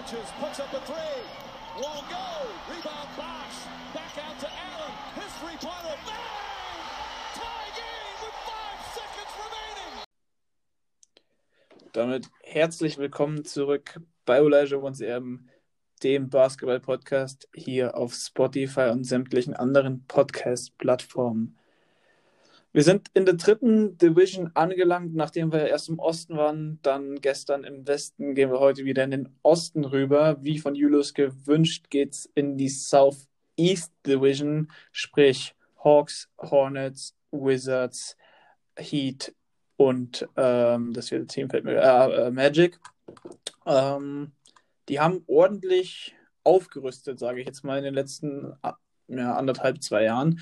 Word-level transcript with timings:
touches, 0.00 0.30
puts 0.40 0.60
up 0.60 0.72
a 0.72 0.80
three. 0.80 1.20
Won't 1.76 2.08
go. 2.08 2.26
Rebound 2.68 3.08
Bosch. 3.16 3.66
Back 3.94 4.16
out 4.24 4.38
to 4.40 4.46
Allen. 4.46 4.92
His 5.14 5.32
three-pointer. 5.40 5.96
Bang! 6.06 6.16
Damit 11.92 12.28
herzlich 12.44 12.98
willkommen 12.98 13.44
zurück 13.44 14.00
bei 14.24 14.38
Elijah 14.38 14.76
Once 14.76 15.00
Erben, 15.00 15.50
dem 16.04 16.30
Basketball-Podcast 16.30 17.48
hier 17.52 17.96
auf 17.96 18.14
Spotify 18.14 18.90
und 18.92 19.02
sämtlichen 19.02 19.54
anderen 19.54 20.06
Podcast-Plattformen. 20.06 21.58
Wir 22.72 22.84
sind 22.84 23.08
in 23.14 23.24
der 23.24 23.34
dritten 23.34 23.98
Division 23.98 24.52
angelangt, 24.54 25.12
nachdem 25.14 25.52
wir 25.52 25.66
erst 25.66 25.88
im 25.88 25.98
Osten 25.98 26.36
waren, 26.36 26.78
dann 26.82 27.20
gestern 27.20 27.64
im 27.64 27.86
Westen, 27.88 28.36
gehen 28.36 28.52
wir 28.52 28.60
heute 28.60 28.84
wieder 28.84 29.02
in 29.02 29.10
den 29.10 29.28
Osten 29.42 29.84
rüber. 29.84 30.36
Wie 30.40 30.58
von 30.60 30.76
Julius 30.76 31.12
gewünscht, 31.12 31.90
geht 31.90 32.12
es 32.12 32.30
in 32.34 32.56
die 32.56 32.68
Southeast 32.68 33.92
Division, 34.06 34.70
sprich 34.92 35.56
Hawks, 35.82 36.28
Hornets, 36.38 37.16
Wizards, 37.32 38.16
Heat 38.76 39.34
und 39.76 40.28
ähm, 40.36 40.92
das 40.92 41.08
vierte 41.08 41.26
Team 41.26 41.50
fällt 41.50 41.64
mir, 41.64 41.76
äh, 41.76 42.26
äh, 42.26 42.30
Magic. 42.30 42.78
Ähm, 43.66 44.30
die 44.88 45.00
haben 45.00 45.24
ordentlich 45.26 46.14
aufgerüstet, 46.44 47.18
sage 47.18 47.40
ich 47.40 47.46
jetzt 47.46 47.64
mal, 47.64 47.78
in 47.78 47.84
den 47.84 47.94
letzten 47.94 48.52
ja, 49.08 49.34
anderthalb, 49.34 49.82
zwei 49.82 50.04
Jahren. 50.04 50.40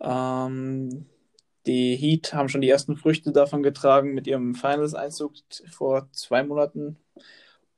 Ähm, 0.00 1.06
die 1.66 1.96
Heat 1.96 2.34
haben 2.34 2.48
schon 2.48 2.60
die 2.60 2.68
ersten 2.68 2.96
Früchte 2.96 3.32
davon 3.32 3.62
getragen 3.62 4.14
mit 4.14 4.26
ihrem 4.26 4.54
Finals-Einzug 4.54 5.34
vor 5.70 6.08
zwei 6.12 6.42
Monaten 6.42 6.98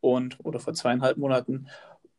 und 0.00 0.38
oder 0.44 0.60
vor 0.60 0.74
zweieinhalb 0.74 1.16
Monaten. 1.16 1.68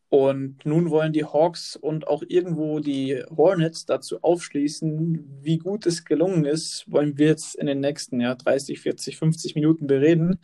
Und 0.09 0.65
nun 0.65 0.89
wollen 0.89 1.11
die 1.11 1.25
Hawks 1.25 1.75
und 1.75 2.07
auch 2.07 2.23
irgendwo 2.25 2.79
die 2.79 3.21
Hornets 3.35 3.85
dazu 3.85 4.19
aufschließen, 4.21 5.41
wie 5.41 5.57
gut 5.57 5.85
es 5.85 6.05
gelungen 6.05 6.45
ist, 6.45 6.89
wollen 6.89 7.17
wir 7.17 7.27
jetzt 7.27 7.55
in 7.55 7.67
den 7.67 7.81
nächsten 7.81 8.21
ja, 8.21 8.35
30, 8.35 8.79
40, 8.79 9.17
50 9.17 9.55
Minuten 9.55 9.87
bereden. 9.87 10.39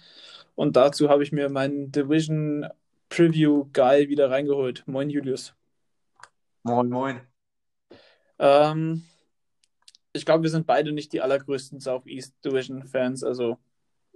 Und 0.56 0.76
dazu 0.76 1.10
habe 1.10 1.24
ich 1.24 1.32
mir 1.32 1.50
meinen 1.50 1.92
Division 1.92 2.68
Preview 3.08 3.66
Guy 3.72 4.10
wieder 4.10 4.30
reingeholt. 4.30 4.84
Moin 4.86 5.10
Julius. 5.10 5.56
Moin, 6.64 6.90
moin. 6.90 7.22
Ähm, 8.40 9.04
ich 10.14 10.26
glaube, 10.26 10.44
wir 10.44 10.50
sind 10.50 10.68
beide 10.68 10.92
nicht 10.92 11.12
die 11.12 11.22
allergrößten 11.22 11.80
Southeast 11.80 12.34
Division 12.46 12.86
Fans. 12.86 13.24
Also 13.24 13.58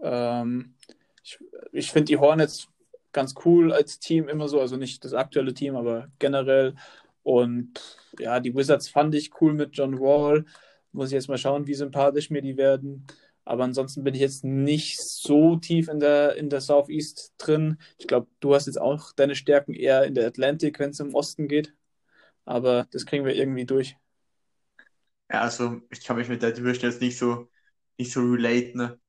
ähm, 0.02 0.76
ich, 1.24 1.40
ich 1.72 1.92
finde 1.92 2.06
die 2.06 2.18
Hornets 2.18 2.70
ganz 3.12 3.34
cool 3.46 3.74
als 3.74 4.00
Team 4.00 4.30
immer 4.30 4.48
so, 4.48 4.62
also 4.62 4.78
nicht 4.78 5.04
das 5.04 5.14
aktuelle 5.14 5.54
Team, 5.54 5.76
aber 5.76 6.10
generell. 6.20 6.76
Und 7.24 7.82
ja, 8.20 8.40
die 8.40 8.56
Wizards 8.56 8.88
fand 8.90 9.16
ich 9.16 9.42
cool 9.42 9.54
mit 9.54 9.76
John 9.76 10.00
Wall. 10.00 10.46
Muss 10.92 11.10
ich 11.10 11.14
jetzt 11.14 11.30
mal 11.30 11.38
schauen, 11.38 11.68
wie 11.68 11.74
sympathisch 11.74 12.30
mir 12.30 12.42
die 12.42 12.58
werden. 12.58 13.06
Aber 13.44 13.64
ansonsten 13.64 14.04
bin 14.04 14.14
ich 14.14 14.22
jetzt 14.22 14.44
nicht 14.44 15.00
so 15.00 15.56
tief 15.56 15.88
in 15.88 16.00
der, 16.00 16.36
in 16.36 16.50
der 16.50 16.62
Southeast 16.62 17.34
drin. 17.38 17.78
Ich 17.98 18.08
glaube, 18.08 18.28
du 18.40 18.54
hast 18.54 18.68
jetzt 18.68 18.80
auch 18.80 19.14
deine 19.14 19.36
Stärken 19.36 19.74
eher 19.74 20.04
in 20.04 20.16
der 20.16 20.28
Atlantic, 20.28 20.80
wenn 20.80 20.92
es 20.92 21.00
im 21.00 21.16
Osten 21.16 21.48
geht. 21.48 21.74
Aber 22.46 22.88
das 22.92 23.06
kriegen 23.06 23.26
wir 23.26 23.36
irgendwie 23.36 23.66
durch. 23.66 23.98
Ja, 25.32 25.42
also 25.42 25.82
ich 25.90 26.04
kann 26.04 26.18
mich 26.18 26.30
mit 26.30 26.42
der 26.42 26.52
Division 26.52 26.90
jetzt 26.90 27.02
nicht 27.02 27.18
so, 27.18 27.48
nicht 27.98 28.12
so 28.12 28.22
relate, 28.22 28.78
ne? 28.78 29.00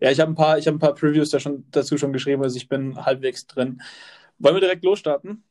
Ja, 0.00 0.10
ich 0.10 0.20
habe 0.20 0.30
ein 0.30 0.36
paar, 0.36 0.58
ich 0.58 0.66
habe 0.66 0.76
ein 0.76 0.80
paar 0.80 0.94
Previews 0.94 1.30
da 1.30 1.40
schon, 1.40 1.64
dazu 1.70 1.98
schon 1.98 2.12
geschrieben, 2.12 2.42
also 2.42 2.56
ich 2.56 2.68
bin 2.68 2.96
halbwegs 3.04 3.46
drin. 3.46 3.82
Wollen 4.38 4.54
wir 4.54 4.60
direkt 4.60 4.84
losstarten? 4.84 5.44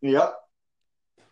Ja. 0.00 0.34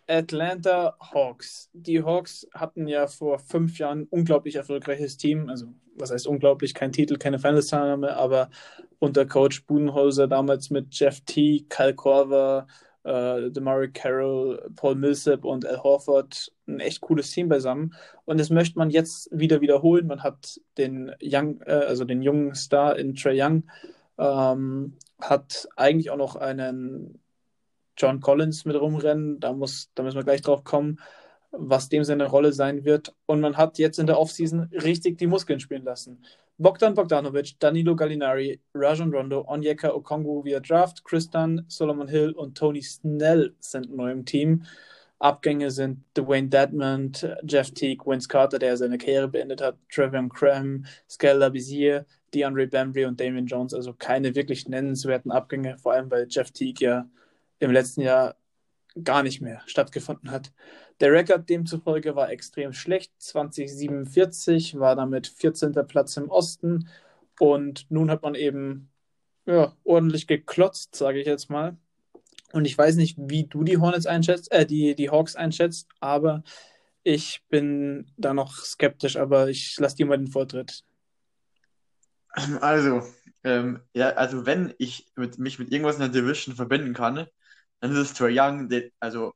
Atlanta 0.06 0.96
Hawks. 1.00 1.68
Die 1.72 2.02
Hawks 2.02 2.46
hatten 2.54 2.86
ja 2.86 3.06
vor 3.06 3.38
fünf 3.38 3.78
Jahren 3.78 4.02
ein 4.02 4.06
unglaublich 4.08 4.56
erfolgreiches 4.56 5.16
Team. 5.18 5.48
Also, 5.50 5.66
was 5.96 6.10
heißt 6.10 6.26
unglaublich? 6.26 6.72
Kein 6.74 6.92
Titel, 6.92 7.16
keine 7.16 7.38
Finals-Teilnahme, 7.38 8.16
aber 8.16 8.48
unter 8.98 9.26
Coach 9.26 9.66
Budenholzer 9.66 10.26
damals 10.26 10.70
mit 10.70 10.94
Jeff 10.94 11.20
T., 11.22 11.66
Kyle 11.68 11.94
Korver, 11.94 12.66
äh, 13.04 13.50
Demary 13.50 13.90
Carroll, 13.90 14.70
Paul 14.76 14.96
Millsap 14.96 15.44
und 15.44 15.66
Al 15.66 15.82
Horford 15.82 16.52
ein 16.66 16.80
echt 16.80 17.00
cooles 17.00 17.30
Team 17.30 17.48
beisammen. 17.48 17.94
Und 18.24 18.38
das 18.38 18.50
möchte 18.50 18.78
man 18.78 18.90
jetzt 18.90 19.28
wieder 19.32 19.60
wiederholen. 19.60 20.06
Man 20.06 20.22
hat 20.22 20.60
den 20.76 21.12
Young, 21.22 21.60
äh, 21.62 21.72
also 21.72 22.04
den 22.04 22.22
jungen 22.22 22.54
Star 22.54 22.96
in 22.96 23.14
Trey 23.14 23.40
Young, 23.40 23.64
ähm, 24.18 24.96
hat 25.20 25.68
eigentlich 25.76 26.10
auch 26.10 26.16
noch 26.16 26.36
einen 26.36 27.20
John 27.96 28.20
Collins 28.20 28.64
mit 28.64 28.76
rumrennen. 28.76 29.40
Da, 29.40 29.52
muss, 29.52 29.90
da 29.94 30.02
müssen 30.02 30.16
wir 30.16 30.24
gleich 30.24 30.42
drauf 30.42 30.64
kommen, 30.64 31.00
was 31.50 31.88
dem 31.88 32.04
seine 32.04 32.26
Rolle 32.26 32.52
sein 32.52 32.84
wird. 32.84 33.14
Und 33.26 33.40
man 33.40 33.56
hat 33.56 33.78
jetzt 33.78 33.98
in 33.98 34.06
der 34.06 34.18
Offseason 34.18 34.70
richtig 34.72 35.18
die 35.18 35.26
Muskeln 35.26 35.60
spielen 35.60 35.84
lassen. 35.84 36.22
Bogdan 36.60 36.94
Bogdanovic, 36.94 37.56
Danilo 37.60 37.94
Gallinari, 37.94 38.58
Rajon 38.74 39.12
Rondo, 39.12 39.44
Onyeka 39.46 39.92
Okongwu 39.92 40.44
via 40.44 40.58
Draft, 40.58 41.04
Chris 41.04 41.30
Solomon 41.68 42.08
Hill 42.08 42.32
und 42.32 42.58
Tony 42.58 42.82
Snell 42.82 43.54
sind 43.60 43.94
neu 43.94 44.10
im 44.10 44.24
Team. 44.24 44.64
Abgänge 45.20 45.70
sind 45.70 46.02
Dwayne 46.16 46.48
Dedmond, 46.48 47.28
Jeff 47.44 47.70
Teague, 47.70 48.04
Vince 48.04 48.26
Carter, 48.26 48.58
der 48.58 48.76
seine 48.76 48.98
Karriere 48.98 49.28
beendet 49.28 49.60
hat, 49.60 49.76
Trevor 49.88 50.28
Cram, 50.28 50.84
Skel 51.08 51.48
Bizier, 51.50 52.06
DeAndre 52.34 52.66
Bambry 52.66 53.04
und 53.04 53.20
Damian 53.20 53.46
Jones. 53.46 53.72
Also 53.72 53.92
keine 53.92 54.34
wirklich 54.34 54.68
nennenswerten 54.68 55.30
Abgänge, 55.30 55.78
vor 55.78 55.92
allem 55.92 56.10
weil 56.10 56.26
Jeff 56.28 56.50
Teague 56.50 56.84
ja 56.84 57.08
im 57.60 57.70
letzten 57.70 58.00
Jahr 58.00 58.34
gar 59.04 59.22
nicht 59.22 59.40
mehr 59.40 59.62
stattgefunden 59.66 60.30
hat. 60.30 60.52
Der 61.00 61.12
Rekord 61.12 61.48
demzufolge 61.48 62.16
war 62.16 62.30
extrem 62.30 62.72
schlecht. 62.72 63.12
2047 63.18 64.78
war 64.78 64.96
damit 64.96 65.26
14. 65.26 65.72
Platz 65.86 66.16
im 66.16 66.30
Osten. 66.30 66.88
Und 67.38 67.86
nun 67.90 68.10
hat 68.10 68.22
man 68.22 68.34
eben 68.34 68.90
ja, 69.46 69.72
ordentlich 69.84 70.26
geklotzt, 70.26 70.94
sage 70.94 71.20
ich 71.20 71.26
jetzt 71.26 71.50
mal. 71.50 71.76
Und 72.52 72.64
ich 72.64 72.76
weiß 72.76 72.96
nicht, 72.96 73.16
wie 73.18 73.44
du 73.44 73.62
die 73.62 73.78
Hornets 73.78 74.06
einschätzt, 74.06 74.50
äh, 74.52 74.66
die, 74.66 74.94
die 74.94 75.10
Hawks 75.10 75.36
einschätzt, 75.36 75.88
aber 76.00 76.42
ich 77.02 77.42
bin 77.48 78.10
da 78.16 78.34
noch 78.34 78.54
skeptisch, 78.56 79.16
aber 79.16 79.48
ich 79.48 79.76
lasse 79.78 79.96
dir 79.96 80.06
mal 80.06 80.18
den 80.18 80.28
Vortritt. 80.28 80.84
Also, 82.60 83.02
ähm, 83.44 83.80
ja, 83.94 84.10
also 84.10 84.46
wenn 84.46 84.74
ich 84.78 85.06
mit, 85.16 85.38
mich 85.38 85.58
mit 85.58 85.72
irgendwas 85.72 85.96
in 85.96 86.00
der 86.00 86.08
Division 86.10 86.54
verbinden 86.54 86.94
kann, 86.94 87.26
dann 87.80 87.92
ist 87.92 87.98
es 87.98 88.14
Trae 88.14 88.30
Young. 88.32 88.68
Der, 88.68 88.90
also 89.00 89.34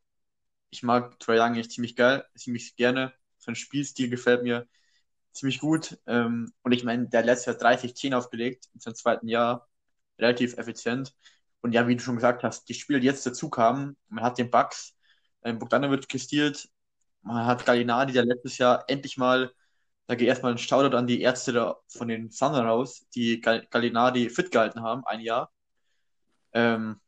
ich 0.71 0.83
mag 0.83 1.19
Trae 1.21 1.39
Young 1.41 1.57
echt 1.57 1.73
ziemlich 1.73 1.97
geil, 1.97 2.25
ziemlich 2.37 2.77
gerne. 2.77 3.13
Sein 3.39 3.55
Spielstil 3.57 4.11
gefällt 4.11 4.43
mir 4.43 4.69
ziemlich 5.33 5.61
gut. 5.61 5.99
Ähm, 6.07 6.53
und 6.63 6.73
ich 6.73 6.85
meine, 6.85 7.09
der 7.09 7.25
letzte 7.25 7.53
Jahr 7.53 7.61
30 7.61 7.97
10 7.97 8.15
aufgelegt, 8.15 8.69
in 8.75 8.81
seinem 8.81 8.95
zweiten 8.95 9.29
Jahr 9.29 9.69
relativ 10.19 10.57
effizient. 10.59 11.15
Und 11.63 11.73
ja, 11.73 11.87
wie 11.89 11.97
du 11.97 12.03
schon 12.03 12.17
gesagt 12.17 12.43
hast, 12.45 12.69
die 12.69 12.75
Spieler, 12.75 13.01
die 13.01 13.07
jetzt 13.07 13.27
dazu 13.27 13.49
kamen, 13.51 13.97
man 14.09 14.25
hat 14.25 14.39
den 14.39 14.51
Bucks, 14.51 14.97
ähm, 15.45 15.59
Bogdanovic 15.59 16.09
gestielt, 16.09 16.69
man 17.23 17.47
hat 17.47 17.65
Gallinari, 17.67 18.13
der 18.13 18.25
letztes 18.25 18.59
Jahr 18.59 18.85
endlich 18.89 19.17
mal, 19.17 19.53
da 20.07 20.15
geht 20.17 20.29
erstmal 20.29 20.53
ein 20.53 20.59
Shoutout 20.59 20.97
an 20.97 21.07
die 21.07 21.23
Ärzte 21.23 21.53
da 21.53 21.77
von 21.89 22.09
den 22.09 22.31
Thunder 22.31 22.65
raus, 22.65 23.07
die 23.15 23.41
Gallinari 23.41 24.29
fit 24.31 24.51
gehalten 24.51 24.83
haben, 24.83 25.05
ein 25.07 25.21
Jahr. 25.21 25.53
Ähm, 26.53 27.01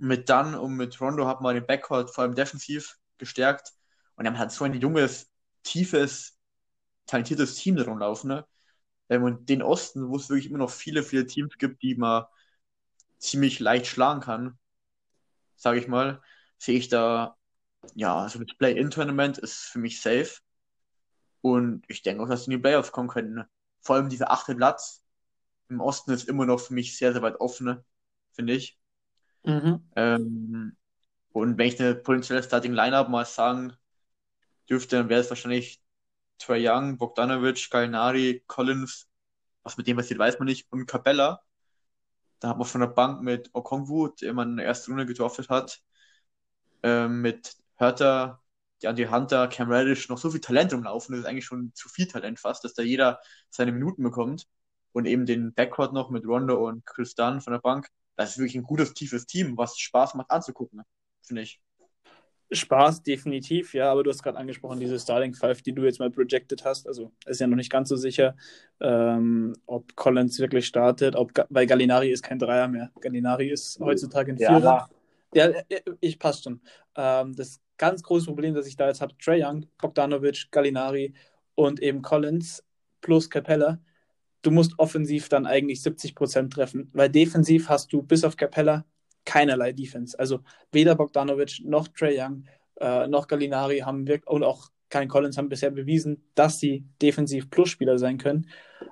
mit 0.00 0.28
Dunn 0.28 0.54
und 0.54 0.76
mit 0.76 1.00
Rondo 1.00 1.26
hat 1.26 1.40
man 1.40 1.54
den 1.54 1.66
Backcourt 1.66 2.14
vor 2.14 2.24
allem 2.24 2.34
defensiv 2.34 2.98
gestärkt. 3.18 3.72
Und 4.16 4.24
dann 4.24 4.38
hat 4.38 4.52
so 4.52 4.64
ein 4.64 4.74
junges, 4.74 5.30
tiefes, 5.62 6.38
talentiertes 7.06 7.56
Team 7.56 7.76
da 7.76 7.84
rumlaufen. 7.84 8.28
Ne? 8.28 8.46
Ähm, 9.08 9.22
und 9.24 9.48
den 9.48 9.62
Osten, 9.62 10.08
wo 10.08 10.16
es 10.16 10.28
wirklich 10.28 10.46
immer 10.46 10.58
noch 10.58 10.70
viele, 10.70 11.02
viele 11.02 11.26
Teams 11.26 11.58
gibt, 11.58 11.82
die 11.82 11.94
man 11.96 12.24
ziemlich 13.18 13.60
leicht 13.60 13.86
schlagen 13.86 14.20
kann, 14.20 14.58
sage 15.56 15.78
ich 15.80 15.88
mal, 15.88 16.22
sehe 16.58 16.78
ich 16.78 16.88
da, 16.88 17.36
ja, 17.94 18.28
so 18.28 18.38
das 18.42 18.56
Play-In-Tournament 18.58 19.38
ist 19.38 19.60
für 19.60 19.78
mich 19.78 20.00
safe. 20.00 20.40
Und 21.40 21.84
ich 21.88 22.02
denke 22.02 22.22
auch, 22.22 22.28
dass 22.28 22.44
sie 22.44 22.52
in 22.52 22.58
die 22.58 22.62
Playoffs 22.62 22.92
kommen 22.92 23.08
können. 23.08 23.34
Ne? 23.34 23.48
Vor 23.80 23.96
allem 23.96 24.08
dieser 24.08 24.30
achte 24.30 24.54
Platz 24.54 25.04
im 25.68 25.80
Osten 25.80 26.12
ist 26.12 26.28
immer 26.28 26.46
noch 26.46 26.60
für 26.60 26.74
mich 26.74 26.96
sehr, 26.96 27.12
sehr 27.12 27.22
weit 27.22 27.40
offen, 27.40 27.66
ne? 27.66 27.84
finde 28.32 28.54
ich. 28.54 28.77
Mhm. 29.48 29.82
Ähm, 29.96 30.76
und 31.32 31.58
wenn 31.58 31.68
ich 31.68 31.80
eine 31.80 31.94
potenzielle 31.94 32.42
Starting 32.42 32.72
Lineup 32.74 33.08
mal 33.08 33.24
sagen 33.24 33.72
dürfte, 34.68 34.96
dann 34.96 35.08
wäre 35.08 35.20
es 35.22 35.30
wahrscheinlich 35.30 35.80
Trae 36.38 36.58
Young, 36.60 36.98
Bogdanovic, 36.98 37.70
Gallinari, 37.70 38.44
Collins, 38.46 39.08
was 39.62 39.76
mit 39.78 39.86
dem 39.86 39.96
passiert, 39.96 40.20
weiß 40.20 40.38
man 40.38 40.46
nicht, 40.46 40.70
und 40.70 40.86
Capella. 40.86 41.42
Da 42.40 42.50
hat 42.50 42.58
man 42.58 42.66
von 42.66 42.82
der 42.82 42.88
Bank 42.88 43.22
mit 43.22 43.50
Okongwu, 43.54 44.08
der 44.08 44.34
man 44.34 44.50
in 44.50 44.56
der 44.58 44.66
ersten 44.66 44.92
Runde 44.92 45.06
getroffen 45.06 45.46
hat, 45.48 45.80
ähm, 46.82 47.22
mit 47.22 47.56
Hörter, 47.76 48.42
die 48.82 49.08
Hunter, 49.08 49.48
Cam 49.48 49.70
Reddish 49.70 50.08
noch 50.08 50.18
so 50.18 50.30
viel 50.30 50.40
Talent 50.40 50.72
rumlaufen. 50.72 51.14
Das 51.14 51.20
ist 51.20 51.26
eigentlich 51.26 51.46
schon 51.46 51.72
zu 51.74 51.88
viel 51.88 52.06
Talent 52.06 52.38
fast, 52.38 52.64
dass 52.64 52.74
da 52.74 52.82
jeder 52.82 53.20
seine 53.50 53.72
Minuten 53.72 54.02
bekommt. 54.02 54.46
Und 54.92 55.06
eben 55.06 55.26
den 55.26 55.54
Backcourt 55.54 55.92
noch 55.92 56.10
mit 56.10 56.26
Rondo 56.26 56.66
und 56.68 56.84
Chris 56.86 57.14
Dunn 57.14 57.40
von 57.40 57.52
der 57.52 57.60
Bank 57.60 57.88
das 58.18 58.30
ist 58.30 58.38
wirklich 58.38 58.56
ein 58.56 58.64
gutes, 58.64 58.92
tiefes 58.94 59.26
Team, 59.26 59.56
was 59.56 59.78
Spaß 59.78 60.14
macht 60.14 60.30
anzugucken, 60.30 60.82
finde 61.22 61.42
ich. 61.42 61.60
Spaß, 62.50 63.02
definitiv, 63.02 63.74
ja, 63.74 63.92
aber 63.92 64.02
du 64.02 64.10
hast 64.10 64.22
gerade 64.22 64.38
angesprochen, 64.38 64.80
diese 64.80 64.98
Starting 64.98 65.34
Five, 65.34 65.62
die 65.62 65.72
du 65.72 65.84
jetzt 65.84 66.00
mal 66.00 66.10
projected 66.10 66.64
hast. 66.64 66.88
Also 66.88 67.12
ist 67.26 67.40
ja 67.40 67.46
noch 67.46 67.56
nicht 67.56 67.70
ganz 67.70 67.90
so 67.90 67.96
sicher, 67.96 68.36
ähm, 68.80 69.54
ob 69.66 69.94
Collins 69.94 70.38
wirklich 70.40 70.66
startet, 70.66 71.14
ob, 71.14 71.32
weil 71.50 71.66
Gallinari 71.66 72.10
ist 72.10 72.22
kein 72.22 72.38
Dreier 72.38 72.66
mehr. 72.66 72.90
Gallinari 73.00 73.50
ist 73.50 73.78
heutzutage 73.78 74.32
ein 74.32 74.38
Vierer. 74.38 74.88
Ja, 75.34 75.50
ja 75.50 75.78
ich 76.00 76.18
passt 76.18 76.44
schon. 76.44 76.60
Ähm, 76.96 77.36
das 77.36 77.60
ganz 77.76 78.02
große 78.02 78.26
Problem, 78.26 78.54
das 78.54 78.66
ich 78.66 78.76
da 78.76 78.88
jetzt 78.88 79.00
habe, 79.00 79.16
Trey 79.18 79.44
Young, 79.44 79.66
Bogdanovic, 79.78 80.50
Gallinari 80.50 81.14
und 81.54 81.80
eben 81.80 82.02
Collins 82.02 82.64
plus 83.00 83.30
Capella. 83.30 83.78
Du 84.42 84.50
musst 84.50 84.78
offensiv 84.78 85.28
dann 85.28 85.46
eigentlich 85.46 85.82
70 85.82 86.14
Prozent 86.14 86.52
treffen, 86.52 86.90
weil 86.92 87.08
defensiv 87.10 87.68
hast 87.68 87.92
du 87.92 88.02
bis 88.02 88.24
auf 88.24 88.36
Capella 88.36 88.84
keinerlei 89.24 89.72
Defense. 89.72 90.18
Also 90.18 90.40
weder 90.72 90.94
Bogdanovic 90.94 91.60
noch 91.64 91.88
Trey 91.88 92.18
Young 92.18 92.44
äh, 92.80 93.06
noch 93.08 93.26
Gallinari 93.28 93.80
haben 93.80 94.06
wirklich 94.06 94.28
und 94.28 94.44
auch 94.44 94.70
kein 94.88 95.08
Collins 95.08 95.36
haben 95.36 95.48
bisher 95.48 95.70
bewiesen, 95.70 96.22
dass 96.34 96.60
sie 96.60 96.86
defensiv 97.02 97.50
Plus-Spieler 97.50 97.98
sein 97.98 98.18
können. 98.18 98.48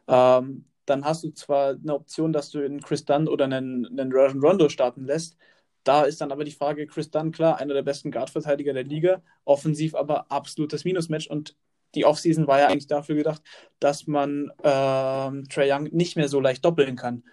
Ähm, 0.09 0.67
dann 0.85 1.05
hast 1.05 1.25
du 1.25 1.31
zwar 1.31 1.71
eine 1.71 1.95
Option, 1.95 2.33
dass 2.33 2.51
du 2.51 2.65
einen 2.65 2.81
Chris 2.81 3.05
Dunn 3.05 3.29
oder 3.29 3.47
einen, 3.47 3.87
einen 3.87 4.13
Rajon 4.13 4.41
Rondo 4.41 4.69
starten 4.69 5.05
lässt. 5.05 5.37
Da 5.85 6.03
ist 6.03 6.21
dann 6.21 6.33
aber 6.33 6.45
die 6.45 6.53
Frage, 6.53 6.87
Chris 6.87 7.11
Dunn, 7.11 7.33
klar, 7.33 7.59
einer 7.59 7.75
der 7.75 7.83
besten 7.83 8.11
Guard-Verteidiger 8.11 8.73
der 8.73 8.85
Liga, 8.85 9.23
offensiv 9.45 9.95
aber 9.95 10.31
absolutes 10.31 10.85
Minusmatch 10.85 11.29
und 11.29 11.57
die 11.97 12.05
Offseason 12.05 12.47
war 12.47 12.61
ja 12.61 12.69
eigentlich 12.69 12.87
dafür 12.87 13.17
gedacht, 13.17 13.43
dass 13.81 14.07
man 14.07 14.53
ähm, 14.63 15.49
Trey 15.49 15.73
Young 15.73 15.85
nicht 15.93 16.17
mehr 16.17 16.29
so 16.29 16.41
leicht 16.41 16.65
doppeln 16.65 16.97
kann. 16.97 17.25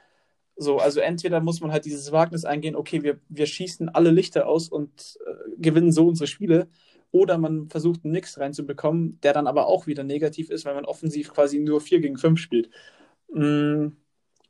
So, 0.55 0.77
also 0.77 0.99
entweder 0.99 1.39
muss 1.41 1.61
man 1.61 1.71
halt 1.71 1.85
dieses 1.85 2.11
Wagnis 2.11 2.45
eingehen, 2.45 2.75
okay, 2.75 3.03
wir, 3.03 3.19
wir 3.27 3.45
schießen 3.45 3.89
alle 3.89 4.11
Lichter 4.11 4.47
aus 4.47 4.69
und 4.69 5.17
äh, 5.25 5.51
gewinnen 5.57 5.91
so 5.91 6.07
unsere 6.07 6.27
Spiele, 6.27 6.67
oder 7.13 7.37
man 7.37 7.69
versucht 7.69 8.03
einen 8.03 8.13
Mix 8.13 8.39
reinzubekommen, 8.39 9.19
der 9.21 9.33
dann 9.33 9.45
aber 9.45 9.67
auch 9.67 9.85
wieder 9.85 10.03
negativ 10.03 10.49
ist, 10.49 10.65
weil 10.65 10.73
man 10.73 10.85
offensiv 10.85 11.31
quasi 11.31 11.59
nur 11.59 11.79
4 11.79 11.99
gegen 11.99 12.17
5 12.17 12.39
spielt. 12.39 12.71
Mm, 13.31 13.89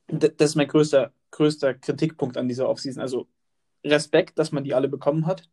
das 0.08 0.32
ist 0.40 0.56
mein 0.56 0.70
größter, 0.70 1.12
größter 1.32 1.74
Kritikpunkt 1.74 2.38
an 2.38 2.48
dieser 2.48 2.70
Offseason. 2.70 3.02
Also 3.02 3.28
Respekt, 3.84 4.40
dass 4.40 4.54
man 4.54 4.64
die 4.64 4.74
alle 4.74 4.88
bekommen 4.88 5.26
hat. 5.26 5.50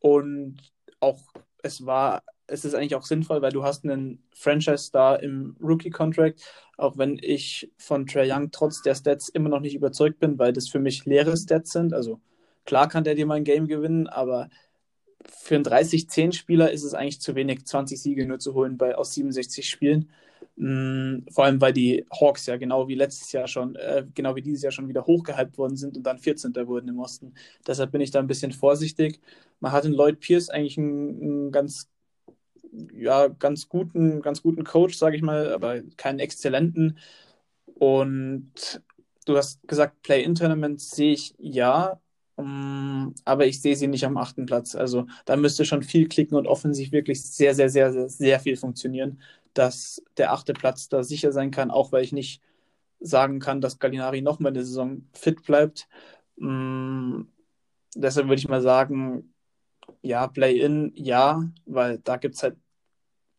Und 0.00 0.58
auch 1.00 1.22
es 1.62 1.86
war 1.86 2.22
es 2.46 2.64
ist 2.64 2.74
eigentlich 2.74 2.94
auch 2.94 3.04
sinnvoll, 3.04 3.42
weil 3.42 3.52
du 3.52 3.64
hast 3.64 3.84
einen 3.84 4.22
Franchise-Star 4.34 5.22
im 5.22 5.56
Rookie-Contract, 5.60 6.42
auch 6.76 6.98
wenn 6.98 7.18
ich 7.20 7.70
von 7.78 8.06
Trey 8.06 8.30
Young 8.30 8.50
trotz 8.50 8.82
der 8.82 8.94
Stats 8.94 9.28
immer 9.28 9.48
noch 9.48 9.60
nicht 9.60 9.74
überzeugt 9.74 10.18
bin, 10.18 10.38
weil 10.38 10.52
das 10.52 10.68
für 10.68 10.80
mich 10.80 11.04
leere 11.04 11.36
Stats 11.36 11.72
sind. 11.72 11.94
Also 11.94 12.20
klar 12.66 12.88
kann 12.88 13.04
der 13.04 13.14
dir 13.14 13.26
mal 13.26 13.34
ein 13.34 13.44
Game 13.44 13.66
gewinnen, 13.66 14.06
aber 14.08 14.48
für 15.26 15.54
einen 15.54 15.64
30-10-Spieler 15.64 16.70
ist 16.70 16.84
es 16.84 16.94
eigentlich 16.94 17.20
zu 17.20 17.34
wenig, 17.34 17.64
20 17.64 18.00
Siege 18.00 18.26
nur 18.26 18.38
zu 18.38 18.54
holen 18.54 18.76
bei, 18.76 18.94
aus 18.94 19.14
67 19.14 19.68
Spielen. 19.68 20.10
Mhm, 20.56 21.24
vor 21.30 21.44
allem, 21.44 21.60
weil 21.60 21.72
die 21.72 22.04
Hawks 22.12 22.46
ja 22.46 22.56
genau 22.56 22.86
wie 22.88 22.94
letztes 22.94 23.32
Jahr 23.32 23.48
schon, 23.48 23.74
äh, 23.76 24.04
genau 24.14 24.36
wie 24.36 24.42
dieses 24.42 24.62
Jahr 24.62 24.70
schon 24.70 24.88
wieder 24.88 25.06
hochgehypt 25.06 25.58
worden 25.58 25.76
sind 25.76 25.96
und 25.96 26.04
dann 26.04 26.18
14. 26.18 26.54
wurden 26.66 26.88
im 26.88 26.98
Osten. 27.00 27.34
Deshalb 27.66 27.90
bin 27.90 28.00
ich 28.00 28.10
da 28.10 28.20
ein 28.20 28.26
bisschen 28.26 28.52
vorsichtig. 28.52 29.20
Man 29.60 29.72
hat 29.72 29.84
in 29.84 29.92
Lloyd 29.92 30.20
Pierce 30.20 30.50
eigentlich 30.50 30.78
einen, 30.78 31.22
einen 31.22 31.52
ganz 31.52 31.88
ja, 32.92 33.28
ganz 33.28 33.68
guten, 33.68 34.22
ganz 34.22 34.42
guten 34.42 34.64
Coach, 34.64 34.96
sage 34.96 35.16
ich 35.16 35.22
mal, 35.22 35.52
aber 35.52 35.82
keinen 35.96 36.18
exzellenten. 36.18 36.98
Und 37.66 38.82
du 39.26 39.36
hast 39.36 39.66
gesagt, 39.68 40.02
Play-In-Tournaments 40.02 40.90
sehe 40.90 41.12
ich 41.12 41.34
ja, 41.38 42.00
um, 42.36 43.06
mm, 43.06 43.14
aber 43.24 43.46
ich 43.46 43.60
sehe 43.60 43.76
sie 43.76 43.86
nicht 43.86 44.04
am 44.04 44.16
achten 44.16 44.46
Platz. 44.46 44.74
Also 44.74 45.06
da 45.24 45.36
müsste 45.36 45.64
schon 45.64 45.82
viel 45.82 46.08
klicken 46.08 46.36
und 46.36 46.46
offensiv 46.46 46.92
wirklich 46.92 47.24
sehr, 47.24 47.54
sehr, 47.54 47.68
sehr, 47.68 47.92
sehr, 47.92 48.08
sehr 48.08 48.40
viel 48.40 48.56
funktionieren, 48.56 49.20
dass 49.54 50.02
der 50.16 50.32
achte 50.32 50.52
Platz 50.52 50.88
da 50.88 51.02
sicher 51.04 51.32
sein 51.32 51.50
kann, 51.50 51.70
auch 51.70 51.92
weil 51.92 52.04
ich 52.04 52.12
nicht 52.12 52.42
sagen 53.00 53.38
kann, 53.40 53.60
dass 53.60 53.78
Gallinari 53.78 54.22
noch 54.22 54.40
mal 54.40 54.48
eine 54.50 54.64
Saison 54.64 55.08
fit 55.12 55.42
bleibt. 55.44 55.88
Um, 56.36 57.28
deshalb 57.94 58.26
würde 58.28 58.40
ich 58.40 58.48
mal 58.48 58.62
sagen, 58.62 59.33
ja, 60.02 60.26
Play-In, 60.26 60.92
ja, 60.94 61.42
weil 61.66 61.98
da 61.98 62.16
gibt 62.16 62.36
es 62.36 62.42
halt 62.42 62.56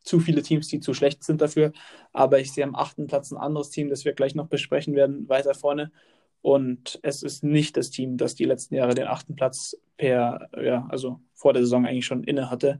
zu 0.03 0.19
viele 0.19 0.43
Teams, 0.43 0.67
die 0.67 0.79
zu 0.79 0.93
schlecht 0.93 1.23
sind 1.23 1.41
dafür. 1.41 1.73
Aber 2.13 2.39
ich 2.39 2.51
sehe 2.53 2.63
am 2.63 2.75
achten 2.75 3.07
Platz 3.07 3.31
ein 3.31 3.37
anderes 3.37 3.69
Team, 3.71 3.89
das 3.89 4.05
wir 4.05 4.13
gleich 4.13 4.35
noch 4.35 4.47
besprechen 4.47 4.95
werden, 4.95 5.27
weiter 5.27 5.53
vorne. 5.53 5.91
Und 6.41 6.99
es 7.01 7.23
ist 7.23 7.43
nicht 7.43 7.75
das 7.75 7.89
Team, 7.89 8.17
das 8.17 8.35
die 8.35 8.45
letzten 8.45 8.75
Jahre 8.75 8.93
den 8.93 9.07
achten 9.07 9.35
Platz 9.35 9.75
per, 9.97 10.49
ja, 10.61 10.85
also 10.89 11.19
vor 11.33 11.53
der 11.53 11.63
Saison 11.63 11.85
eigentlich 11.85 12.05
schon 12.05 12.23
inne 12.23 12.51
hatte. 12.51 12.79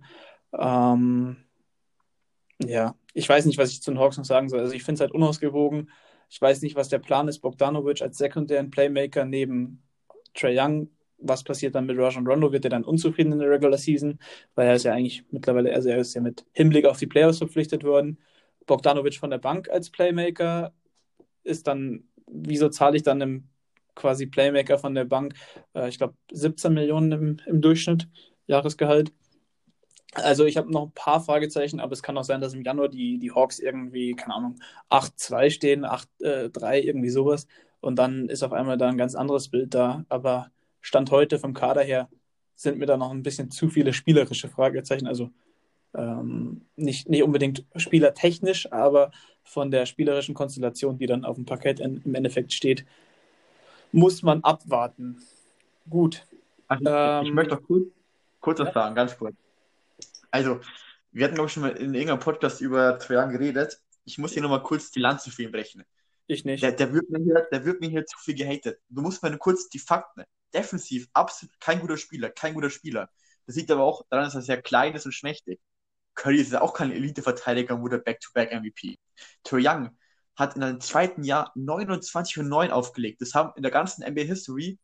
Ähm, 0.53 1.37
ja, 2.63 2.95
ich 3.13 3.27
weiß 3.27 3.45
nicht, 3.45 3.57
was 3.57 3.71
ich 3.71 3.81
zu 3.81 3.91
den 3.91 3.99
Hawks 3.99 4.17
noch 4.17 4.25
sagen 4.25 4.49
soll. 4.49 4.59
Also 4.59 4.73
ich 4.73 4.83
finde 4.83 4.95
es 4.95 5.01
halt 5.01 5.11
unausgewogen. 5.11 5.89
Ich 6.29 6.39
weiß 6.39 6.61
nicht, 6.61 6.75
was 6.75 6.89
der 6.89 6.99
Plan 6.99 7.27
ist, 7.27 7.39
Bogdanovic 7.39 8.01
als 8.01 8.17
sekundären 8.17 8.69
Playmaker 8.69 9.25
neben 9.25 9.83
Trey 10.35 10.59
Young 10.59 10.89
was 11.17 11.43
passiert 11.43 11.75
dann 11.75 11.85
mit 11.85 11.97
Rajon 11.97 12.27
Rondo? 12.27 12.51
Wird 12.51 12.65
er 12.65 12.69
dann 12.71 12.83
unzufrieden 12.83 13.33
in 13.33 13.39
der 13.39 13.49
Regular 13.49 13.77
Season? 13.77 14.19
Weil 14.55 14.67
er 14.67 14.75
ist 14.75 14.83
ja 14.83 14.93
eigentlich 14.93 15.23
mittlerweile, 15.31 15.73
also 15.73 15.89
er 15.89 15.97
ist 15.97 16.13
ja 16.13 16.21
mit 16.21 16.45
Hinblick 16.51 16.85
auf 16.85 16.97
die 16.97 17.07
Playoffs 17.07 17.37
verpflichtet 17.39 17.83
worden. 17.83 18.19
Bogdanovic 18.65 19.15
von 19.15 19.29
der 19.29 19.37
Bank 19.37 19.69
als 19.69 19.89
Playmaker 19.89 20.73
ist 21.43 21.67
dann, 21.67 22.05
wieso 22.27 22.69
zahle 22.69 22.97
ich 22.97 23.03
dann 23.03 23.21
einem 23.21 23.49
quasi 23.95 24.27
Playmaker 24.27 24.77
von 24.77 24.93
der 24.93 25.05
Bank, 25.05 25.35
äh, 25.73 25.89
ich 25.89 25.97
glaube 25.97 26.15
17 26.31 26.73
Millionen 26.73 27.11
im, 27.11 27.37
im 27.45 27.61
Durchschnitt 27.61 28.07
Jahresgehalt. 28.47 29.13
Also 30.13 30.45
ich 30.45 30.57
habe 30.57 30.71
noch 30.71 30.87
ein 30.87 30.91
paar 30.93 31.21
Fragezeichen, 31.21 31.79
aber 31.79 31.93
es 31.93 32.03
kann 32.03 32.17
auch 32.17 32.23
sein, 32.23 32.39
dass 32.41 32.53
im 32.53 32.61
Januar 32.61 32.89
die, 32.89 33.17
die 33.17 33.31
Hawks 33.31 33.59
irgendwie, 33.59 34.15
keine 34.15 34.35
Ahnung, 34.35 34.55
8-2 34.89 35.49
stehen, 35.49 35.85
8-3, 35.85 36.71
äh, 36.73 36.79
irgendwie 36.87 37.09
sowas. 37.09 37.47
Und 37.81 37.97
dann 37.99 38.29
ist 38.29 38.43
auf 38.43 38.53
einmal 38.53 38.77
da 38.77 38.87
ein 38.87 38.97
ganz 38.97 39.15
anderes 39.15 39.49
Bild 39.49 39.73
da. 39.73 40.05
Aber 40.07 40.51
Stand 40.85 41.09
heute 41.09 41.39
vom 41.39 41.55
Kader 41.55 41.81
her 41.81 42.09
sind 42.53 42.77
mir 42.77 42.85
da 42.85 42.95
noch 42.95 43.09
ein 43.09 43.23
bisschen 43.23 43.49
zu 43.49 43.69
viele 43.69 43.91
spielerische 43.91 44.49
Fragezeichen. 44.49 45.07
Also 45.07 45.31
ähm, 45.95 46.61
nicht, 46.75 47.09
nicht 47.09 47.23
unbedingt 47.23 47.65
spielertechnisch, 47.75 48.71
aber 48.71 49.09
von 49.43 49.71
der 49.71 49.87
spielerischen 49.87 50.35
Konstellation, 50.35 50.99
die 50.99 51.07
dann 51.07 51.25
auf 51.25 51.37
dem 51.37 51.45
Parkett 51.45 51.79
in, 51.79 52.03
im 52.05 52.13
Endeffekt 52.13 52.53
steht, 52.53 52.85
muss 53.91 54.21
man 54.21 54.43
abwarten. 54.43 55.23
Gut. 55.89 56.23
Also, 56.67 56.87
ähm, 56.87 57.25
ich 57.25 57.33
möchte 57.33 57.55
noch 57.55 57.63
kurz, 57.63 57.87
kurz 58.39 58.59
was 58.59 58.67
ja. 58.67 58.73
sagen, 58.73 58.93
ganz 58.93 59.17
kurz. 59.17 59.35
Also, 60.29 60.59
wir 61.11 61.25
hatten, 61.25 61.33
glaube 61.33 61.47
ich, 61.47 61.53
schon 61.53 61.63
mal 61.63 61.71
in 61.71 61.95
irgendeinem 61.95 62.19
Podcast 62.19 62.61
über 62.61 62.99
Trajan 62.99 63.31
geredet. 63.31 63.81
Ich 64.03 64.19
muss 64.19 64.33
hier 64.33 64.43
nochmal 64.43 64.61
kurz 64.61 64.91
die 64.91 64.99
Lanze 64.99 65.31
für 65.31 65.41
ihn 65.41 65.51
brechen. 65.51 65.83
Ich 66.27 66.45
nicht. 66.45 66.61
Der, 66.61 66.73
der, 66.73 66.93
wird 66.93 67.09
mir 67.09 67.23
hier, 67.23 67.47
der 67.51 67.65
wird 67.65 67.81
mir 67.81 67.89
hier 67.89 68.05
zu 68.05 68.19
viel 68.19 68.35
gehatet. 68.35 68.79
Du 68.89 69.01
musst 69.01 69.23
mal 69.23 69.35
kurz 69.37 69.67
die 69.69 69.79
Fakten 69.79 70.25
defensiv 70.55 71.07
absolut 71.13 71.59
kein 71.59 71.79
guter 71.79 71.97
Spieler, 71.97 72.29
kein 72.29 72.53
guter 72.53 72.69
Spieler. 72.69 73.09
Das 73.45 73.55
liegt 73.55 73.69
aber 73.69 73.83
auch 73.83 74.05
daran, 74.09 74.25
dass 74.25 74.35
er 74.35 74.41
sehr 74.41 74.61
klein 74.61 74.95
ist 74.95 75.05
und 75.05 75.11
schmächtig. 75.11 75.59
Curry 76.15 76.37
ist 76.37 76.51
ja 76.51 76.61
auch 76.61 76.73
kein 76.73 76.91
Elite-Verteidiger 76.91 77.75
und 77.75 77.81
wurde 77.81 77.99
Back-to-Back-MVP. 77.99 78.97
Trae 79.43 79.61
Young 79.61 79.89
hat 80.35 80.55
in 80.55 80.61
seinem 80.61 80.81
zweiten 80.81 81.23
Jahr 81.23 81.51
29 81.55 82.39
und 82.39 82.49
9 82.49 82.71
aufgelegt. 82.71 83.21
Das 83.21 83.33
haben 83.33 83.51
in 83.55 83.63
der 83.63 83.71
ganzen 83.71 84.03
NBA-History 84.03 84.79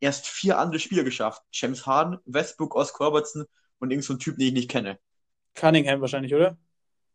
erst 0.00 0.26
vier 0.26 0.58
andere 0.58 0.78
Spieler 0.78 1.04
geschafft. 1.04 1.42
James 1.52 1.86
Harden, 1.86 2.18
Westbrook, 2.26 2.74
Oscar 2.74 3.06
Robertson 3.06 3.46
und 3.78 3.90
irgend 3.90 4.04
so 4.04 4.14
ein 4.14 4.18
Typ, 4.18 4.36
den 4.36 4.48
ich 4.48 4.52
nicht 4.52 4.70
kenne. 4.70 4.98
Cunningham 5.54 6.00
wahrscheinlich, 6.00 6.34
oder? 6.34 6.56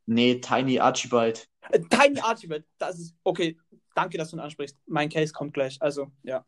Nee, 0.05 0.39
Tiny 0.41 0.79
Archibald. 0.79 1.47
Äh, 1.69 1.81
Tiny 1.81 2.19
Archibald, 2.19 2.65
das 2.79 2.99
ist, 2.99 3.15
okay, 3.23 3.57
danke, 3.93 4.17
dass 4.17 4.31
du 4.31 4.37
ihn 4.37 4.41
ansprichst. 4.41 4.77
Mein 4.87 5.09
Case 5.09 5.31
kommt 5.31 5.53
gleich, 5.53 5.79
also, 5.81 6.11
ja. 6.23 6.43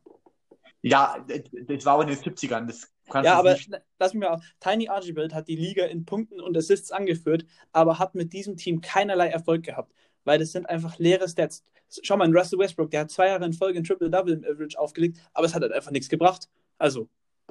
Ja, 0.81 1.23
das 1.67 1.85
war 1.85 1.93
aber 1.93 2.03
in 2.03 2.09
den 2.09 2.17
70ern. 2.17 2.65
Das 2.65 2.91
ja, 3.23 3.37
aber 3.37 3.53
nicht... 3.53 3.69
lass 3.99 4.13
mich 4.13 4.21
mal 4.21 4.35
auf. 4.35 4.41
Tiny 4.59 4.87
Archibald 4.87 5.33
hat 5.33 5.47
die 5.47 5.55
Liga 5.55 5.85
in 5.85 6.05
Punkten 6.05 6.39
und 6.39 6.57
Assists 6.57 6.91
angeführt, 6.91 7.45
aber 7.71 7.99
hat 7.99 8.15
mit 8.15 8.33
diesem 8.33 8.57
Team 8.57 8.81
keinerlei 8.81 9.27
Erfolg 9.27 9.63
gehabt, 9.63 9.93
weil 10.23 10.39
das 10.39 10.51
sind 10.51 10.67
einfach 10.67 10.97
leere 10.97 11.27
Stats. 11.27 11.63
Schau 12.03 12.17
mal, 12.17 12.35
Russell 12.35 12.57
Westbrook, 12.57 12.89
der 12.89 13.01
hat 13.01 13.11
zwei 13.11 13.27
Jahre 13.27 13.45
in 13.45 13.53
Folge 13.53 13.79
ein 13.79 13.83
Triple-Double 13.83 14.33
im 14.33 14.43
Average 14.45 14.79
aufgelegt, 14.79 15.17
aber 15.33 15.45
es 15.45 15.53
hat 15.53 15.61
halt 15.61 15.73
einfach 15.73 15.91
nichts 15.91 16.09
gebracht. 16.09 16.47
Also, 16.77 17.09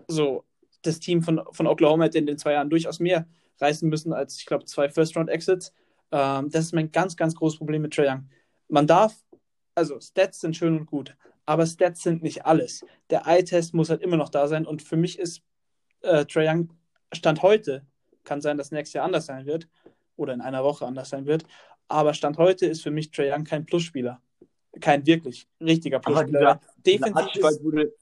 so, 0.09 0.45
das 0.83 0.99
Team 0.99 1.23
von, 1.23 1.43
von 1.53 1.67
Oklahoma 1.67 2.05
hätte 2.05 2.19
in 2.19 2.27
den 2.27 2.39
zwei 2.39 2.53
Jahren 2.53 2.71
durchaus 2.71 3.01
mehr 3.01 3.27
reißen 3.61 3.89
müssen 3.89 4.13
als, 4.13 4.39
ich 4.39 4.47
glaube, 4.47 4.65
zwei 4.65 4.89
First-Round-Exits. 4.89 5.75
Ähm, 6.11 6.51
das 6.51 6.67
ist 6.67 6.75
mein 6.75 6.91
ganz, 6.91 7.17
ganz 7.17 7.35
großes 7.35 7.59
Problem 7.59 7.83
mit 7.83 7.95
Trae 7.95 8.09
Young. 8.09 8.29
Man 8.69 8.87
darf, 8.87 9.15
also 9.75 10.01
Stats 10.01 10.41
sind 10.41 10.57
schön 10.57 10.79
und 10.79 10.87
gut, 10.87 11.17
aber 11.51 11.67
Stats 11.67 12.05
sind 12.05 12.23
nicht 12.23 12.47
alles. 12.47 12.87
Der 13.11 13.27
Eye-Test 13.27 13.75
muss 13.75 13.91
halt 13.91 14.03
immer 14.03 14.17
noch 14.17 14.29
da 14.29 14.47
sein 14.47 14.65
und 14.67 14.83
für 14.83 14.97
mich 14.97 15.19
ist 15.19 15.43
äh, 16.03 16.25
Trae 16.25 16.49
Young 16.49 16.73
Stand 17.13 17.43
heute, 17.43 17.85
kann 18.23 18.41
sein, 18.41 18.57
dass 18.57 18.71
nächstes 18.71 18.93
Jahr 18.93 19.05
anders 19.05 19.27
sein 19.27 19.47
wird 19.47 19.67
oder 20.15 20.33
in 20.33 20.43
einer 20.43 20.63
Woche 20.63 20.87
anders 20.87 21.09
sein 21.09 21.27
wird, 21.27 21.43
aber 21.89 22.15
Stand 22.15 22.39
heute 22.39 22.67
ist 22.67 22.83
für 22.83 22.93
mich 22.93 23.11
Trae 23.11 23.35
Young 23.35 23.43
kein 23.43 23.67
Plusspieler. 23.67 24.23
Kein 24.81 25.05
wirklich 25.05 25.49
richtiger 25.61 25.99
Plusspieler. 25.99 26.61
Defensiv 26.87 27.35
ist, 27.35 27.65
wurde, 27.65 27.93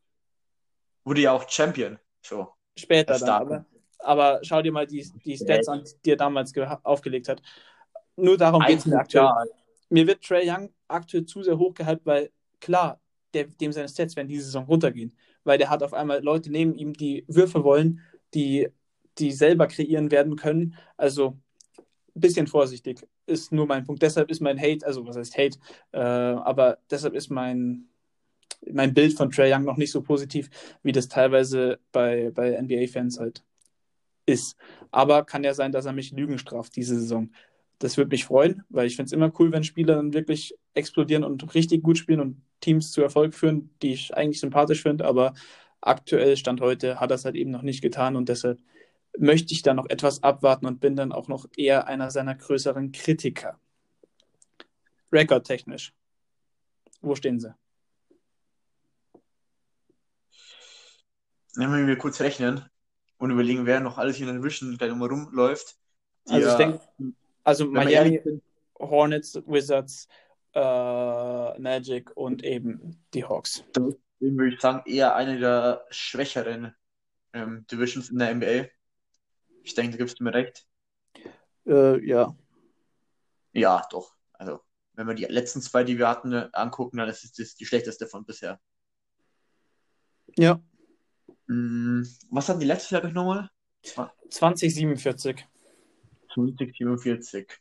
wurde 1.07 1.23
ja 1.23 1.33
auch 1.33 1.49
Champion. 1.49 1.99
So. 2.21 2.49
Später 2.79 3.19
dann, 3.19 3.31
aber, 3.31 3.65
aber 4.01 4.41
schau 4.43 4.61
dir 4.61 4.73
mal 4.73 4.87
die, 4.87 5.11
die 5.25 5.39
Stats 5.39 5.69
an, 5.69 5.85
die 6.05 6.11
er 6.11 6.17
damals 6.19 6.53
aufgelegt 6.83 7.31
hat. 7.31 7.41
Nur 8.15 8.37
darum 8.37 8.63
geht 8.67 8.81
es 8.81 8.85
mir 8.85 8.99
aktuell. 8.99 9.27
Mir 9.89 10.07
wird 10.07 10.23
Trey 10.23 10.47
Young 10.47 10.69
aktuell 10.87 11.25
zu 11.25 11.43
sehr 11.43 11.57
hochgehalten, 11.57 12.05
weil 12.05 12.31
klar, 12.61 13.01
der, 13.35 13.45
dem 13.45 13.73
seine 13.73 13.89
Stats 13.89 14.17
werden 14.17 14.29
diese 14.29 14.45
Saison 14.45 14.65
runtergehen, 14.65 15.15
weil 15.45 15.59
der 15.59 15.71
hat 15.71 15.83
auf 15.83 15.95
einmal 15.95 16.23
Leute 16.23 16.51
neben 16.51 16.75
ihm, 16.75 16.93
die 16.93 17.25
Würfe 17.29 17.65
wollen, 17.65 18.01
die, 18.35 18.69
die 19.19 19.33
selber 19.33 19.67
kreieren 19.67 20.11
werden 20.11 20.37
können. 20.37 20.75
Also 20.97 21.39
ein 22.15 22.21
bisschen 22.21 22.47
vorsichtig 22.47 23.07
ist 23.27 23.53
nur 23.53 23.67
mein 23.67 23.85
Punkt. 23.85 24.03
Deshalb 24.03 24.31
ist 24.31 24.41
mein 24.41 24.59
Hate, 24.59 24.87
also 24.87 25.07
was 25.07 25.17
heißt 25.17 25.37
Hate, 25.37 25.59
äh, 25.93 25.99
aber 25.99 26.79
deshalb 26.91 27.15
ist 27.15 27.31
mein, 27.31 27.89
mein 28.71 28.95
Bild 28.95 29.15
von 29.17 29.31
Trey 29.31 29.53
Young 29.53 29.65
noch 29.65 29.77
nicht 29.77 29.93
so 29.93 30.03
positiv, 30.03 30.51
wie 30.83 30.93
das 30.93 31.09
teilweise 31.09 31.79
bei, 31.93 32.31
bei 32.35 32.61
NBA-Fans 32.61 33.19
halt 33.19 33.45
ist. 34.27 34.57
Aber 34.91 35.25
kann 35.25 35.45
ja 35.45 35.55
sein, 35.55 35.73
dass 35.73 35.87
er 35.87 35.93
mich 35.93 36.13
Lügen 36.13 36.39
straft 36.39 36.77
diese 36.77 36.99
Saison. 36.99 37.31
Das 37.79 37.97
würde 37.97 38.11
mich 38.11 38.25
freuen, 38.25 38.65
weil 38.69 38.87
ich 38.87 38.97
finde 38.97 39.07
es 39.07 39.13
immer 39.13 39.33
cool, 39.39 39.53
wenn 39.53 39.63
Spieler 39.63 39.95
dann 39.97 40.13
wirklich 40.13 40.55
explodieren 40.75 41.25
und 41.25 41.55
richtig 41.55 41.83
gut 41.83 41.99
spielen 41.99 42.21
und 42.21 42.43
Teams 42.61 42.93
zu 42.93 43.03
Erfolg 43.03 43.35
führen, 43.35 43.71
die 43.83 43.93
ich 43.93 44.15
eigentlich 44.17 44.41
sympathisch 44.41 44.83
finde. 44.83 45.05
Aber 45.05 45.35
aktuell, 45.81 46.37
Stand 46.37 46.61
heute, 46.61 47.01
hat 47.01 47.11
er 47.11 47.17
es 47.17 47.25
halt 47.25 47.37
eben 47.37 47.51
noch 47.51 47.63
nicht 47.63 47.83
getan 47.83 48.17
und 48.17 48.29
deshalb 48.29 48.61
möchte 49.19 49.53
ich 49.53 49.63
da 49.63 49.75
noch 49.75 49.89
etwas 49.89 50.23
abwarten 50.23 50.67
und 50.67 50.81
bin 50.81 50.97
dann 50.97 51.13
auch 51.13 51.29
noch 51.29 51.47
eher 51.57 51.87
einer 51.87 52.11
seiner 52.11 52.35
größeren 52.35 52.93
Kritiker. 52.93 53.59
Rekordtechnisch. 55.13 55.93
Wo 57.01 57.15
stehen 57.15 57.41
sie? 57.41 57.55
Wenn 61.55 61.87
wir 61.87 61.99
kurz 61.99 62.21
rechnen 62.21 62.65
und 63.19 63.31
überlegen, 63.31 63.67
wer 63.67 63.81
noch 63.81 63.99
alles 63.99 64.17
hier 64.17 64.29
in 64.29 64.35
den 64.35 64.45
Vision 64.45 64.77
gleich 64.77 64.91
nochmal 64.91 65.09
rumläuft. 65.09 65.77
Also 66.29 66.51
ich 66.51 66.55
denke, 66.55 66.81
also 67.43 67.67
Miami, 67.67 68.21
Hornets, 68.79 69.41
Wizards, 69.47 70.07
äh, 70.55 71.59
Magic 71.59 72.17
und 72.17 72.45
eben 72.45 73.05
die 73.15 73.25
Hawks. 73.25 73.65
dem 73.75 74.37
würde 74.37 74.55
ich 74.55 74.61
sagen, 74.61 74.83
eher 74.87 75.15
eine 75.15 75.39
der 75.39 75.87
schwächeren 75.91 76.75
ähm, 77.33 77.67
Divisions 77.71 78.11
in 78.11 78.19
der 78.19 78.35
NBA. 78.35 78.69
Ich 79.63 79.75
denke, 79.75 79.93
da 79.93 79.99
gibst 79.99 80.19
du 80.19 80.25
mir 80.25 80.35
recht. 80.35 80.67
Äh, 81.67 82.05
ja. 82.07 82.35
Ja, 83.53 83.87
doch. 83.91 84.15
Also, 84.33 84.61
wenn 84.95 85.07
wir 85.07 85.15
die 85.15 85.25
letzten 85.25 85.61
zwei, 85.61 85.85
die 85.85 85.99
wir 85.99 86.09
hatten, 86.09 86.33
angucken, 86.33 86.97
dann 86.97 87.09
ist 87.09 87.39
das 87.39 87.55
die 87.55 87.67
schlechteste 87.67 88.07
von 88.07 88.25
bisher. 88.25 88.61
Ja. 90.37 90.61
Hm, 91.47 92.07
was 92.31 92.49
hatten 92.49 92.61
die 92.61 92.67
letztes 92.67 92.91
Jahr 92.91 93.01
gleich 93.01 93.15
nochmal? 93.15 93.51
2047. 94.31 95.47
50, 96.35 96.77
47. 96.77 97.61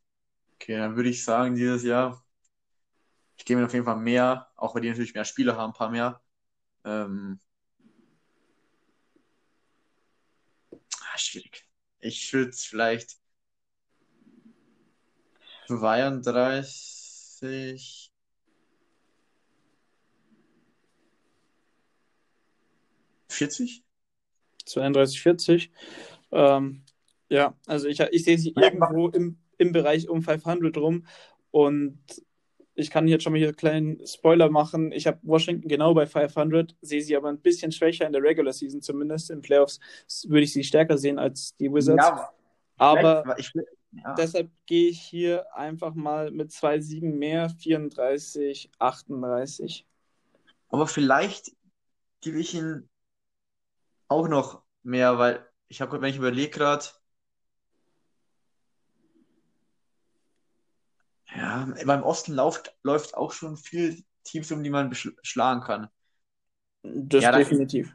Okay, 0.56 0.78
dann 0.78 0.96
würde 0.96 1.10
ich 1.10 1.24
sagen, 1.24 1.56
dieses 1.56 1.84
Jahr, 1.84 2.24
ich 3.38 3.46
gebe 3.46 3.60
mir 3.60 3.68
auf 3.68 3.74
jeden 3.74 3.86
Fall 3.86 3.98
mehr, 3.98 4.52
auch 4.56 4.76
weil 4.76 4.82
die 4.82 4.90
natürlich 4.90 5.14
mehr 5.14 5.26
Spieler 5.26 5.58
haben, 5.58 5.72
ein 5.72 5.78
paar 5.78 5.90
mehr. 5.90 6.22
Ähm, 6.86 7.40
ah, 10.72 11.18
schwierig. 11.18 11.66
Ich 12.00 12.32
würde 12.34 12.50
es 12.50 12.66
vielleicht 12.66 13.18
32, 15.68 18.12
40? 23.30 23.84
32, 24.66 25.22
40. 25.22 25.72
Ähm, 26.32 26.84
ja, 27.30 27.58
also 27.66 27.88
ich, 27.88 28.00
ich 28.00 28.24
sehe 28.24 28.38
sie 28.38 28.54
irgendwo 28.56 29.10
im, 29.10 29.38
im 29.58 29.72
Bereich 29.72 30.10
um 30.10 30.22
500 30.22 30.78
rum 30.78 31.06
und 31.52 32.00
ich 32.78 32.92
kann 32.92 33.08
jetzt 33.08 33.24
schon 33.24 33.34
mal 33.34 33.40
hier 33.40 33.48
einen 33.48 33.58
kleinen 33.58 34.08
Spoiler 34.08 34.50
machen. 34.52 34.92
Ich 34.92 35.08
habe 35.08 35.18
Washington 35.24 35.68
genau 35.68 35.96
bei 35.96 36.06
500, 36.06 36.76
sehe 36.82 37.02
sie 37.02 37.18
aber 37.18 37.30
ein 37.30 37.40
bisschen 37.40 37.72
schwächer 37.72 38.06
in 38.06 38.14
der 38.14 38.22
Regular 38.22 38.54
Season 38.54 38.84
zumindest. 38.84 39.32
In 39.32 39.42
Playoffs 39.42 39.80
würde 40.28 40.44
ich 40.44 40.54
sie 40.54 40.64
stärker 40.64 40.98
sehen 40.98 41.18
als 41.18 41.58
die 41.58 41.74
Wizards. 41.74 42.06
Ja, 42.06 42.30
aber 42.78 43.36
ich, 43.40 43.52
ja. 43.92 44.14
deshalb 44.14 44.52
gehe 44.68 44.90
ich 44.90 45.02
hier 45.02 45.48
einfach 45.56 45.96
mal 45.96 46.30
mit 46.30 46.52
zwei 46.52 46.80
Siegen 46.80 47.18
mehr, 47.18 47.50
34, 47.50 48.70
38. 48.78 49.88
Aber 50.70 50.86
vielleicht 50.86 51.52
gebe 52.22 52.40
ich 52.40 52.54
ihn 52.54 52.88
auch 54.08 54.28
noch 54.28 54.62
mehr, 54.84 55.18
weil 55.18 55.44
ich 55.68 55.82
habe, 55.82 56.00
wenn 56.00 56.12
ich 56.12 56.18
überlege 56.18 56.52
gerade, 56.52 56.86
ja, 61.78 61.86
beim 61.86 62.04
Osten 62.04 62.34
läuft, 62.34 62.76
läuft 62.84 63.16
auch 63.16 63.32
schon 63.34 63.58
viel 63.58 64.04
Teams, 64.24 64.52
um 64.52 64.64
die 64.64 64.70
man 64.70 64.94
schlagen 64.94 65.62
kann. 65.62 65.88
Das 66.84 67.24
Ja, 67.24 67.32
definitiv. 67.32 67.94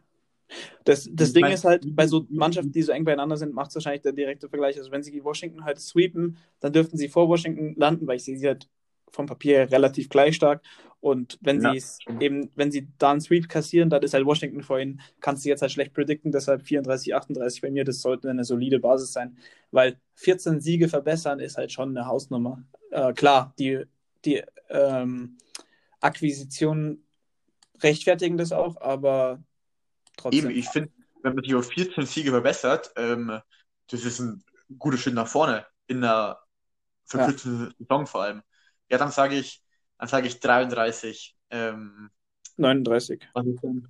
Das, 0.85 1.09
das 1.12 1.28
Ich 1.28 1.35
Ding 1.35 1.42
mein- 1.45 1.52
ist 1.54 1.64
halt, 1.64 1.85
bei 1.97 2.07
so 2.07 2.26
Mannschaften, 2.28 2.73
die 2.73 2.83
so 2.83 2.92
eng 2.92 3.04
beieinander 3.04 3.37
sind, 3.37 3.54
macht 3.54 3.71
es 3.71 3.76
wahrscheinlich 3.76 4.02
der 4.02 4.12
direkte 4.12 4.49
Vergleich. 4.49 4.76
Also 4.78 4.90
wenn 4.90 5.02
sie 5.02 5.23
Washington 5.25 5.64
halt 5.64 5.81
sweepen, 5.81 6.37
dann 6.61 6.73
dürften 6.73 6.97
sie 6.97 7.09
vor 7.09 7.28
Washington 7.28 7.75
landen, 7.76 8.07
weil 8.07 8.16
ich 8.16 8.25
sehe 8.25 8.38
sie 8.38 8.47
halt 8.49 8.69
vom 9.11 9.26
Papier 9.26 9.59
her 9.59 9.71
relativ 9.71 10.09
gleich 10.09 10.35
stark. 10.37 10.62
Und 11.00 11.38
wenn 11.42 11.61
Ja. 11.62 11.73
sie 11.75 11.83
eben, 12.21 12.50
wenn 12.54 12.71
sie 12.71 12.88
da 12.99 13.11
einen 13.11 13.21
Sweep 13.21 13.49
kassieren, 13.49 13.90
dann 13.90 14.02
ist 14.02 14.14
halt 14.14 14.25
Washington 14.25 14.62
vorhin, 14.62 15.00
kannst 15.21 15.45
du 15.45 15.49
jetzt 15.49 15.61
halt 15.62 15.73
schlecht 15.73 15.92
predikten, 15.95 16.31
deshalb 16.33 16.62
34, 16.62 17.14
38 17.14 17.61
bei 17.61 17.71
mir, 17.71 17.85
das 17.85 18.00
sollte 18.00 18.31
eine 18.31 18.45
solide 18.45 18.78
Basis 18.78 19.12
sein, 19.12 19.37
weil 19.73 19.99
14 20.14 20.61
Siege 20.61 20.88
verbessern 20.88 21.40
ist 21.40 21.57
halt 21.57 21.73
schon 21.73 21.90
eine 21.97 22.07
Hausnummer. 22.07 22.62
Äh, 22.92 23.14
klar, 23.14 23.54
die, 23.58 23.84
die 24.25 24.42
ähm, 24.68 25.38
Akquisitionen 26.00 27.06
rechtfertigen 27.80 28.37
das 28.37 28.52
auch, 28.52 28.80
aber 28.80 29.42
trotzdem. 30.18 30.50
Eben, 30.50 30.58
ich 30.58 30.68
finde, 30.68 30.92
wenn 31.22 31.34
man 31.34 31.42
sich 31.42 31.54
auf 31.54 31.68
14 31.68 32.04
Siege 32.04 32.30
verbessert, 32.30 32.92
ähm, 32.96 33.40
das 33.88 34.04
ist 34.04 34.20
ein 34.20 34.44
guter 34.78 34.99
Schritt 34.99 35.14
nach 35.14 35.26
vorne 35.26 35.66
in 35.87 36.04
einer 36.04 36.38
verkürzten 37.06 37.75
Saison 37.78 38.06
vor 38.06 38.22
allem. 38.25 38.42
Ja, 38.90 38.99
dann 38.99 39.11
sage 39.11 39.37
ich, 39.37 39.62
dann 39.99 40.08
sage 40.08 40.26
ich 40.26 40.40
33. 40.40 41.34
Ähm, 41.49 42.11
39. 42.58 43.26
was 43.32 43.46
ist 43.46 43.62
denn? 43.62 43.88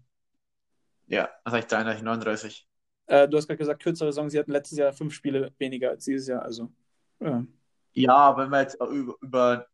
Ja, 1.08 1.28
dann 1.44 1.50
sage 1.50 1.64
ich 1.64 1.68
33, 1.68 2.02
39. 2.04 2.68
Äh, 3.06 3.28
du 3.28 3.36
hast 3.36 3.48
gerade 3.48 3.58
gesagt, 3.58 3.82
kürzere 3.82 4.12
Saison. 4.12 4.30
Sie 4.30 4.38
hatten 4.38 4.52
letztes 4.52 4.78
Jahr 4.78 4.92
fünf 4.92 5.12
Spiele 5.12 5.52
weniger 5.58 5.90
als 5.90 6.04
dieses 6.04 6.28
Jahr. 6.28 6.42
Also, 6.42 6.72
ja. 7.18 7.44
Ja, 7.94 8.36
wenn 8.36 8.48
wir 8.50 8.60
jetzt 8.62 8.74
über, 8.80 9.14
über, 9.20 9.66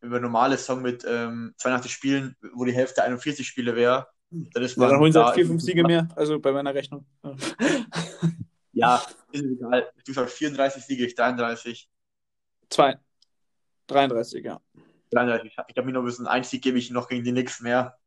über 0.00 0.20
normale 0.20 0.56
Saison 0.56 0.82
mit 0.82 1.04
ähm, 1.06 1.54
82 1.58 1.92
Spielen, 1.92 2.36
wo 2.54 2.64
die 2.64 2.72
Hälfte 2.72 3.02
41 3.02 3.46
Spiele 3.46 3.76
wäre, 3.76 4.08
dann 4.30 4.62
ist 4.62 4.76
Ja, 4.76 4.80
man 4.82 4.90
dann 4.90 5.00
holen 5.00 5.12
sie 5.12 5.24
halt 5.24 5.34
vier, 5.34 5.42
im- 5.44 5.48
fünf 5.50 5.62
Siege 5.62 5.84
mehr. 5.84 6.08
Also 6.16 6.38
bei 6.40 6.52
meiner 6.52 6.74
Rechnung. 6.74 7.04
Ja. 7.22 7.36
Ja, 8.72 9.02
ist 9.32 9.42
egal. 9.42 9.90
Du 10.06 10.12
sagst 10.12 10.36
34 10.36 10.84
Siege, 10.84 11.04
ich 11.04 11.14
33. 11.16 11.90
Zwei. 12.70 12.98
33, 13.88 14.44
ja. 14.44 14.60
33. 15.10 15.52
Ich 15.68 15.76
habe 15.76 15.86
mir 15.86 15.92
noch 15.92 16.02
ein 16.02 16.06
bisschen 16.06 16.28
ein 16.28 16.44
Sieg 16.44 16.62
gebe 16.62 16.78
ich 16.78 16.90
noch 16.90 17.08
gegen 17.08 17.24
die 17.24 17.32
Knicks 17.32 17.60
mehr. 17.60 17.98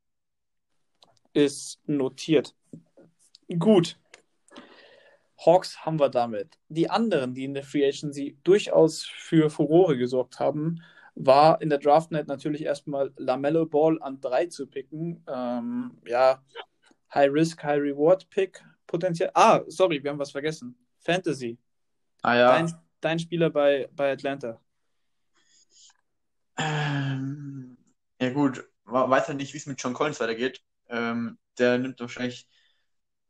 Ist 1.33 1.79
notiert. 1.85 2.55
Gut. 3.59 3.99
Hawks 5.45 5.85
haben 5.85 5.99
wir 5.99 6.09
damit. 6.09 6.57
Die 6.69 6.89
anderen, 6.89 7.33
die 7.33 7.45
in 7.45 7.53
der 7.53 7.63
Free 7.63 7.85
Agency 7.85 8.37
durchaus 8.43 9.03
für 9.03 9.49
Furore 9.49 9.97
gesorgt 9.97 10.39
haben, 10.39 10.81
war 11.15 11.61
in 11.61 11.69
der 11.69 11.79
Draft 11.79 12.11
Night 12.11 12.27
natürlich 12.27 12.63
erstmal 12.63 13.11
Lamello 13.17 13.65
Ball 13.65 14.01
an 14.01 14.19
drei 14.19 14.47
zu 14.47 14.67
picken. 14.67 15.23
Ähm, 15.27 15.97
ja, 16.05 16.41
High 17.13 17.31
Risk, 17.31 17.63
High 17.63 17.81
Reward 17.81 18.29
Pick 18.29 18.63
potenziell. 18.87 19.31
Ah, 19.33 19.61
sorry, 19.67 20.03
wir 20.03 20.11
haben 20.11 20.19
was 20.19 20.31
vergessen. 20.31 20.75
Fantasy. 20.99 21.57
Ah 22.21 22.35
ja. 22.35 22.47
Dein, 22.51 22.73
dein 23.01 23.19
Spieler 23.19 23.49
bei, 23.49 23.89
bei 23.95 24.11
Atlanta. 24.11 24.59
Ähm, 26.57 27.77
ja 28.19 28.29
gut, 28.31 28.63
weiß 28.85 29.27
ja 29.27 29.33
nicht, 29.33 29.53
wie 29.53 29.57
es 29.57 29.65
mit 29.65 29.81
John 29.81 29.93
Collins 29.93 30.19
weitergeht. 30.19 30.63
Ähm, 30.89 31.37
der 31.57 31.77
nimmt 31.77 31.99
wahrscheinlich 31.99 32.47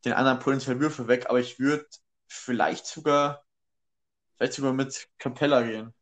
den 0.06 0.14
anderen 0.14 0.40
potenziellen 0.40 0.82
Würfe 0.82 1.08
weg, 1.08 1.26
aber 1.30 1.40
ich 1.40 1.60
würde 1.60 1.86
vielleicht 2.34 2.86
sogar, 2.88 3.46
vielleicht 4.38 4.54
sogar 4.54 4.74
mit 4.74 5.10
Capella 5.20 5.64
gehen. 5.64 5.94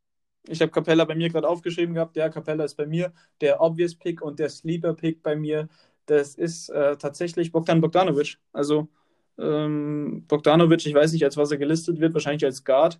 Ich 0.47 0.61
habe 0.61 0.71
Capella 0.71 1.05
bei 1.05 1.15
mir 1.15 1.29
gerade 1.29 1.47
aufgeschrieben 1.47 1.93
gehabt. 1.95 2.15
Ja, 2.15 2.29
Capella 2.29 2.63
ist 2.63 2.75
bei 2.75 2.85
mir 2.87 3.13
der 3.41 3.61
Obvious 3.61 3.95
Pick 3.95 4.21
und 4.21 4.39
der 4.39 4.49
Sleeper 4.49 4.93
Pick 4.95 5.21
bei 5.23 5.35
mir. 5.35 5.69
Das 6.07 6.35
ist 6.35 6.69
äh, 6.69 6.97
tatsächlich 6.97 7.51
Bogdan 7.51 7.81
Bogdanovic. 7.81 8.39
Also 8.53 8.89
ähm, 9.37 10.25
Bogdanovic, 10.27 10.85
ich 10.85 10.93
weiß 10.95 11.13
nicht, 11.13 11.23
als 11.23 11.37
was 11.37 11.51
er 11.51 11.57
gelistet 11.57 11.99
wird, 11.99 12.13
wahrscheinlich 12.13 12.45
als 12.45 12.63
Guard. 12.63 12.99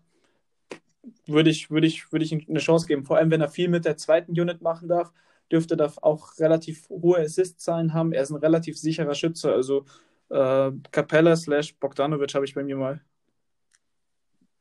Würde 1.25 1.49
ich, 1.49 1.71
würde 1.71 1.87
ich, 1.87 2.11
würde 2.11 2.25
ich 2.25 2.31
eine 2.33 2.59
Chance 2.59 2.85
geben. 2.87 3.05
Vor 3.05 3.17
allem, 3.17 3.31
wenn 3.31 3.41
er 3.41 3.49
viel 3.49 3.69
mit 3.69 3.85
der 3.85 3.97
zweiten 3.97 4.39
Unit 4.39 4.61
machen 4.61 4.87
darf, 4.87 5.11
dürfte 5.51 5.75
er 5.77 5.91
auch 6.03 6.37
relativ 6.39 6.89
hohe 6.89 7.19
Assist-Zahlen 7.19 7.93
haben. 7.93 8.13
Er 8.13 8.23
ist 8.23 8.29
ein 8.31 8.35
relativ 8.37 8.77
sicherer 8.77 9.15
Schütze. 9.15 9.51
Also 9.53 9.85
Äh, 10.29 10.71
Capella 10.91 11.35
slash 11.35 11.75
Bogdanovic 11.79 12.33
habe 12.35 12.45
ich 12.45 12.55
bei 12.55 12.63
mir 12.63 12.77
mal. 12.77 13.01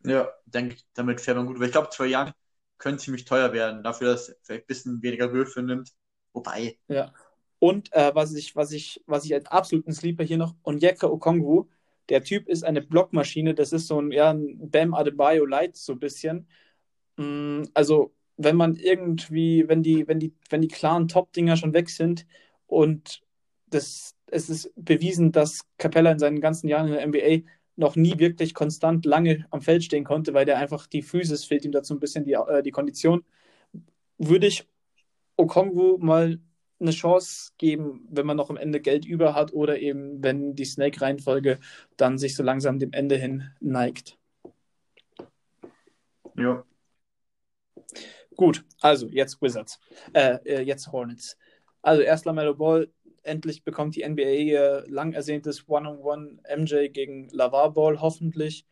Ja, 0.04 0.30
denke, 0.46 0.76
damit 0.94 1.20
fährt 1.20 1.36
man 1.36 1.46
gut. 1.46 1.58
Weil 1.58 1.66
ich 1.66 1.72
glaube, 1.72 1.90
zwei 1.90 2.06
Young 2.14 2.32
könnte 2.78 3.02
ziemlich 3.02 3.24
teuer 3.24 3.52
werden, 3.52 3.82
dafür, 3.82 4.12
dass 4.12 4.30
er 4.30 4.36
vielleicht 4.42 4.64
ein 4.64 4.66
bisschen 4.66 5.02
weniger 5.02 5.32
Würfe 5.32 5.62
nimmt. 5.62 5.92
Wobei. 6.32 6.78
Ja. 6.88 7.12
Und 7.58 7.92
äh, 7.92 8.14
was, 8.14 8.34
ich, 8.34 8.56
was, 8.56 8.72
ich, 8.72 9.02
was 9.06 9.24
ich 9.24 9.34
als 9.34 9.46
absoluten 9.46 9.92
Sleeper 9.92 10.24
hier 10.24 10.38
noch, 10.38 10.54
Onyeka 10.62 11.06
Okongwu, 11.06 11.68
der 12.08 12.24
Typ 12.24 12.48
ist 12.48 12.64
eine 12.64 12.80
Blockmaschine, 12.82 13.54
das 13.54 13.72
ist 13.72 13.86
so 13.86 14.00
ein, 14.00 14.10
ja, 14.10 14.30
ein 14.30 14.70
Bam 14.70 14.94
Adebayo 14.94 15.44
Light, 15.44 15.76
so 15.76 15.92
ein 15.92 16.00
bisschen. 16.00 16.48
Mm, 17.16 17.64
also, 17.74 18.14
wenn 18.36 18.56
man 18.56 18.76
irgendwie, 18.76 19.68
wenn 19.68 19.82
die, 19.82 20.08
wenn 20.08 20.18
die, 20.18 20.34
wenn 20.48 20.62
die 20.62 20.68
klaren 20.68 21.08
Top-Dinger 21.08 21.56
schon 21.56 21.74
weg 21.74 21.90
sind 21.90 22.26
und 22.66 23.22
das, 23.66 24.16
es 24.26 24.48
ist 24.48 24.72
bewiesen, 24.76 25.32
dass 25.32 25.66
Capella 25.78 26.12
in 26.12 26.18
seinen 26.18 26.40
ganzen 26.40 26.68
Jahren 26.68 26.88
in 26.88 26.94
der 26.94 27.06
NBA 27.06 27.46
noch 27.80 27.96
nie 27.96 28.18
wirklich 28.18 28.54
konstant 28.54 29.04
lange 29.06 29.46
am 29.50 29.62
Feld 29.62 29.82
stehen 29.82 30.04
konnte, 30.04 30.34
weil 30.34 30.44
der 30.44 30.58
einfach 30.58 30.86
die 30.86 31.02
Physis 31.02 31.44
fehlt 31.44 31.64
ihm 31.64 31.72
dazu 31.72 31.94
ein 31.94 32.00
bisschen 32.00 32.24
die, 32.24 32.34
äh, 32.34 32.62
die 32.62 32.70
Kondition, 32.70 33.24
würde 34.18 34.46
ich 34.46 34.68
Okongwu 35.36 35.96
mal 35.98 36.38
eine 36.78 36.90
Chance 36.90 37.52
geben, 37.58 38.06
wenn 38.10 38.26
man 38.26 38.36
noch 38.36 38.50
am 38.50 38.56
Ende 38.56 38.80
Geld 38.80 39.04
über 39.04 39.34
hat 39.34 39.52
oder 39.52 39.78
eben, 39.78 40.22
wenn 40.22 40.54
die 40.54 40.64
Snake-Reihenfolge 40.64 41.58
dann 41.96 42.18
sich 42.18 42.36
so 42.36 42.42
langsam 42.42 42.78
dem 42.78 42.92
Ende 42.92 43.16
hin 43.16 43.50
neigt. 43.60 44.18
Ja. 46.36 46.64
Gut, 48.36 48.64
also 48.80 49.08
jetzt 49.08 49.42
Wizards, 49.42 49.80
äh, 50.12 50.38
äh 50.44 50.60
jetzt 50.62 50.92
Hornets. 50.92 51.36
Also 51.82 52.02
erst 52.02 52.26
LaMelo 52.26 52.54
Ball, 52.54 52.90
endlich 53.22 53.64
bekommt 53.64 53.96
die 53.96 54.08
NBA 54.08 54.22
ihr 54.22 54.84
lang 54.88 55.12
ersehntes 55.12 55.68
One-on-One 55.68 56.38
MJ 56.56 56.88
gegen 56.88 57.28
Lavar 57.30 57.72
Ball 57.72 58.00
hoffentlich. 58.00 58.66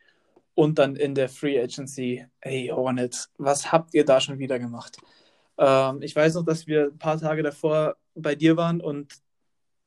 Und 0.55 0.79
dann 0.79 0.97
in 0.97 1.15
der 1.15 1.29
Free 1.29 1.61
Agency, 1.61 2.27
hey 2.41 2.69
Hornets, 2.69 3.31
was 3.39 3.71
habt 3.71 3.95
ihr 3.95 4.05
da 4.05 4.21
schon 4.21 4.39
wieder 4.39 4.59
gemacht? 4.59 4.99
Ähm, 5.59 6.03
ich 6.03 6.17
weiß 6.17 6.35
noch, 6.35 6.45
dass 6.45 6.67
wir 6.67 6.87
ein 6.87 6.99
paar 6.99 7.19
Tage 7.21 7.43
davor 7.43 7.97
bei 8.15 8.35
dir 8.35 8.57
waren 8.57 8.81
und 8.81 9.15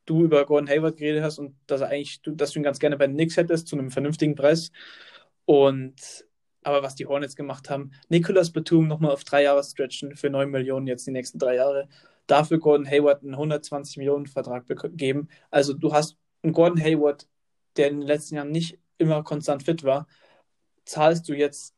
du 0.05 0.23
über 0.23 0.45
Gordon 0.45 0.69
Hayward 0.69 0.97
geredet 0.97 1.23
hast 1.23 1.39
und 1.39 1.55
dass 1.67 1.81
er 1.81 1.89
eigentlich, 1.89 2.21
dass 2.23 2.51
du 2.51 2.59
ihn 2.59 2.63
ganz 2.63 2.79
gerne 2.79 2.97
bei 2.97 3.07
den 3.07 3.15
Knicks 3.15 3.37
hättest 3.37 3.67
zu 3.67 3.77
einem 3.77 3.91
vernünftigen 3.91 4.35
Preis. 4.35 4.71
Und 5.45 6.25
aber 6.63 6.83
was 6.83 6.95
die 6.95 7.07
Hornets 7.07 7.35
gemacht 7.35 7.69
haben, 7.69 7.91
Nicolas 8.09 8.51
Batum 8.51 8.87
nochmal 8.87 9.11
auf 9.11 9.23
drei 9.23 9.43
Jahre 9.43 9.63
stretchen 9.63 10.15
für 10.15 10.29
9 10.29 10.49
Millionen 10.49 10.87
jetzt 10.87 11.07
die 11.07 11.11
nächsten 11.11 11.39
drei 11.39 11.55
Jahre. 11.55 11.89
Dafür 12.31 12.59
Gordon 12.59 12.87
Hayward 12.87 13.23
einen 13.23 13.33
120 13.33 13.97
Millionen 13.97 14.25
Vertrag 14.27 14.65
geben. 14.97 15.27
Also 15.49 15.73
du 15.73 15.93
hast 15.93 16.17
einen 16.43 16.53
Gordon 16.53 16.81
Hayward, 16.81 17.27
der 17.77 17.89
in 17.89 17.99
den 17.99 18.07
letzten 18.07 18.35
Jahren 18.35 18.51
nicht 18.51 18.79
immer 18.97 19.23
konstant 19.23 19.63
fit 19.63 19.83
war, 19.83 20.07
zahlst 20.85 21.27
du 21.27 21.33
jetzt 21.33 21.75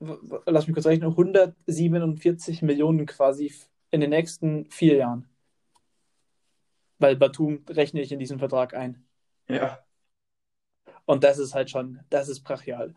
lass 0.00 0.66
mich 0.66 0.74
kurz 0.74 0.86
rechnen, 0.86 1.10
147 1.10 2.62
Millionen 2.62 3.06
quasi 3.06 3.52
in 3.90 4.00
den 4.00 4.10
nächsten 4.10 4.66
vier 4.70 4.96
Jahren. 4.96 5.28
Weil 6.98 7.16
Batum 7.16 7.64
rechne 7.68 8.00
ich 8.00 8.12
in 8.12 8.18
diesen 8.18 8.38
Vertrag 8.38 8.74
ein. 8.74 9.06
Ja. 9.48 9.84
Und 11.04 11.24
das 11.24 11.38
ist 11.38 11.54
halt 11.54 11.70
schon, 11.70 12.00
das 12.10 12.28
ist 12.28 12.42
brachial. 12.42 12.94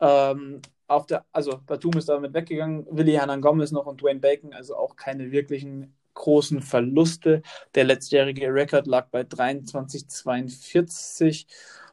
Ähm, 0.00 0.62
auf 0.86 1.06
der, 1.06 1.26
also 1.32 1.60
Batum 1.66 1.92
ist 1.98 2.08
damit 2.08 2.34
weggegangen, 2.34 2.86
Willi 2.90 3.12
Hernan 3.12 3.40
Gomez 3.40 3.72
noch 3.72 3.86
und 3.86 4.00
Dwayne 4.00 4.20
Bacon, 4.20 4.52
also 4.52 4.76
auch 4.76 4.96
keine 4.96 5.30
wirklichen 5.32 5.94
großen 6.18 6.60
Verluste. 6.60 7.40
Der 7.74 7.84
letztjährige 7.84 8.52
Rekord 8.52 8.86
lag 8.86 9.08
bei 9.08 9.22
23,42 9.22 11.46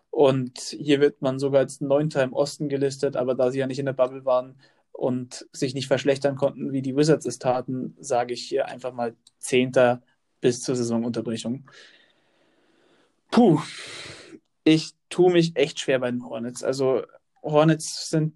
und 0.10 0.60
hier 0.60 1.00
wird 1.00 1.22
man 1.22 1.40
sogar 1.40 1.62
als 1.62 1.80
Neunter 1.80 2.24
im 2.24 2.34
Osten 2.34 2.68
gelistet, 2.68 3.16
aber 3.16 3.36
da 3.36 3.52
sie 3.52 3.60
ja 3.60 3.68
nicht 3.68 3.80
in 3.80 3.86
der 3.86 3.94
Bubble 3.94 4.26
waren 4.26 4.60
und 4.92 5.48
sich 5.52 5.74
nicht 5.74 5.88
verschlechtern 5.88 6.36
konnten, 6.36 6.74
wie 6.74 6.82
die 6.82 6.96
Wizards 6.96 7.26
es 7.26 7.40
taten, 7.40 7.96
sage 8.00 8.34
ich 8.34 8.44
hier 8.44 8.68
einfach 8.68 8.94
mal 8.94 9.16
Zehnter 9.40 10.02
bis 10.42 10.62
zur 10.62 10.76
Saisonunterbrechung. 10.76 11.70
Puh, 13.32 13.62
ich 14.64 14.94
tue 15.10 15.32
mich 15.32 15.56
echt 15.56 15.80
schwer 15.80 16.00
bei 16.00 16.10
den 16.10 16.26
Hornets. 16.26 16.64
Also 16.64 17.04
Hornets 17.44 18.10
sind 18.10 18.34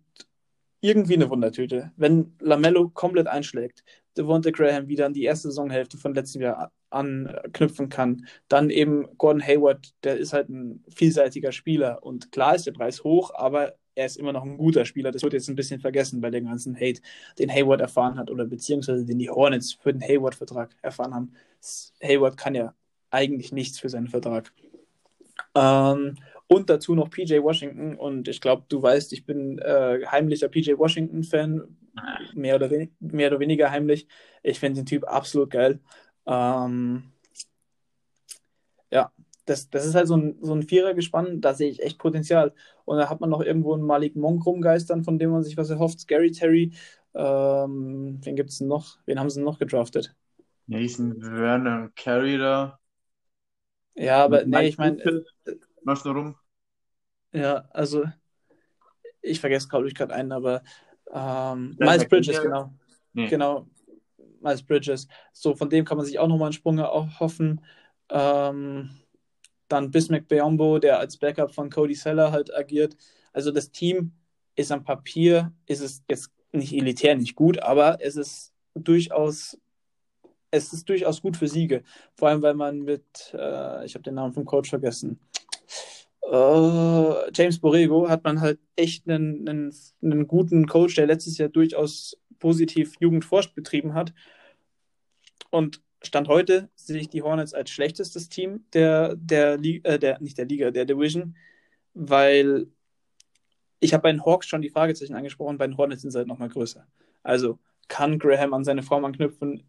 irgendwie 0.81 1.15
eine 1.15 1.29
Wundertüte. 1.29 1.91
Wenn 1.97 2.35
Lamello 2.39 2.89
komplett 2.89 3.27
einschlägt, 3.27 3.83
Devonta 4.17 4.51
Graham 4.51 4.87
wieder 4.87 5.05
an 5.05 5.13
die 5.13 5.23
erste 5.23 5.49
Saisonhälfte 5.49 5.97
von 5.97 6.13
letztem 6.13 6.41
Jahr 6.41 6.71
anknüpfen 6.89 7.89
kann. 7.89 8.25
Dann 8.47 8.69
eben 8.69 9.07
Gordon 9.17 9.45
Hayward, 9.45 9.93
der 10.03 10.17
ist 10.17 10.33
halt 10.33 10.49
ein 10.49 10.83
vielseitiger 10.93 11.51
Spieler 11.51 12.03
und 12.03 12.31
klar 12.31 12.55
ist 12.55 12.65
der 12.65 12.71
Preis 12.71 13.03
hoch, 13.03 13.31
aber 13.35 13.75
er 13.95 14.05
ist 14.05 14.17
immer 14.17 14.33
noch 14.33 14.43
ein 14.43 14.57
guter 14.57 14.85
Spieler. 14.85 15.11
Das 15.11 15.23
wird 15.23 15.33
jetzt 15.33 15.49
ein 15.49 15.55
bisschen 15.55 15.81
vergessen 15.81 16.21
bei 16.21 16.29
dem 16.29 16.45
ganzen 16.45 16.75
Hate, 16.75 17.01
den 17.37 17.51
Hayward 17.51 17.81
erfahren 17.81 18.17
hat 18.17 18.31
oder 18.31 18.45
beziehungsweise 18.45 19.05
den 19.05 19.19
die 19.19 19.29
Hornets 19.29 19.73
für 19.73 19.93
den 19.93 20.01
Hayward-Vertrag 20.01 20.75
erfahren 20.81 21.13
haben. 21.13 21.33
Hayward 22.01 22.37
kann 22.37 22.55
ja 22.55 22.73
eigentlich 23.11 23.51
nichts 23.51 23.79
für 23.79 23.89
seinen 23.89 24.07
Vertrag. 24.07 24.51
Ähm, 25.55 26.15
und 26.49 26.69
dazu 26.69 26.95
noch 26.95 27.11
PJ 27.11 27.41
Washington. 27.41 27.95
Und 27.95 28.27
ich 28.27 28.41
glaube, 28.41 28.65
du 28.67 28.81
weißt, 28.81 29.13
ich 29.13 29.25
bin 29.25 29.59
äh, 29.59 29.99
heimlicher 30.07 30.49
PJ 30.49 30.77
Washington-Fan. 30.77 31.77
Mehr 32.33 32.55
oder, 32.55 32.69
mehr 32.99 33.29
oder 33.29 33.39
weniger 33.39 33.69
heimlich. 33.69 34.07
Ich 34.41 34.59
finde 34.59 34.81
den 34.81 34.85
Typ 34.85 35.03
absolut 35.03 35.51
geil. 35.51 35.79
Ähm, 36.25 37.03
ja, 38.91 39.11
das, 39.45 39.69
das 39.69 39.85
ist 39.85 39.93
halt 39.93 40.07
so 40.07 40.15
ein, 40.15 40.37
so 40.41 40.53
ein 40.53 40.63
Vierergespann, 40.63 41.39
da 41.39 41.53
sehe 41.53 41.69
ich 41.69 41.83
echt 41.83 41.99
Potenzial. 41.99 42.53
Und 42.85 42.97
da 42.97 43.09
hat 43.09 43.21
man 43.21 43.29
noch 43.29 43.41
irgendwo 43.41 43.73
einen 43.73 43.83
Malik 43.83 44.15
Monk 44.15 44.43
rumgeistern, 44.45 45.03
von 45.03 45.19
dem 45.19 45.29
man 45.29 45.43
sich 45.43 45.55
was 45.55 45.69
erhofft. 45.69 45.99
Scary 45.99 46.31
Terry. 46.31 46.71
Ähm, 47.13 48.19
wen 48.23 48.35
gibt 48.35 48.49
es 48.49 48.57
denn 48.57 48.67
noch? 48.67 48.97
Wen 49.05 49.19
haben 49.19 49.29
sie 49.29 49.35
denn 49.35 49.45
noch 49.45 49.59
gedraftet? 49.59 50.15
Nathan 50.65 51.21
Werner 51.21 51.91
da. 51.95 52.79
Ja, 53.95 54.23
aber 54.23 54.45
nee, 54.45 54.67
ich 54.69 54.77
meine. 54.77 55.25
Was 55.83 56.03
da 56.03 56.11
rum? 56.11 56.35
Ja, 57.31 57.67
also 57.71 58.05
ich 59.21 59.39
vergesse, 59.39 59.67
glaube 59.67 59.87
ich, 59.87 59.95
gerade 59.95 60.13
einen, 60.13 60.31
aber 60.31 60.63
ähm, 61.11 61.75
Miles 61.79 62.07
Bridges, 62.07 62.41
genau. 62.41 62.73
Nee. 63.13 63.27
Genau, 63.27 63.67
Miles 64.41 64.63
Bridges. 64.63 65.07
So, 65.33 65.55
von 65.55 65.69
dem 65.69 65.85
kann 65.85 65.97
man 65.97 66.05
sich 66.05 66.19
auch 66.19 66.27
nochmal 66.27 66.47
einen 66.47 66.53
Sprung 66.53 66.77
erhoffen. 66.77 67.63
Ähm, 68.09 68.89
dann 69.67 69.91
Bismack 69.91 70.27
Beombo, 70.27 70.79
der 70.79 70.99
als 70.99 71.17
Backup 71.17 71.53
von 71.53 71.69
Cody 71.69 71.95
Seller 71.95 72.31
halt 72.31 72.53
agiert. 72.55 72.95
Also 73.33 73.51
das 73.51 73.71
Team 73.71 74.13
ist 74.55 74.71
am 74.71 74.83
Papier, 74.83 75.53
ist 75.67 75.81
es 75.81 76.03
jetzt 76.09 76.31
nicht 76.51 76.73
elitär, 76.73 77.15
nicht 77.15 77.35
gut, 77.35 77.61
aber 77.61 77.99
es 78.01 78.15
ist 78.15 78.53
durchaus, 78.73 79.57
es 80.49 80.73
ist 80.73 80.89
durchaus 80.89 81.21
gut 81.21 81.37
für 81.37 81.47
Siege. 81.47 81.83
Vor 82.15 82.29
allem, 82.29 82.41
weil 82.41 82.55
man 82.55 82.79
mit, 82.79 83.05
äh, 83.33 83.85
ich 83.85 83.93
habe 83.93 84.03
den 84.03 84.15
Namen 84.15 84.33
vom 84.33 84.45
Coach 84.45 84.69
vergessen, 84.69 85.19
äh, 86.21 87.31
James 87.33 87.59
Borrego 87.59 88.09
hat 88.09 88.23
man 88.23 88.41
halt 88.41 88.59
echt 88.75 89.09
einen, 89.09 89.47
einen, 89.47 89.75
einen 90.01 90.27
guten 90.27 90.67
Coach, 90.67 90.95
der 90.95 91.07
letztes 91.07 91.37
Jahr 91.37 91.49
durchaus 91.49 92.17
positiv 92.39 92.93
Jugendforscht 92.99 93.55
betrieben 93.55 93.93
hat. 93.93 94.13
Und 95.49 95.81
Stand 96.01 96.27
heute 96.27 96.69
sehe 96.75 96.99
ich 96.99 97.09
die 97.09 97.21
Hornets 97.21 97.53
als 97.53 97.69
schlechtestes 97.71 98.29
Team 98.29 98.65
der, 98.73 99.15
der, 99.15 99.59
äh, 99.63 99.99
der 99.99 100.19
nicht 100.21 100.37
der 100.37 100.45
Liga, 100.45 100.71
der 100.71 100.85
Division, 100.85 101.35
weil 101.93 102.67
ich 103.79 103.93
habe 103.93 104.03
bei 104.03 104.11
den 104.11 104.25
Hawks 104.25 104.47
schon 104.47 104.61
die 104.61 104.69
Fragezeichen 104.69 105.15
angesprochen, 105.15 105.57
bei 105.57 105.67
den 105.67 105.77
Hornets 105.77 106.01
sind 106.01 106.11
sie 106.11 106.17
halt 106.17 106.27
nochmal 106.27 106.49
größer. 106.49 106.85
Also 107.23 107.59
kann 107.87 108.19
Graham 108.19 108.53
an 108.53 108.63
seine 108.63 108.83
Form 108.83 109.03
anknüpfen? 109.05 109.63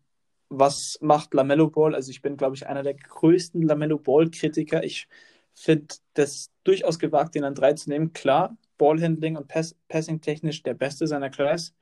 Was 0.49 0.99
macht 1.01 1.35
Lamello 1.35 1.71
Ball? 1.71 1.95
Also 1.95 2.11
ich 2.11 2.23
bin, 2.23 2.37
glaube 2.37 2.57
ich, 2.57 2.67
einer 2.67 2.83
der 2.83 2.95
größten 2.95 3.63
Lamello 3.63 3.99
Ball-Kritiker. 3.99 4.85
Ich 4.85 5.09
finde 5.55 5.95
das 6.15 6.51
durchaus 6.65 6.99
gewagt, 6.99 7.35
den 7.35 7.45
an 7.45 7.55
drei 7.55 7.73
zu 7.75 7.91
nehmen. 7.91 8.13
Klar, 8.13 8.57
Ballhandling 8.79 9.37
und 9.37 9.49
Pass 9.49 9.77
Passing 9.89 10.21
technisch 10.21 10.63
der 10.63 10.75
beste 10.75 11.07
seiner 11.07 11.31
Class 11.31 11.75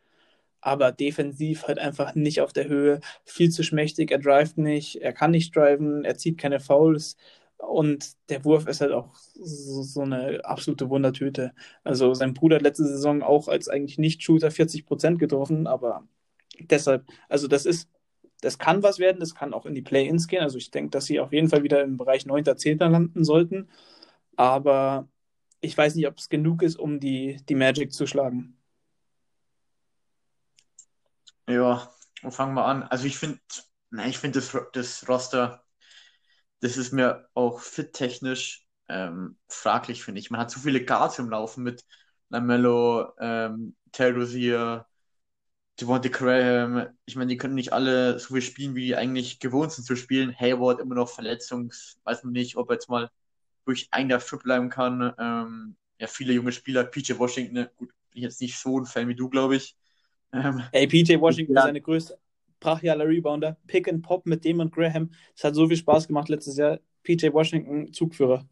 aber 0.60 0.92
defensiv 0.92 1.66
halt 1.68 1.78
einfach 1.78 2.14
nicht 2.14 2.40
auf 2.40 2.52
der 2.52 2.68
Höhe, 2.68 3.00
viel 3.24 3.50
zu 3.50 3.62
schmächtig, 3.62 4.10
er 4.10 4.18
drivet 4.18 4.58
nicht, 4.58 4.96
er 4.96 5.12
kann 5.12 5.30
nicht 5.30 5.54
driven, 5.54 6.04
er 6.04 6.16
zieht 6.16 6.38
keine 6.38 6.60
Fouls 6.60 7.16
und 7.56 8.12
der 8.28 8.44
Wurf 8.44 8.66
ist 8.66 8.80
halt 8.80 8.92
auch 8.92 9.14
so, 9.34 9.82
so 9.82 10.02
eine 10.02 10.44
absolute 10.44 10.90
Wundertüte. 10.90 11.52
Also 11.84 12.14
sein 12.14 12.34
Bruder 12.34 12.56
hat 12.56 12.62
letzte 12.62 12.86
Saison 12.86 13.22
auch 13.22 13.48
als 13.48 13.68
eigentlich 13.68 13.98
Nicht-Shooter 13.98 14.50
40 14.50 14.86
Prozent 14.86 15.18
getroffen, 15.18 15.66
aber 15.66 16.06
deshalb, 16.60 17.04
also 17.28 17.48
das 17.48 17.66
ist, 17.66 17.88
das 18.40 18.58
kann 18.58 18.82
was 18.82 18.98
werden, 18.98 19.20
das 19.20 19.34
kann 19.34 19.54
auch 19.54 19.66
in 19.66 19.74
die 19.74 19.82
Play-Ins 19.82 20.28
gehen, 20.28 20.42
also 20.42 20.58
ich 20.58 20.70
denke, 20.70 20.90
dass 20.90 21.06
sie 21.06 21.20
auf 21.20 21.32
jeden 21.32 21.48
Fall 21.48 21.62
wieder 21.62 21.82
im 21.82 21.96
Bereich 21.96 22.26
9. 22.26 22.56
10. 22.56 22.88
landen 22.88 23.24
sollten, 23.24 23.68
aber 24.36 25.08
ich 25.60 25.76
weiß 25.76 25.94
nicht, 25.96 26.06
ob 26.06 26.18
es 26.18 26.28
genug 26.28 26.62
ist, 26.62 26.76
um 26.76 27.00
die, 27.00 27.40
die 27.48 27.54
Magic 27.54 27.92
zu 27.92 28.06
schlagen. 28.06 28.56
Ja, 31.48 31.90
wo 32.22 32.30
fangen 32.30 32.54
wir 32.54 32.64
an? 32.66 32.82
Also 32.84 33.06
ich 33.06 33.18
finde, 33.18 33.40
ich 34.06 34.18
finde 34.18 34.40
das, 34.40 34.56
das 34.72 35.08
Roster, 35.08 35.64
das 36.60 36.76
ist 36.76 36.92
mir 36.92 37.28
auch 37.34 37.60
fit-technisch 37.60 38.66
ähm, 38.88 39.36
fraglich, 39.48 40.04
finde 40.04 40.20
ich. 40.20 40.30
Man 40.30 40.40
hat 40.40 40.50
zu 40.50 40.60
viele 40.60 40.84
Guards 40.84 41.18
im 41.18 41.30
Laufen 41.30 41.62
mit 41.64 41.84
Lamello, 42.28 43.12
ähm, 43.18 43.76
Terry 43.92 44.18
Rozier, 44.18 44.86
Devontae 45.80 46.10
Graham. 46.10 46.88
Ich 47.06 47.16
meine, 47.16 47.28
die 47.28 47.36
können 47.36 47.54
nicht 47.54 47.72
alle 47.72 48.18
so 48.18 48.34
viel 48.34 48.42
spielen, 48.42 48.74
wie 48.74 48.86
die 48.86 48.96
eigentlich 48.96 49.38
gewohnt 49.38 49.72
sind 49.72 49.84
zu 49.84 49.96
spielen. 49.96 50.34
Hayward 50.38 50.80
immer 50.80 50.96
noch 50.96 51.08
Verletzungs, 51.08 51.98
weiß 52.04 52.24
man 52.24 52.32
nicht, 52.32 52.56
ob 52.56 52.70
er 52.70 52.74
jetzt 52.74 52.88
mal 52.88 53.10
durch 53.64 53.88
ein 53.90 54.10
Jahr 54.10 54.20
fit 54.20 54.42
bleiben 54.42 54.70
kann. 54.70 55.14
Ähm, 55.18 55.76
ja, 55.98 56.06
viele 56.06 56.32
junge 56.32 56.52
Spieler, 56.52 56.84
PJ 56.84 57.18
Washington, 57.18 57.68
gut, 57.76 57.88
bin 58.10 58.18
ich 58.18 58.22
jetzt 58.22 58.40
nicht 58.40 58.58
so 58.58 58.80
ein 58.80 58.86
Fan 58.86 59.08
wie 59.08 59.14
du, 59.14 59.28
glaube 59.28 59.56
ich. 59.56 59.76
Ähm, 60.32 60.62
Ey, 60.72 60.86
PJ 60.86 61.18
Washington 61.20 61.54
ja. 61.54 61.62
ist 61.62 61.68
eine 61.68 61.80
größte 61.80 62.18
brachialer 62.60 63.06
Rebounder. 63.06 63.56
Pick 63.66 63.88
and 63.88 64.02
Pop 64.02 64.26
mit 64.26 64.44
dem 64.44 64.60
und 64.60 64.74
Graham. 64.74 65.10
Es 65.36 65.44
hat 65.44 65.54
so 65.54 65.68
viel 65.68 65.76
Spaß 65.76 66.08
gemacht 66.08 66.28
letztes 66.28 66.56
Jahr. 66.56 66.80
PJ 67.02 67.32
Washington, 67.32 67.92
Zugführer. 67.92 68.46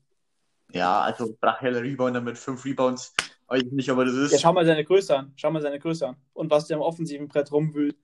Ja, 0.73 1.01
also 1.01 1.37
brachialer 1.41 1.83
Rebounder 1.83 2.21
mit 2.21 2.39
fünf 2.39 2.65
Rebounds. 2.65 3.15
Weiß 3.49 3.63
ich 3.63 3.73
nicht, 3.73 3.91
aber 3.91 4.05
das 4.05 4.15
ist. 4.15 4.33
Ja, 4.33 4.39
schau 4.39 4.53
mal 4.53 4.67
seine 4.67 4.85
Größe 4.85 5.17
an. 5.17 5.33
Schau 5.37 5.51
mal 5.51 5.63
seine 5.63 5.79
Größe 5.79 6.09
an. 6.09 6.17
Und 6.33 6.51
was 6.51 6.67
der 6.67 6.77
am 6.77 6.83
offensiven 6.83 7.29
Brett 7.29 7.53
rumwühlt. 7.53 7.97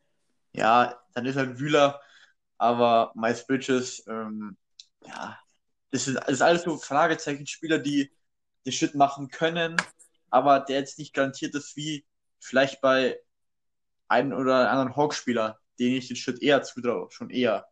Ja, 0.53 1.01
dann 1.15 1.27
ist 1.27 1.37
er 1.37 1.43
ein 1.43 1.59
Wühler. 1.59 2.01
Aber 2.59 3.13
Miles 3.17 3.45
Bridges, 3.47 4.05
ähm, 4.07 4.57
ja, 5.05 5.37
das 5.91 6.07
ist, 6.07 6.17
das 6.17 6.29
ist 6.29 6.43
alles 6.43 6.63
so 6.63 6.77
Fragezeichen-Spieler, 6.77 7.81
die 7.81 8.13
den 8.65 8.73
Shit 8.73 8.95
machen 8.95 9.29
können, 9.29 9.77
aber 10.31 10.61
der 10.61 10.79
jetzt 10.79 10.99
nicht 10.99 11.13
garantiert 11.13 11.57
ist, 11.57 11.77
wie 11.77 12.05
vielleicht 12.39 12.81
bei 12.81 13.19
einem 14.07 14.33
oder 14.33 14.71
anderen 14.71 14.95
Hawk-Spieler, 14.95 15.59
den 15.81 15.95
ich 15.95 16.07
den 16.07 16.17
Shit 16.17 16.41
eher 16.41 16.63
zutraue, 16.63 17.11
schon 17.11 17.31
eher. 17.31 17.67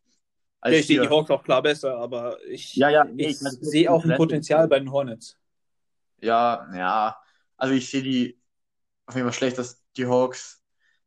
Als 0.61 0.74
ja, 0.74 0.80
ich 0.80 0.87
sehe 0.88 1.00
die 1.00 1.09
Hawks 1.09 1.30
auch 1.30 1.44
klar 1.44 1.62
besser, 1.62 1.96
aber 1.96 2.37
ich, 2.46 2.74
ja, 2.74 2.90
ja, 2.90 3.04
nee, 3.04 3.28
ich, 3.28 3.40
ich 3.40 3.59
sehe 3.61 3.90
auch 3.90 4.04
ein 4.04 4.16
Potenzial 4.16 4.68
bei 4.68 4.78
den 4.78 4.90
Hornets. 4.90 5.38
Ja, 6.20 6.68
ja, 6.74 7.16
also 7.60 7.74
ich 7.74 7.90
sehe 7.90 8.02
die 8.02 8.40
auf 9.06 9.14
jeden 9.16 9.26
Fall 9.26 9.34
schlecht, 9.34 9.58
dass 9.58 9.84
die 9.96 10.06
Hawks 10.06 10.62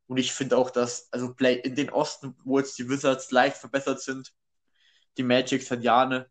und 0.08 0.18
ich 0.18 0.34
finde 0.34 0.58
auch, 0.58 0.70
dass 0.72 1.12
also 1.12 1.34
Play 1.34 1.56
in 1.56 1.76
den 1.76 1.90
Osten, 1.90 2.36
wo 2.44 2.60
jetzt 2.60 2.78
die 2.80 2.90
Wizards 2.90 3.32
leicht 3.32 3.58
verbessert 3.58 4.02
sind, 4.02 4.34
die 5.18 5.24
Magic 5.24 5.64
seit 5.64 5.84
Jahren 5.84 6.26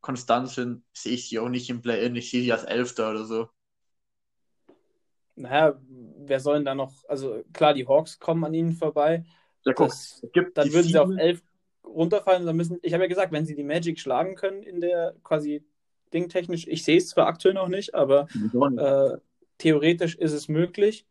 konstant 0.00 0.50
sind, 0.50 0.84
sehe 0.92 1.14
ich 1.14 1.28
sie 1.28 1.38
auch 1.38 1.48
nicht 1.48 1.70
im 1.70 1.82
Play-In. 1.82 2.16
Ich 2.16 2.30
sehe 2.30 2.42
sie 2.42 2.52
als 2.52 2.64
Elfter 2.64 3.10
oder 3.10 3.24
so. 3.24 3.48
Naja, 5.36 5.74
wer 6.18 6.40
soll 6.40 6.56
denn 6.56 6.64
da 6.64 6.74
noch? 6.74 6.92
Also 7.08 7.42
klar, 7.52 7.74
die 7.74 7.86
Hawks 7.88 8.18
kommen 8.18 8.44
an 8.44 8.54
ihnen 8.54 8.72
vorbei. 8.72 9.24
Ja, 9.64 9.72
guck, 9.72 9.88
das, 9.88 10.22
dann 10.54 10.72
würden 10.72 10.88
sie 10.88 10.98
auf 10.98 11.10
elf 11.16 11.42
runterfallen. 11.84 12.46
Dann 12.46 12.56
müssen, 12.56 12.78
ich 12.82 12.92
habe 12.92 13.04
ja 13.04 13.08
gesagt, 13.08 13.32
wenn 13.32 13.46
sie 13.46 13.56
die 13.56 13.64
Magic 13.64 13.98
schlagen 13.98 14.36
können 14.36 14.62
in 14.62 14.80
der 14.80 15.14
quasi 15.24 15.64
dingtechnisch, 16.12 16.68
ich 16.68 16.84
sehe 16.84 16.98
es 16.98 17.08
zwar 17.08 17.26
aktuell 17.26 17.54
noch 17.54 17.68
nicht, 17.68 17.94
aber 17.94 18.28
äh, 18.76 19.16
theoretisch 19.58 20.16
ist 20.16 20.32
es 20.32 20.48
möglich. 20.48 21.06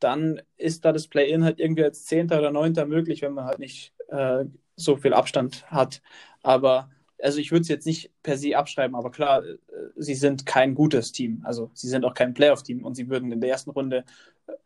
Dann 0.00 0.40
ist 0.56 0.84
da 0.84 0.92
das 0.92 1.08
Play-In 1.08 1.44
halt 1.44 1.60
irgendwie 1.60 1.84
als 1.84 2.04
Zehnter 2.04 2.38
oder 2.38 2.50
Neunter 2.50 2.86
möglich, 2.86 3.22
wenn 3.22 3.32
man 3.32 3.46
halt 3.46 3.58
nicht 3.58 3.92
äh, 4.08 4.44
so 4.76 4.96
viel 4.96 5.14
Abstand 5.14 5.70
hat. 5.70 6.02
Aber 6.42 6.90
also 7.22 7.38
ich 7.38 7.52
würde 7.52 7.62
es 7.62 7.68
jetzt 7.68 7.86
nicht 7.86 8.10
per 8.22 8.36
se 8.36 8.56
abschreiben, 8.56 8.96
aber 8.96 9.10
klar, 9.10 9.44
äh, 9.44 9.56
sie 9.96 10.14
sind 10.14 10.46
kein 10.46 10.74
gutes 10.74 11.12
Team. 11.12 11.40
Also 11.44 11.70
sie 11.74 11.88
sind 11.88 12.04
auch 12.04 12.14
kein 12.14 12.34
Playoff-Team 12.34 12.84
und 12.84 12.94
sie 12.94 13.08
würden 13.08 13.32
in 13.32 13.40
der 13.40 13.50
ersten 13.50 13.70
Runde 13.70 14.04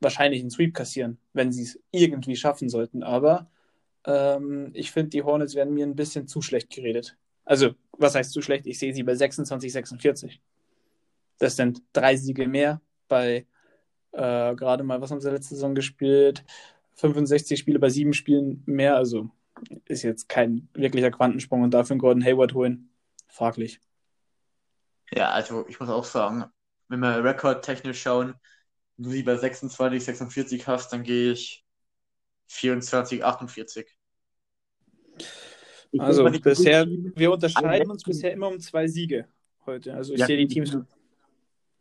wahrscheinlich 0.01 0.41
einen 0.41 0.51
Sweep 0.51 0.75
kassieren, 0.75 1.19
wenn 1.33 1.53
sie 1.53 1.63
es 1.63 1.81
irgendwie 1.91 2.37
schaffen 2.37 2.69
sollten. 2.69 3.03
Aber 3.03 3.49
ähm, 4.05 4.71
ich 4.75 4.91
finde, 4.91 5.11
die 5.11 5.23
Hornets 5.23 5.55
werden 5.55 5.75
mir 5.75 5.87
ein 5.87 5.97
bisschen 5.97 6.27
zu 6.27 6.43
schlecht 6.43 6.71
geredet. 6.71 7.17
Also, 7.45 7.75
was 7.93 8.15
heißt 8.15 8.33
zu 8.33 8.43
schlecht? 8.43 8.67
Ich 8.67 8.79
sehe 8.79 8.95
sie 8.95 9.03
bei 9.03 9.15
26, 9.15 9.73
46. 9.73 10.41
Das 11.39 11.57
sind 11.57 11.83
drei 11.93 12.17
Siege 12.17 12.49
mehr 12.49 12.81
bei 13.09 13.47
äh, 14.13 14.55
gerade 14.55 14.85
mal, 14.85 15.01
was 15.01 15.11
haben 15.11 15.21
sie 15.21 15.31
letzte 15.31 15.55
Saison 15.55 15.75
gespielt? 15.75 16.45
65 16.95 17.59
Spiele 17.59 17.79
bei 17.79 17.91
sieben 17.91 18.13
Spielen 18.13 18.63
mehr. 18.67 18.97
Also 18.97 19.31
ist 19.87 20.03
jetzt 20.03 20.29
kein 20.29 20.69
wirklicher 20.75 21.11
Quantensprung 21.11 21.63
und 21.63 21.73
dafür 21.73 21.95
einen 21.95 22.01
Gordon 22.01 22.25
Hayward 22.25 22.55
holen, 22.55 22.91
fraglich. 23.29 23.81
Ja, 25.13 25.31
also 25.31 25.67
ich 25.69 25.81
muss 25.81 25.89
auch 25.89 26.05
sagen, 26.05 26.45
wenn 26.89 27.01
wir 27.01 27.25
rekordtechnisch 27.25 28.03
schauen, 28.03 28.35
wenn 28.97 29.05
du 29.05 29.11
sie 29.11 29.23
bei 29.23 29.37
26, 29.37 30.05
46 30.05 30.67
hast, 30.67 30.93
dann 30.93 31.03
gehe 31.03 31.33
ich 31.33 31.65
24, 32.47 33.25
48. 33.25 33.87
Ich 35.91 36.01
also 36.01 36.25
bisher, 36.25 36.87
wir 36.87 37.33
unterscheiden 37.33 37.91
uns 37.91 38.03
bisher 38.03 38.33
immer 38.33 38.49
um 38.49 38.61
zwei 38.61 38.87
Siege 38.87 39.27
heute. 39.65 39.95
Also 39.95 40.13
ich 40.13 40.21
ja, 40.21 40.27
sehe 40.27 40.37
die 40.37 40.47
Teams. 40.47 40.77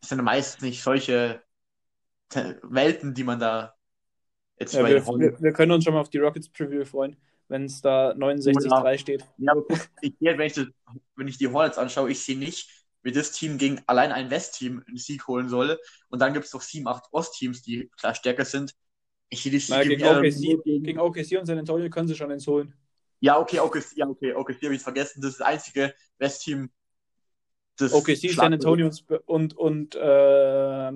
Sind 0.07 0.23
meist 0.23 0.61
nicht 0.61 0.81
solche 0.83 1.43
Welten, 2.63 3.13
die 3.13 3.23
man 3.23 3.39
da 3.39 3.75
jetzt 4.59 4.73
ja, 4.73 4.85
wir, 4.85 5.05
wir, 5.05 5.39
wir, 5.39 5.53
können 5.53 5.71
uns 5.71 5.83
schon 5.83 5.93
mal 5.93 6.01
auf 6.01 6.09
die 6.09 6.17
Rockets 6.17 6.49
Preview 6.49 6.83
freuen 6.83 7.17
wenn 7.49 7.65
es 7.65 7.81
da 7.81 8.11
69-3 8.11 8.91
ja. 8.91 8.97
steht. 8.97 9.25
Ja, 9.37 9.51
aber 9.53 9.63
guck, 9.63 9.79
ich, 10.01 10.13
wenn, 10.19 10.39
ich 10.41 10.53
das, 10.53 10.67
wenn 11.15 11.27
ich 11.27 11.37
die 11.37 11.47
Hornets 11.47 11.77
anschaue, 11.77 12.11
ich 12.11 12.23
sehe 12.23 12.37
nicht, 12.37 12.69
wie 13.03 13.11
das 13.11 13.31
Team 13.31 13.57
gegen 13.57 13.81
allein 13.87 14.11
ein 14.11 14.29
West-Team 14.29 14.83
einen 14.87 14.97
Sieg 14.97 15.27
holen 15.27 15.49
soll. 15.49 15.79
Und 16.09 16.19
dann 16.19 16.33
gibt 16.33 16.45
es 16.45 16.53
noch 16.53 16.61
sieben, 16.61 16.87
acht 16.87 17.05
Ost-Teams, 17.11 17.61
die 17.61 17.89
klar 17.97 18.15
stärker 18.15 18.45
sind. 18.45 18.75
Ich 19.29 19.43
sehe 19.43 19.51
die 19.51 19.59
Siege 19.59 19.87
gegen, 19.87 20.03
OKC, 20.03 20.63
gegen, 20.63 20.83
gegen 20.83 20.99
OKC 20.99 21.37
und 21.39 21.45
San 21.45 21.57
Antonio 21.57 21.89
können 21.89 22.07
sie 22.07 22.15
schon 22.15 22.31
ins 22.31 22.47
holen. 22.47 22.73
Ja, 23.19 23.39
okay, 23.39 23.59
OKC, 23.59 23.95
ja, 23.95 24.07
okay, 24.07 24.33
OKC 24.33 24.63
habe 24.63 24.75
ich 24.75 24.81
vergessen. 24.81 25.21
Das 25.21 25.31
ist 25.31 25.39
das 25.39 25.47
einzige 25.47 25.93
West-Team. 26.17 26.69
OKC, 27.79 28.31
San 28.31 28.53
Antonio 28.53 28.89
und, 29.25 29.55
und 29.55 29.95
äh, 29.95 30.91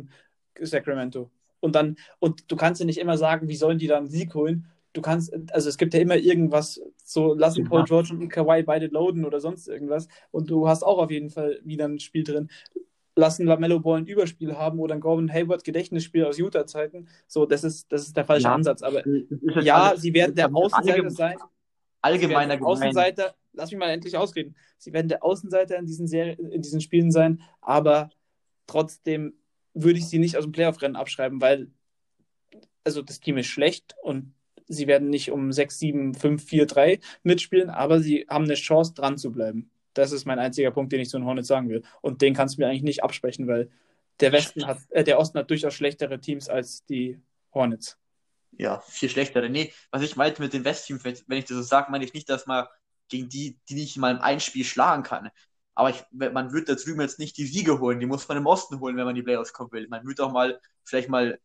Sacramento. 0.61 1.29
Und 1.59 1.75
dann, 1.75 1.95
und 2.19 2.51
du 2.51 2.55
kannst 2.55 2.81
ja 2.81 2.85
nicht 2.85 2.97
immer 2.97 3.17
sagen, 3.17 3.47
wie 3.47 3.55
sollen 3.55 3.77
die 3.77 3.87
dann 3.87 3.99
einen 3.99 4.09
Sieg 4.09 4.33
holen, 4.33 4.67
du 4.93 5.01
kannst, 5.01 5.33
also 5.51 5.69
es 5.69 5.77
gibt 5.77 5.93
ja 5.93 5.99
immer 5.99 6.17
irgendwas, 6.17 6.81
so 7.03 7.33
lassen 7.33 7.65
Paul 7.65 7.83
George 7.85 8.13
und 8.13 8.29
Kawhi 8.29 8.63
beide 8.63 8.87
loaden 8.87 9.25
oder 9.25 9.39
sonst 9.39 9.67
irgendwas 9.67 10.07
und 10.31 10.49
du 10.49 10.67
hast 10.67 10.83
auch 10.83 10.97
auf 10.97 11.11
jeden 11.11 11.29
Fall 11.29 11.59
wieder 11.63 11.85
ein 11.85 11.99
Spiel 11.99 12.23
drin. 12.23 12.49
Lassen 13.15 13.45
Lamello 13.45 13.79
Ball 13.81 13.99
ein 13.99 14.05
Überspiel 14.05 14.57
haben 14.57 14.79
oder 14.79 14.95
ein 14.95 15.01
Gordon 15.01 15.31
Hayward 15.31 15.65
Gedächtnisspiel 15.65 16.23
aus 16.23 16.39
Utah-Zeiten. 16.39 17.09
So, 17.27 17.45
das 17.45 17.65
ist, 17.65 17.91
das 17.91 18.03
ist 18.03 18.15
der 18.15 18.23
falsche 18.23 18.45
ja, 18.45 18.55
Ansatz. 18.55 18.83
Aber 18.83 19.03
ja, 19.61 19.89
alles, 19.89 20.01
sie 20.01 20.13
werden 20.13 20.33
der 20.33 20.53
Außenseiter 20.53 21.09
sein. 21.09 21.37
Allgemeiner 22.01 22.65
Außenseiter, 22.65 23.35
lass 23.53 23.71
mich 23.71 23.79
mal 23.79 23.89
endlich 23.89 24.17
ausreden. 24.17 24.55
Sie 24.77 24.93
werden 24.93 25.09
der 25.09 25.23
Außenseiter 25.23 25.77
in 25.77 25.85
diesen, 25.85 26.07
Serien, 26.07 26.51
in 26.51 26.61
diesen 26.61 26.81
Spielen 26.81 27.11
sein, 27.11 27.41
aber 27.61 28.09
trotzdem 28.67 29.33
würde 29.73 29.99
ich 29.99 30.07
sie 30.07 30.19
nicht 30.19 30.37
aus 30.37 30.43
dem 30.43 30.51
Playoff-Rennen 30.51 30.95
abschreiben, 30.95 31.41
weil 31.41 31.71
also 32.83 33.01
das 33.01 33.19
Team 33.19 33.37
ist 33.37 33.47
schlecht 33.47 33.95
und 34.01 34.33
Sie 34.71 34.87
werden 34.87 35.09
nicht 35.09 35.31
um 35.31 35.51
6, 35.51 35.79
7, 35.79 36.13
5, 36.13 36.45
4, 36.45 36.65
3 36.65 36.99
mitspielen, 37.23 37.69
aber 37.69 37.99
sie 37.99 38.25
haben 38.29 38.45
eine 38.45 38.53
Chance, 38.53 38.93
dran 38.93 39.17
zu 39.17 39.31
bleiben. 39.31 39.69
Das 39.93 40.13
ist 40.13 40.25
mein 40.25 40.39
einziger 40.39 40.71
Punkt, 40.71 40.93
den 40.93 41.01
ich 41.01 41.09
zu 41.09 41.17
den 41.17 41.25
Hornets 41.25 41.49
sagen 41.49 41.67
will. 41.67 41.83
Und 41.99 42.21
den 42.21 42.33
kannst 42.33 42.55
du 42.55 42.61
mir 42.61 42.67
eigentlich 42.67 42.83
nicht 42.83 43.03
absprechen, 43.03 43.47
weil 43.47 43.69
der 44.21 44.31
Westen 44.31 44.65
hat, 44.65 44.77
äh, 44.91 45.03
der 45.03 45.19
Osten 45.19 45.39
hat 45.39 45.49
durchaus 45.49 45.73
schlechtere 45.73 46.21
Teams 46.21 46.47
als 46.47 46.85
die 46.85 47.19
Hornets. 47.53 47.97
Ja, 48.57 48.81
viel 48.87 49.09
schlechtere. 49.09 49.49
Nee, 49.49 49.73
was 49.91 50.03
ich 50.03 50.15
meinte 50.15 50.41
mit 50.41 50.53
den 50.53 50.63
Westteams, 50.63 51.03
wenn 51.03 51.37
ich 51.37 51.45
das 51.45 51.57
so 51.57 51.63
sage, 51.63 51.91
meine 51.91 52.05
ich 52.05 52.13
nicht, 52.13 52.29
dass 52.29 52.47
man 52.47 52.65
gegen 53.11 53.29
die, 53.29 53.59
die 53.69 53.75
nicht 53.75 53.97
mal 53.97 54.15
im 54.15 54.21
Einspiel 54.21 54.65
schlagen 54.65 55.03
kann. 55.03 55.29
Aber 55.75 55.91
ich, 55.91 56.03
man 56.11 56.51
wird 56.53 56.69
da 56.69 56.75
drüben 56.75 57.01
jetzt 57.01 57.19
nicht 57.19 57.37
die 57.37 57.45
Siege 57.45 57.79
holen, 57.79 57.99
die 57.99 58.05
muss 58.05 58.27
man 58.27 58.37
im 58.37 58.45
Osten 58.47 58.79
holen, 58.79 58.97
wenn 58.97 59.05
man 59.05 59.15
die 59.15 59.23
Playoffs 59.23 59.53
kommen 59.53 59.71
will. 59.71 59.87
Man 59.87 60.05
wird 60.05 60.19
auch 60.19 60.31
mal 60.31 60.59
vielleicht 60.83 61.09
mal 61.09 61.39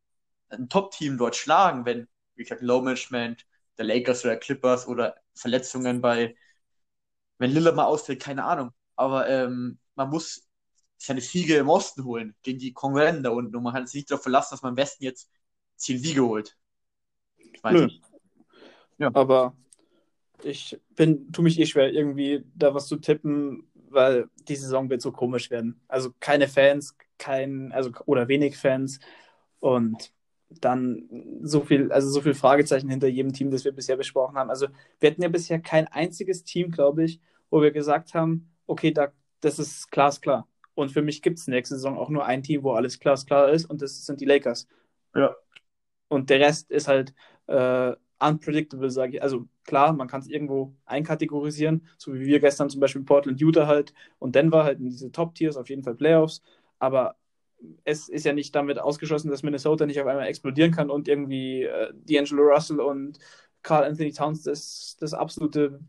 ein 0.48 0.68
Top-Team 0.68 1.18
dort 1.18 1.36
schlagen, 1.36 1.84
wenn 1.84 2.08
wie 2.36 2.42
gesagt, 2.42 2.62
Low 2.62 2.80
Management 2.80 3.46
der 3.78 3.86
Lakers 3.86 4.24
oder 4.24 4.36
Clippers 4.36 4.86
oder 4.86 5.16
Verletzungen 5.34 6.00
bei, 6.00 6.36
wenn 7.38 7.50
Lillard 7.50 7.76
mal 7.76 7.84
ausfällt, 7.84 8.22
keine 8.22 8.44
Ahnung. 8.44 8.70
Aber 8.94 9.28
ähm, 9.28 9.78
man 9.94 10.10
muss 10.10 10.46
seine 10.96 11.20
Siege 11.20 11.56
im 11.56 11.68
Osten 11.68 12.04
holen, 12.04 12.34
gegen 12.42 12.58
die 12.58 12.72
Konkurrenten 12.72 13.22
da 13.22 13.30
unten. 13.30 13.54
Und 13.54 13.62
man 13.62 13.74
kann 13.74 13.86
sich 13.86 14.00
nicht 14.00 14.10
darauf 14.10 14.22
verlassen, 14.22 14.54
dass 14.54 14.62
man 14.62 14.70
am 14.70 14.76
besten 14.76 15.04
jetzt 15.04 15.30
zehn 15.76 15.98
Siege 15.98 16.22
holt. 16.22 16.56
Ich 17.36 17.62
weiß 17.62 17.72
Nö. 17.74 17.84
nicht. 17.86 18.02
Ja. 18.98 19.10
Aber 19.12 19.54
ich 20.42 20.78
bin, 20.94 21.32
tu 21.32 21.42
mich 21.42 21.58
eh 21.58 21.66
schwer, 21.66 21.92
irgendwie 21.92 22.44
da 22.54 22.74
was 22.74 22.86
zu 22.86 22.96
tippen, 22.96 23.68
weil 23.90 24.28
die 24.48 24.56
Saison 24.56 24.90
wird 24.90 25.02
so 25.02 25.12
komisch 25.12 25.50
werden. 25.50 25.80
Also 25.88 26.10
keine 26.20 26.48
Fans, 26.48 26.96
kein, 27.18 27.72
also 27.72 27.90
oder 28.06 28.28
wenig 28.28 28.56
Fans. 28.56 29.00
Und 29.60 30.12
dann 30.48 31.08
so 31.42 31.60
viel, 31.60 31.90
also 31.92 32.08
so 32.08 32.20
viel 32.20 32.34
Fragezeichen 32.34 32.88
hinter 32.88 33.08
jedem 33.08 33.32
Team, 33.32 33.50
das 33.50 33.64
wir 33.64 33.72
bisher 33.72 33.96
besprochen 33.96 34.36
haben. 34.36 34.50
Also 34.50 34.68
wir 35.00 35.10
hatten 35.10 35.22
ja 35.22 35.28
bisher 35.28 35.58
kein 35.60 35.88
einziges 35.88 36.44
Team, 36.44 36.70
glaube 36.70 37.04
ich, 37.04 37.20
wo 37.50 37.62
wir 37.62 37.70
gesagt 37.70 38.14
haben, 38.14 38.50
okay, 38.66 38.92
da, 38.92 39.12
das 39.40 39.58
ist 39.58 39.90
glasklar. 39.90 40.46
Und 40.74 40.92
für 40.92 41.02
mich 41.02 41.22
gibt 41.22 41.38
es 41.38 41.46
nächste 41.46 41.76
Saison 41.76 41.98
auch 41.98 42.10
nur 42.10 42.26
ein 42.26 42.42
Team, 42.42 42.62
wo 42.62 42.72
alles 42.72 43.00
glasklar 43.00 43.50
ist, 43.50 43.64
und 43.64 43.82
das 43.82 44.04
sind 44.04 44.20
die 44.20 44.26
Lakers. 44.26 44.68
Ja. 45.14 45.34
Und 46.08 46.30
der 46.30 46.40
Rest 46.40 46.70
ist 46.70 46.86
halt 46.86 47.14
äh, 47.46 47.94
unpredictable, 48.20 48.90
sage 48.90 49.16
ich. 49.16 49.22
Also 49.22 49.48
klar, 49.66 49.92
man 49.92 50.08
kann 50.08 50.20
es 50.20 50.28
irgendwo 50.28 50.74
einkategorisieren, 50.86 51.86
so 51.98 52.14
wie 52.14 52.26
wir 52.26 52.40
gestern 52.40 52.70
zum 52.70 52.80
Beispiel 52.80 53.02
Portland, 53.02 53.40
Utah 53.40 53.66
halt 53.66 53.92
und 54.18 54.34
Denver 54.34 54.64
halt 54.64 54.78
in 54.78 54.86
diese 54.86 55.12
Top-Tiers, 55.12 55.56
auf 55.56 55.68
jeden 55.68 55.82
Fall 55.82 55.94
Playoffs. 55.94 56.42
Aber 56.78 57.16
es 57.84 58.08
ist 58.08 58.24
ja 58.24 58.32
nicht 58.32 58.54
damit 58.54 58.78
ausgeschlossen, 58.78 59.30
dass 59.30 59.42
Minnesota 59.42 59.86
nicht 59.86 60.00
auf 60.00 60.06
einmal 60.06 60.26
explodieren 60.26 60.72
kann 60.72 60.90
und 60.90 61.08
irgendwie 61.08 61.64
äh, 61.64 61.92
D'Angelo 62.08 62.42
Russell 62.54 62.80
und 62.80 63.18
Carl 63.62 63.84
Anthony 63.84 64.12
Towns 64.12 64.42
das, 64.44 64.96
das 65.00 65.14
absolute, 65.14 65.80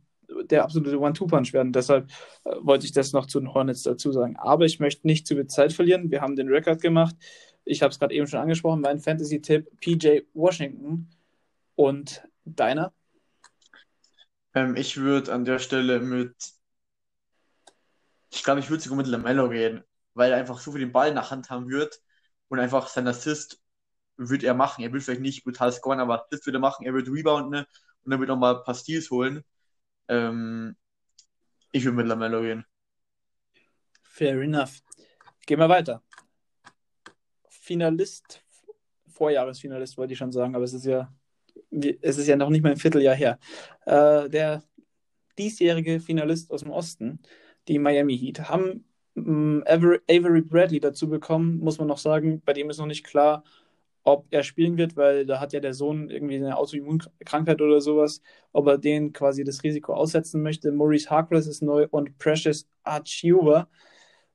der 0.49 0.63
absolute 0.63 0.99
One-Two-Punch 0.99 1.53
werden. 1.53 1.73
Deshalb 1.73 2.09
äh, 2.45 2.55
wollte 2.61 2.85
ich 2.85 2.91
das 2.91 3.13
noch 3.13 3.27
zu 3.27 3.39
den 3.39 3.53
Hornets 3.53 3.83
dazu 3.83 4.11
sagen. 4.11 4.35
Aber 4.37 4.65
ich 4.65 4.79
möchte 4.79 5.05
nicht 5.07 5.27
zu 5.27 5.35
viel 5.35 5.47
Zeit 5.47 5.73
verlieren. 5.73 6.09
Wir 6.09 6.21
haben 6.21 6.35
den 6.35 6.49
Rekord 6.49 6.81
gemacht. 6.81 7.15
Ich 7.65 7.81
habe 7.81 7.91
es 7.91 7.99
gerade 7.99 8.15
eben 8.15 8.27
schon 8.27 8.39
angesprochen, 8.39 8.81
mein 8.81 8.99
Fantasy-Tipp 8.99 9.69
PJ 9.81 10.21
Washington. 10.33 11.09
Und 11.75 12.23
deiner? 12.45 12.93
Ähm, 14.57 14.75
ich 14.75 14.97
würde 14.97 15.33
an 15.33 15.45
der 15.45 15.59
Stelle 15.59 15.99
mit, 15.99 16.35
ich 18.31 18.43
glaube, 18.43 18.59
ich 18.59 18.69
würde 18.71 18.81
sogar 18.81 18.97
mit 18.97 19.05
Lamello 19.05 19.49
gehen, 19.49 19.83
weil 20.15 20.31
er 20.31 20.39
einfach 20.39 20.59
so 20.59 20.71
viel 20.71 20.81
den 20.81 20.91
Ball 20.91 21.09
in 21.09 21.15
der 21.15 21.29
Hand 21.29 21.51
haben 21.51 21.69
wird 21.69 22.01
und 22.47 22.59
einfach 22.59 22.87
sein 22.87 23.07
Assist 23.07 23.61
wird 24.17 24.43
er 24.43 24.55
machen. 24.55 24.83
Er 24.83 24.91
wird 24.91 25.03
vielleicht 25.03 25.21
nicht 25.21 25.43
brutal 25.43 25.71
scoren, 25.71 25.99
aber 25.99 26.25
Assist 26.25 26.47
wird 26.47 26.55
er 26.55 26.59
machen. 26.59 26.87
Er 26.87 26.93
wird 26.95 27.07
rebounden 27.07 27.51
ne? 27.51 27.67
und 28.03 28.11
er 28.11 28.19
wird 28.19 28.29
noch 28.29 28.37
mal 28.37 28.55
ein 28.57 28.63
paar 28.63 28.73
Steals 28.73 29.11
holen. 29.11 29.43
Ähm, 30.07 30.75
ich 31.71 31.83
würde 31.85 31.97
mit 31.97 32.07
Lamello 32.07 32.41
gehen. 32.41 32.65
Fair 34.01 34.41
enough. 34.41 34.81
Gehen 35.45 35.59
wir 35.59 35.69
weiter. 35.69 36.01
Finalist, 37.49 38.41
Vorjahresfinalist 39.07 39.97
wollte 39.97 40.13
ich 40.13 40.19
schon 40.19 40.31
sagen, 40.31 40.55
aber 40.55 40.63
es 40.63 40.73
ist 40.73 40.85
ja, 40.85 41.13
es 41.71 42.17
ist 42.17 42.27
ja 42.27 42.35
noch 42.35 42.49
nicht 42.49 42.63
mal 42.63 42.71
ein 42.71 42.77
Vierteljahr 42.77 43.15
her. 43.15 43.39
Äh, 43.85 44.29
der 44.29 44.63
diesjährige 45.37 45.99
Finalist 45.99 46.51
aus 46.51 46.61
dem 46.61 46.71
Osten, 46.71 47.19
die 47.67 47.79
Miami 47.79 48.17
Heat, 48.17 48.49
haben 48.49 48.85
ähm, 49.15 49.63
Avery 49.67 50.41
Bradley 50.41 50.79
dazu 50.79 51.09
bekommen, 51.09 51.59
muss 51.59 51.77
man 51.79 51.87
noch 51.87 51.97
sagen. 51.97 52.41
Bei 52.45 52.53
dem 52.53 52.69
ist 52.69 52.77
noch 52.77 52.85
nicht 52.85 53.05
klar, 53.05 53.43
ob 54.03 54.25
er 54.29 54.43
spielen 54.43 54.77
wird, 54.77 54.95
weil 54.95 55.25
da 55.25 55.39
hat 55.41 55.53
ja 55.53 55.59
der 55.59 55.73
Sohn 55.73 56.09
irgendwie 56.09 56.37
eine 56.37 56.57
Autoimmunkrankheit 56.57 57.61
oder 57.61 57.81
sowas, 57.81 58.21
ob 58.53 58.67
er 58.67 58.77
den 58.77 59.11
quasi 59.11 59.43
das 59.43 59.63
Risiko 59.63 59.93
aussetzen 59.93 60.41
möchte. 60.41 60.71
Maurice 60.71 61.09
Harkless 61.09 61.47
ist 61.47 61.61
neu 61.61 61.87
und 61.91 62.17
Precious 62.17 62.67
Achiuwa, 62.83 63.67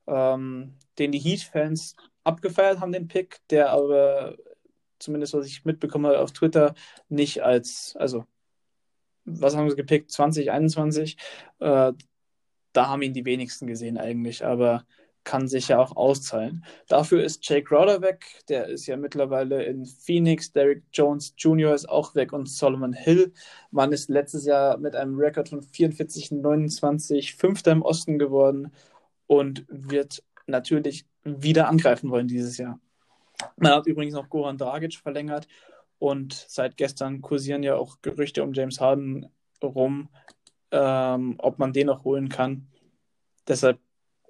ähm, 0.07 0.75
den 0.99 1.11
die 1.11 1.19
Heat-Fans 1.19 1.95
abgefeiert 2.23 2.79
haben, 2.79 2.91
den 2.91 3.07
Pick, 3.07 3.39
der 3.49 3.71
aber 3.71 4.37
zumindest 5.03 5.33
was 5.33 5.45
ich 5.45 5.65
mitbekommen 5.65 6.07
habe 6.07 6.19
auf 6.19 6.31
Twitter, 6.31 6.73
nicht 7.09 7.43
als, 7.43 7.95
also 7.99 8.25
was 9.25 9.55
haben 9.55 9.69
sie 9.69 9.75
gepickt? 9.75 10.11
2021. 10.11 11.17
Äh, 11.59 11.93
da 12.73 12.87
haben 12.87 13.01
ihn 13.01 13.13
die 13.13 13.25
wenigsten 13.25 13.67
gesehen 13.67 13.97
eigentlich, 13.97 14.45
aber 14.45 14.85
kann 15.23 15.47
sich 15.47 15.69
ja 15.69 15.79
auch 15.79 15.95
auszahlen. 15.95 16.65
Dafür 16.87 17.23
ist 17.23 17.47
Jake 17.47 17.63
Crowder 17.63 18.01
weg, 18.01 18.25
der 18.49 18.67
ist 18.67 18.87
ja 18.87 18.97
mittlerweile 18.97 19.63
in 19.63 19.85
Phoenix, 19.85 20.51
Derek 20.51 20.83
Jones 20.91 21.33
Jr. 21.37 21.73
ist 21.73 21.87
auch 21.87 22.13
weg 22.15 22.33
und 22.33 22.49
Solomon 22.49 22.93
Hill. 22.93 23.33
Man 23.71 23.93
ist 23.93 24.09
letztes 24.09 24.45
Jahr 24.45 24.77
mit 24.77 24.95
einem 24.95 25.17
Rekord 25.17 25.49
von 25.49 25.61
44, 25.61 26.31
29 26.31 27.35
Fünfter 27.35 27.71
im 27.71 27.83
Osten 27.83 28.19
geworden 28.19 28.73
und 29.27 29.65
wird 29.69 30.23
natürlich 30.45 31.05
wieder 31.23 31.69
angreifen 31.69 32.09
wollen 32.09 32.27
dieses 32.27 32.57
Jahr. 32.57 32.79
Man 33.57 33.71
hat 33.71 33.87
übrigens 33.87 34.13
noch 34.13 34.29
Goran 34.29 34.57
Dragic 34.57 34.95
verlängert 34.95 35.47
und 35.99 36.33
seit 36.33 36.77
gestern 36.77 37.21
kursieren 37.21 37.63
ja 37.63 37.75
auch 37.75 38.01
Gerüchte 38.01 38.43
um 38.43 38.53
James 38.53 38.79
Harden 38.79 39.27
rum, 39.63 40.09
ähm, 40.71 41.35
ob 41.37 41.59
man 41.59 41.73
den 41.73 41.87
noch 41.87 42.03
holen 42.03 42.29
kann. 42.29 42.67
Deshalb, 43.47 43.79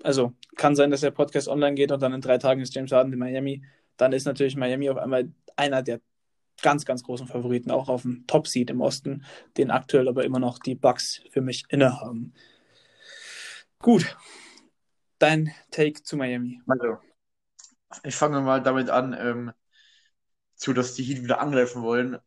also 0.04 0.34
kann 0.56 0.76
sein, 0.76 0.91
dass 0.91 1.02
der 1.02 1.12
Podcast 1.12 1.47
online 1.47 1.76
geht 1.76 1.91
und 1.91 2.02
dann 2.02 2.13
in 2.13 2.21
drei 2.21 2.38
Tagen 2.38 2.62
ist 2.62 2.76
James 2.76 2.91
Harden 2.91 3.13
in 3.13 3.19
Miami. 3.19 3.63
Dann 3.97 4.13
ist 4.13 4.26
natürlich 4.26 4.56
Miami 4.56 4.89
auf 4.89 4.97
einmal 4.97 5.32
einer 5.56 5.82
der 5.82 6.02
ganz, 6.62 6.86
ganz 6.86 7.04
großen 7.04 7.28
Favoriten, 7.28 7.71
auch 7.71 7.89
auf 7.89 8.04
dem 8.04 8.26
Top-Seed 8.28 8.69
im 8.69 8.82
Osten, 8.82 9.26
den 9.58 9.71
aktuell 9.71 10.08
aber 10.08 10.23
immer 10.23 10.39
noch 10.39 10.60
die 10.60 10.76
Bucks 10.76 11.21
für 11.32 11.41
mich 11.41 11.65
innehaben. 11.69 12.34
Gut, 13.80 14.15
dein 15.19 15.52
Take 15.71 16.04
zu 16.04 16.17
Miami. 16.17 16.62
Also, 16.67 16.97
ich 18.03 18.15
fange 18.15 18.41
mal 18.41 18.62
damit 18.62 18.89
an, 18.89 19.13
ähm, 19.17 19.51
zu, 20.56 20.73
dass 20.73 20.95
die 20.95 21.03
Heat 21.03 21.23
wieder 21.23 21.39
angreifen 21.41 21.82
wollen. 21.84 22.17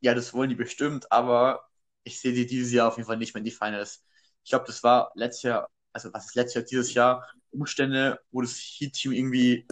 Ja, 0.00 0.14
das 0.14 0.34
wollen 0.34 0.50
die 0.50 0.56
bestimmt, 0.56 1.10
aber 1.12 1.68
ich 2.04 2.20
sehe 2.20 2.32
die 2.32 2.46
dieses 2.46 2.72
Jahr 2.72 2.88
auf 2.88 2.96
jeden 2.96 3.06
Fall 3.06 3.16
nicht 3.16 3.34
mehr 3.34 3.40
in 3.40 3.44
die 3.44 3.50
Finals. 3.50 4.04
Ich 4.44 4.50
glaube, 4.50 4.66
das 4.66 4.82
war 4.82 5.12
letztes 5.14 5.42
Jahr, 5.42 5.68
also 5.92 6.12
was 6.12 6.26
ist 6.26 6.34
letztes 6.34 6.54
Jahr, 6.54 6.64
dieses 6.64 6.94
Jahr, 6.94 7.28
Umstände, 7.50 8.18
wo 8.30 8.40
das 8.40 8.56
Heat-Team 8.56 9.12
irgendwie, 9.12 9.66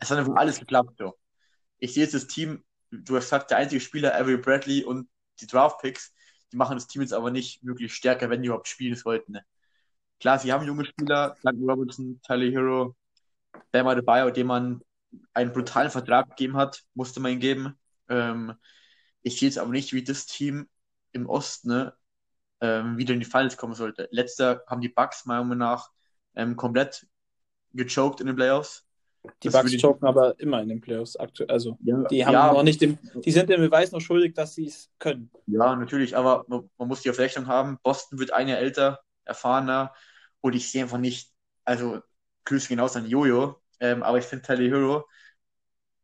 es 0.00 0.10
hat 0.10 0.18
einfach 0.18 0.36
alles 0.36 0.58
geklappt. 0.58 0.94
So. 0.98 1.16
Ich 1.78 1.94
sehe 1.94 2.02
jetzt 2.02 2.14
das 2.14 2.26
Team, 2.26 2.64
du 2.90 3.16
hast 3.16 3.24
gesagt, 3.24 3.50
der 3.50 3.58
einzige 3.58 3.80
Spieler, 3.80 4.14
Avery 4.14 4.36
Bradley 4.36 4.84
und 4.84 5.08
die 5.40 5.46
Draft-Picks, 5.46 6.12
die 6.52 6.56
machen 6.56 6.76
das 6.76 6.86
Team 6.86 7.02
jetzt 7.02 7.12
aber 7.12 7.30
nicht 7.30 7.64
wirklich 7.64 7.94
stärker, 7.94 8.28
wenn 8.30 8.42
die 8.42 8.48
überhaupt 8.48 8.68
spielen 8.68 8.96
sollten. 8.96 9.38
Klar, 10.20 10.38
sie 10.38 10.52
haben 10.52 10.66
junge 10.66 10.84
Spieler, 10.84 11.36
Duncan 11.42 11.70
Robinson, 11.70 12.20
Tyler 12.22 12.50
Hero, 12.50 12.96
Bam 13.70 13.86
Adebayo, 13.86 14.30
dem 14.30 14.46
man 14.46 14.80
einen 15.34 15.52
brutalen 15.52 15.90
Vertrag 15.90 16.30
gegeben 16.30 16.56
hat, 16.56 16.82
musste 16.94 17.20
man 17.20 17.32
ihn 17.32 17.40
geben. 17.40 17.78
Ähm, 18.08 18.54
ich 19.22 19.38
sehe 19.38 19.48
jetzt 19.48 19.58
aber 19.58 19.70
nicht, 19.70 19.92
wie 19.92 20.04
das 20.04 20.26
Team 20.26 20.68
im 21.12 21.28
Osten 21.28 21.68
ne, 21.68 21.94
ähm, 22.60 22.98
wieder 22.98 23.14
in 23.14 23.20
die 23.20 23.26
Finals 23.26 23.56
kommen 23.56 23.74
sollte. 23.74 24.08
Letzter 24.10 24.62
haben 24.66 24.80
die 24.80 24.88
Bucks 24.88 25.26
meiner 25.26 25.42
Meinung 25.42 25.58
nach 25.58 25.90
ähm, 26.34 26.56
komplett 26.56 27.06
gechoked 27.72 28.20
in 28.20 28.26
den 28.26 28.36
Playoffs. 28.36 28.84
Die 29.42 29.48
das 29.48 29.54
Bucks 29.54 29.80
choken 29.80 30.06
aber 30.06 30.38
immer 30.38 30.62
in 30.62 30.68
den 30.68 30.80
Playoffs 30.80 31.16
aktuell. 31.16 31.50
Also 31.50 31.76
ja, 31.82 32.02
die 32.04 32.24
haben 32.24 32.32
ja, 32.32 32.52
noch 32.52 32.62
nicht 32.62 32.80
den, 32.80 32.98
die 33.24 33.32
sind 33.32 33.50
dem 33.50 33.60
Beweis 33.60 33.92
noch 33.92 34.00
schuldig, 34.00 34.34
dass 34.34 34.54
sie 34.54 34.66
es 34.66 34.90
können. 34.98 35.30
Ja, 35.46 35.74
natürlich, 35.76 36.16
aber 36.16 36.44
man, 36.48 36.70
man, 36.78 36.88
muss 36.88 37.02
die 37.02 37.10
auf 37.10 37.18
Rechnung 37.18 37.46
haben. 37.46 37.78
Boston 37.82 38.18
wird 38.18 38.32
ein 38.32 38.48
Jahr 38.48 38.58
älter, 38.58 39.00
erfahrener 39.24 39.92
und 40.40 40.54
ich 40.54 40.70
sehe 40.70 40.82
einfach 40.82 40.98
nicht, 40.98 41.32
also 41.64 42.00
Grüße 42.48 42.68
hinaus 42.68 42.96
an 42.96 43.06
Jojo, 43.06 43.60
ähm, 43.80 44.02
aber 44.02 44.18
ich 44.18 44.24
finde 44.24 44.46
Tyler 44.46 44.62
Hero, 44.62 45.08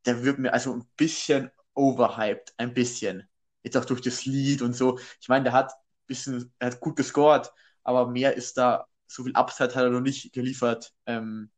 der 0.06 0.22
wird 0.24 0.38
mir 0.38 0.52
also 0.52 0.74
ein 0.74 0.84
bisschen 0.96 1.50
overhyped, 1.74 2.54
ein 2.58 2.74
bisschen. 2.74 3.28
Jetzt 3.62 3.76
auch 3.76 3.84
durch 3.86 4.02
das 4.02 4.26
Lied 4.26 4.62
und 4.62 4.74
so. 4.74 4.98
Ich 5.20 5.28
meine, 5.28 5.44
der 5.44 5.52
hat 5.54 5.72
ein 5.72 6.06
bisschen, 6.06 6.52
er 6.58 6.68
hat 6.68 6.80
gut 6.80 6.96
gescored, 6.96 7.50
aber 7.82 8.06
mehr 8.08 8.34
ist 8.34 8.58
da, 8.58 8.86
so 9.06 9.24
viel 9.24 9.34
Upside 9.34 9.74
hat 9.74 9.84
er 9.84 9.90
noch 9.90 10.00
nicht 10.00 10.32
geliefert. 10.32 10.92
Ähm, 11.06 11.50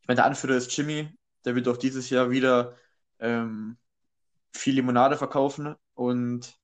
ich 0.00 0.08
meine, 0.08 0.16
der 0.16 0.26
Anführer 0.26 0.56
ist 0.56 0.76
Jimmy, 0.76 1.16
der 1.44 1.54
wird 1.54 1.68
auch 1.68 1.76
dieses 1.76 2.10
Jahr 2.10 2.30
wieder 2.30 2.76
ähm, 3.20 3.78
viel 4.52 4.74
Limonade 4.74 5.16
verkaufen 5.16 5.76
und 5.94 6.58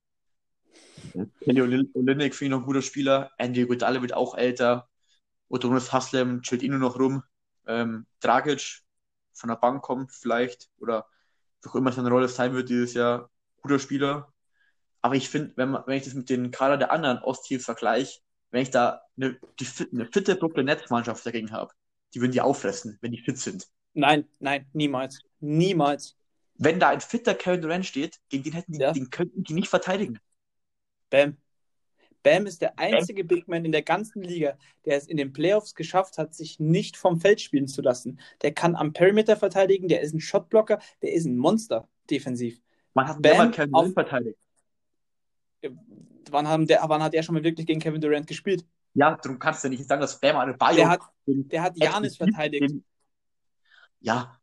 Kenny 1.41 1.61
Olynyk 1.61 2.35
finde 2.35 2.43
ich 2.45 2.49
noch 2.49 2.59
ein 2.59 2.65
guter 2.65 2.81
Spieler. 2.81 3.31
Andy 3.37 3.61
Iguodala 3.61 4.01
wird 4.01 4.13
auch 4.13 4.35
älter. 4.35 4.89
Odonis 5.47 5.91
Haslem 5.91 6.41
chillt 6.41 6.61
ihn 6.61 6.71
nur 6.71 6.79
noch 6.79 6.99
rum 6.99 7.23
ähm, 7.69 8.05
Dragic 8.19 8.81
von 9.33 9.47
der 9.47 9.55
Bank 9.55 9.81
kommt 9.81 10.11
vielleicht 10.11 10.69
oder 10.79 11.07
wie 11.61 11.69
auch 11.69 11.75
immer 11.75 11.91
seine 11.91 12.09
Rolle 12.09 12.27
sein 12.27 12.53
wird 12.53 12.69
dieses 12.69 12.93
Jahr, 12.93 13.29
guter 13.61 13.79
Spieler. 13.79 14.33
Aber 15.01 15.15
ich 15.15 15.29
finde, 15.29 15.53
wenn, 15.55 15.73
wenn 15.73 15.97
ich 15.97 16.03
das 16.03 16.13
mit 16.13 16.29
den 16.29 16.51
Kader 16.51 16.77
der 16.77 16.91
anderen 16.91 17.19
Ostteams 17.19 17.63
vergleiche, 17.63 18.19
wenn 18.51 18.63
ich 18.63 18.71
da 18.71 19.01
eine, 19.15 19.39
die, 19.59 19.67
eine 19.93 20.05
fitte 20.07 20.35
Brooklyn 20.35 20.65
Nets 20.65 20.89
Mannschaft 20.89 21.25
dagegen 21.25 21.51
habe, 21.51 21.71
die 22.13 22.21
würden 22.21 22.31
die 22.31 22.41
auffressen, 22.41 22.97
wenn 23.01 23.11
die 23.11 23.21
fit 23.21 23.37
sind. 23.37 23.67
Nein, 23.93 24.27
nein, 24.39 24.67
niemals. 24.73 25.21
Niemals. 25.39 26.17
Wenn 26.55 26.79
da 26.79 26.89
ein 26.89 27.01
fitter 27.01 27.35
Kevin 27.35 27.61
Durant 27.61 27.85
steht, 27.85 28.19
gegen 28.29 28.43
den 28.43 28.53
hätten 28.53 28.73
die, 28.73 28.79
ja. 28.79 28.91
den 28.91 29.09
könnten 29.09 29.43
die 29.43 29.53
nicht 29.53 29.69
verteidigen. 29.69 30.19
Bam. 31.09 31.37
Bam 32.23 32.45
ist 32.45 32.61
der 32.61 32.77
einzige 32.77 33.23
Big 33.23 33.47
Man 33.47 33.65
in 33.65 33.71
der 33.71 33.81
ganzen 33.81 34.21
Liga, 34.21 34.57
der 34.85 34.97
es 34.97 35.07
in 35.07 35.17
den 35.17 35.31
Playoffs 35.31 35.75
geschafft 35.75 36.17
hat, 36.17 36.33
sich 36.33 36.59
nicht 36.59 36.97
vom 36.97 37.19
Feld 37.19 37.41
spielen 37.41 37.67
zu 37.67 37.81
lassen. 37.81 38.19
Der 38.41 38.53
kann 38.53 38.75
am 38.75 38.93
Perimeter 38.93 39.37
verteidigen, 39.37 39.87
der 39.87 40.01
ist 40.01 40.13
ein 40.13 40.19
Shotblocker, 40.19 40.79
der 41.01 41.13
ist 41.13 41.25
ein 41.25 41.37
Monster 41.37 41.87
defensiv. 42.09 42.61
Man 42.93 43.07
hat 43.07 43.21
Bam 43.21 43.51
Kevin 43.51 43.71
Durant 43.71 43.93
verteidigt. 43.93 44.37
Wann, 46.31 46.47
haben 46.47 46.67
der, 46.67 46.81
wann 46.87 47.03
hat 47.03 47.13
er 47.13 47.23
schon 47.23 47.35
mal 47.35 47.43
wirklich 47.43 47.67
gegen 47.67 47.79
Kevin 47.79 48.01
Durant 48.01 48.27
gespielt? 48.27 48.65
Ja, 48.93 49.15
darum 49.21 49.39
kannst 49.39 49.63
du 49.63 49.69
nicht 49.69 49.87
sagen, 49.87 50.01
dass 50.01 50.19
Bam 50.19 50.37
eine 50.37 50.53
Bio. 50.53 50.75
Der 50.75 50.89
hat, 50.89 51.01
der 51.25 51.61
hat 51.61 51.77
Janis 51.77 52.17
verteidigt. 52.17 52.69
Den, 52.69 52.83
ja. 53.99 54.39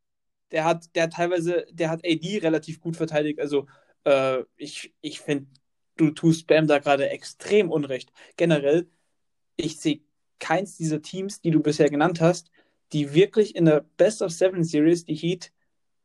Der 0.52 0.64
hat, 0.64 0.94
der 0.94 1.04
hat 1.04 1.12
teilweise, 1.14 1.66
der 1.72 1.90
hat 1.90 2.04
AD 2.04 2.38
relativ 2.38 2.80
gut 2.80 2.96
verteidigt. 2.96 3.40
Also 3.40 3.66
äh, 4.04 4.44
ich, 4.56 4.94
ich 5.00 5.20
finde, 5.20 5.48
du 5.96 6.11
tust 6.11 6.46
Bam 6.46 6.66
da 6.66 6.78
gerade 6.78 7.09
extrem 7.09 7.70
Unrecht. 7.70 8.12
Generell, 8.37 8.88
ich 9.56 9.78
sehe 9.80 10.00
keins 10.38 10.76
dieser 10.76 11.02
Teams, 11.02 11.40
die 11.40 11.50
du 11.50 11.61
bisher 11.61 11.90
genannt 11.90 12.20
hast, 12.20 12.50
die 12.92 13.14
wirklich 13.14 13.56
in 13.56 13.64
der 13.64 13.85
Best 13.96 14.22
of 14.22 14.32
Seven 14.32 14.64
Series 14.64 15.04
die 15.04 15.14
Heat 15.14 15.52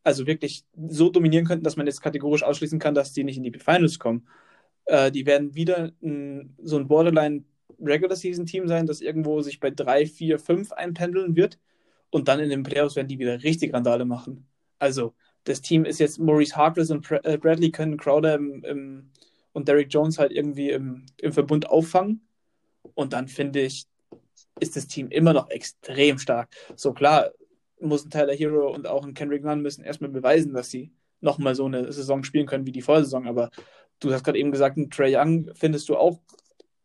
also 0.04 0.26
wirklich 0.26 0.66
so 0.90 1.10
dominieren 1.10 1.46
könnten, 1.46 1.64
dass 1.64 1.78
man 1.78 1.86
jetzt 1.86 2.02
kategorisch 2.02 2.44
ausschließen 2.44 2.80
kann, 2.80 2.96
dass 2.96 3.14
die 3.14 3.24
nicht 3.24 3.38
in 3.38 3.44
die 3.44 3.52
Finals 3.60 4.00
kommen. 4.00 4.28
Äh, 4.86 5.12
die 5.12 5.26
werden 5.26 5.54
wieder 5.56 5.92
ein, 6.02 6.56
so 6.64 6.78
ein 6.78 6.88
Borderline 6.88 7.44
Regular 7.80 8.16
Season 8.16 8.46
Team 8.46 8.68
sein, 8.68 8.86
das 8.86 9.02
irgendwo 9.02 9.42
sich 9.42 9.60
bei 9.60 9.70
3, 9.70 10.06
4, 10.06 10.40
5 10.40 10.72
einpendeln 10.72 11.36
wird. 11.36 11.60
Und 12.10 12.28
dann 12.28 12.40
in 12.40 12.50
den 12.50 12.64
Playoffs 12.64 12.96
werden 12.96 13.08
die 13.08 13.20
wieder 13.20 13.42
richtig 13.44 13.74
Randale 13.74 14.06
machen. 14.06 14.48
Also, 14.80 15.14
das 15.44 15.62
Team 15.62 15.86
ist 15.86 16.00
jetzt 16.00 16.20
Maurice 16.20 16.56
Harkless 16.56 16.92
und 16.92 17.10
äh, 17.24 17.38
Bradley 17.38 17.72
können 17.72 17.98
Crowder 17.98 18.36
im, 18.36 18.64
im, 18.64 19.12
und 19.54 19.68
Derrick 19.68 19.94
Jones 19.94 20.18
halt 20.18 20.32
irgendwie 20.32 20.70
im, 20.70 21.06
im 21.18 21.34
Verbund 21.34 21.70
auffangen. 21.70 22.28
Und 22.94 23.14
dann 23.14 23.28
finde 23.28 23.62
ich, 23.62 23.86
ist 24.60 24.76
das 24.76 24.88
Team 24.88 25.10
immer 25.10 25.34
noch 25.34 25.50
extrem 25.50 26.20
stark. 26.20 26.50
So 26.76 26.94
klar, 26.94 27.32
muss 27.80 28.06
ein 28.06 28.10
Tyler 28.10 28.34
Hero 28.34 28.72
und 28.74 28.88
auch 28.88 29.06
ein 29.06 29.14
Kendrick 29.14 29.44
Nunn 29.44 29.62
müssen 29.62 29.84
erstmal 29.84 30.12
beweisen, 30.12 30.54
dass 30.54 30.70
sie 30.70 30.92
nochmal 31.20 31.56
so 31.56 31.66
eine 31.66 31.92
Saison 31.92 32.24
spielen 32.24 32.48
können 32.48 32.66
wie 32.66 32.72
die 32.72 32.82
Vorsaison. 32.82 33.28
Aber 33.28 33.50
du 34.00 34.12
hast 34.14 34.24
gerade 34.24 34.40
eben 34.40 34.52
gesagt, 34.52 34.78
ein 34.78 34.90
Trey 34.90 35.16
Young 35.16 35.50
findest 35.56 35.90
du 35.90 35.98
auch 35.98 36.20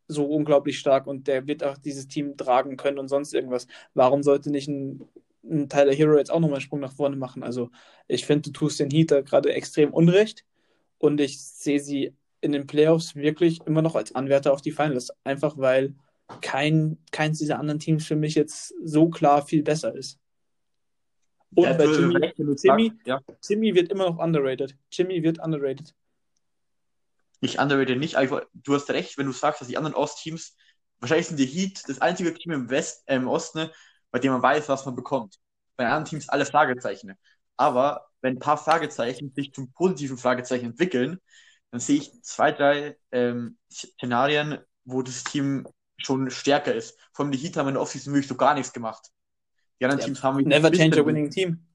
so 0.08 0.24
unglaublich 0.24 0.78
stark 0.78 1.06
und 1.06 1.26
der 1.26 1.46
wird 1.46 1.64
auch 1.64 1.78
dieses 1.78 2.06
Team 2.06 2.36
tragen 2.36 2.76
können 2.76 2.98
und 2.98 3.08
sonst 3.08 3.34
irgendwas. 3.34 3.66
Warum 3.94 4.22
sollte 4.22 4.50
nicht 4.50 4.68
ein, 4.68 5.08
ein 5.44 5.68
Tyler 5.68 5.92
Hero 5.92 6.16
jetzt 6.16 6.30
auch 6.30 6.40
nochmal 6.40 6.56
einen 6.56 6.62
Sprung 6.62 6.80
nach 6.80 6.92
vorne 6.92 7.16
machen? 7.16 7.42
Also 7.42 7.70
ich 8.06 8.24
finde, 8.24 8.50
du 8.50 8.52
tust 8.52 8.78
den 8.78 8.90
Heater 8.90 9.22
gerade 9.22 9.52
extrem 9.52 9.92
unrecht 9.92 10.44
und 10.98 11.20
ich 11.20 11.42
sehe 11.42 11.80
sie 11.80 12.14
in 12.46 12.52
den 12.52 12.66
Playoffs 12.66 13.14
wirklich 13.14 13.60
immer 13.66 13.82
noch 13.82 13.94
als 13.94 14.14
Anwärter 14.14 14.52
auf 14.52 14.62
die 14.62 14.72
Finals. 14.72 15.10
Einfach 15.24 15.58
weil 15.58 15.94
kein, 16.40 16.98
keins 17.12 17.38
dieser 17.38 17.58
anderen 17.58 17.78
Teams 17.78 18.06
für 18.06 18.16
mich 18.16 18.34
jetzt 18.34 18.74
so 18.82 19.10
klar 19.10 19.46
viel 19.46 19.62
besser 19.62 19.94
ist. 19.94 20.18
Und 21.54 21.64
Ja, 21.64 21.72
bei 21.74 21.84
Jimmy, 21.84 22.32
Jimmy, 22.62 22.92
ja. 23.04 23.20
Jimmy 23.48 23.74
wird 23.74 23.90
immer 23.90 24.10
noch 24.10 24.18
underrated. 24.18 24.76
Jimmy 24.90 25.22
wird 25.22 25.38
underrated. 25.38 25.94
Nicht 27.40 27.58
underrated 27.58 27.98
nicht, 27.98 28.16
aber 28.16 28.46
du 28.54 28.74
hast 28.74 28.90
recht, 28.90 29.18
wenn 29.18 29.26
du 29.26 29.32
sagst, 29.32 29.60
dass 29.60 29.68
die 29.68 29.76
anderen 29.76 29.94
Ostteams, 29.94 30.56
wahrscheinlich 31.00 31.28
sind 31.28 31.38
die 31.38 31.46
Heat 31.46 31.82
das 31.86 32.00
einzige 32.00 32.34
Team 32.34 32.52
im 32.52 32.70
West, 32.70 33.04
äh, 33.06 33.16
im 33.16 33.28
Osten, 33.28 33.68
bei 34.10 34.18
dem 34.18 34.32
man 34.32 34.42
weiß, 34.42 34.68
was 34.68 34.86
man 34.86 34.96
bekommt. 34.96 35.36
Bei 35.76 35.84
den 35.84 35.92
anderen 35.92 36.06
Teams 36.06 36.28
alle 36.28 36.46
Fragezeichen. 36.46 37.14
Aber 37.56 38.06
wenn 38.20 38.36
ein 38.36 38.40
paar 38.40 38.58
Fragezeichen 38.58 39.32
sich 39.34 39.52
zum 39.52 39.72
positiven 39.72 40.18
Fragezeichen 40.18 40.66
entwickeln, 40.66 41.20
dann 41.70 41.80
sehe 41.80 41.96
ich 41.98 42.22
zwei, 42.22 42.52
drei 42.52 42.96
ähm, 43.12 43.58
Szenarien, 43.70 44.58
wo 44.84 45.02
das 45.02 45.24
Team 45.24 45.66
schon 45.98 46.30
stärker 46.30 46.74
ist. 46.74 46.98
Vor 47.12 47.24
allem 47.24 47.32
die 47.32 47.38
Heat 47.38 47.56
haben 47.56 47.68
in 47.68 47.74
der 47.74 47.82
Offseason 47.82 48.12
wirklich 48.12 48.28
so 48.28 48.36
gar 48.36 48.54
nichts 48.54 48.72
gemacht. 48.72 49.10
Die 49.80 49.84
anderen 49.84 50.00
Ja, 50.00 50.06
Teams 50.06 50.22
haben 50.22 50.42
Never 50.42 50.70
change 50.72 51.00
a 51.00 51.04
winning 51.06 51.30
team. 51.30 51.66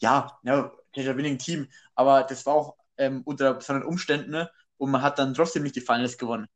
ja, 0.00 0.38
ja, 0.44 0.72
der 0.96 1.16
Winning 1.16 1.38
Team, 1.38 1.68
aber 1.94 2.22
das 2.24 2.44
war 2.46 2.54
auch 2.54 2.76
ähm, 2.96 3.22
unter 3.24 3.54
besonderen 3.54 3.88
Umständen 3.88 4.30
ne? 4.30 4.50
und 4.76 4.90
man 4.90 5.02
hat 5.02 5.18
dann 5.18 5.34
trotzdem 5.34 5.62
nicht 5.62 5.76
die 5.76 5.80
Finals 5.80 6.18
gewonnen. 6.18 6.48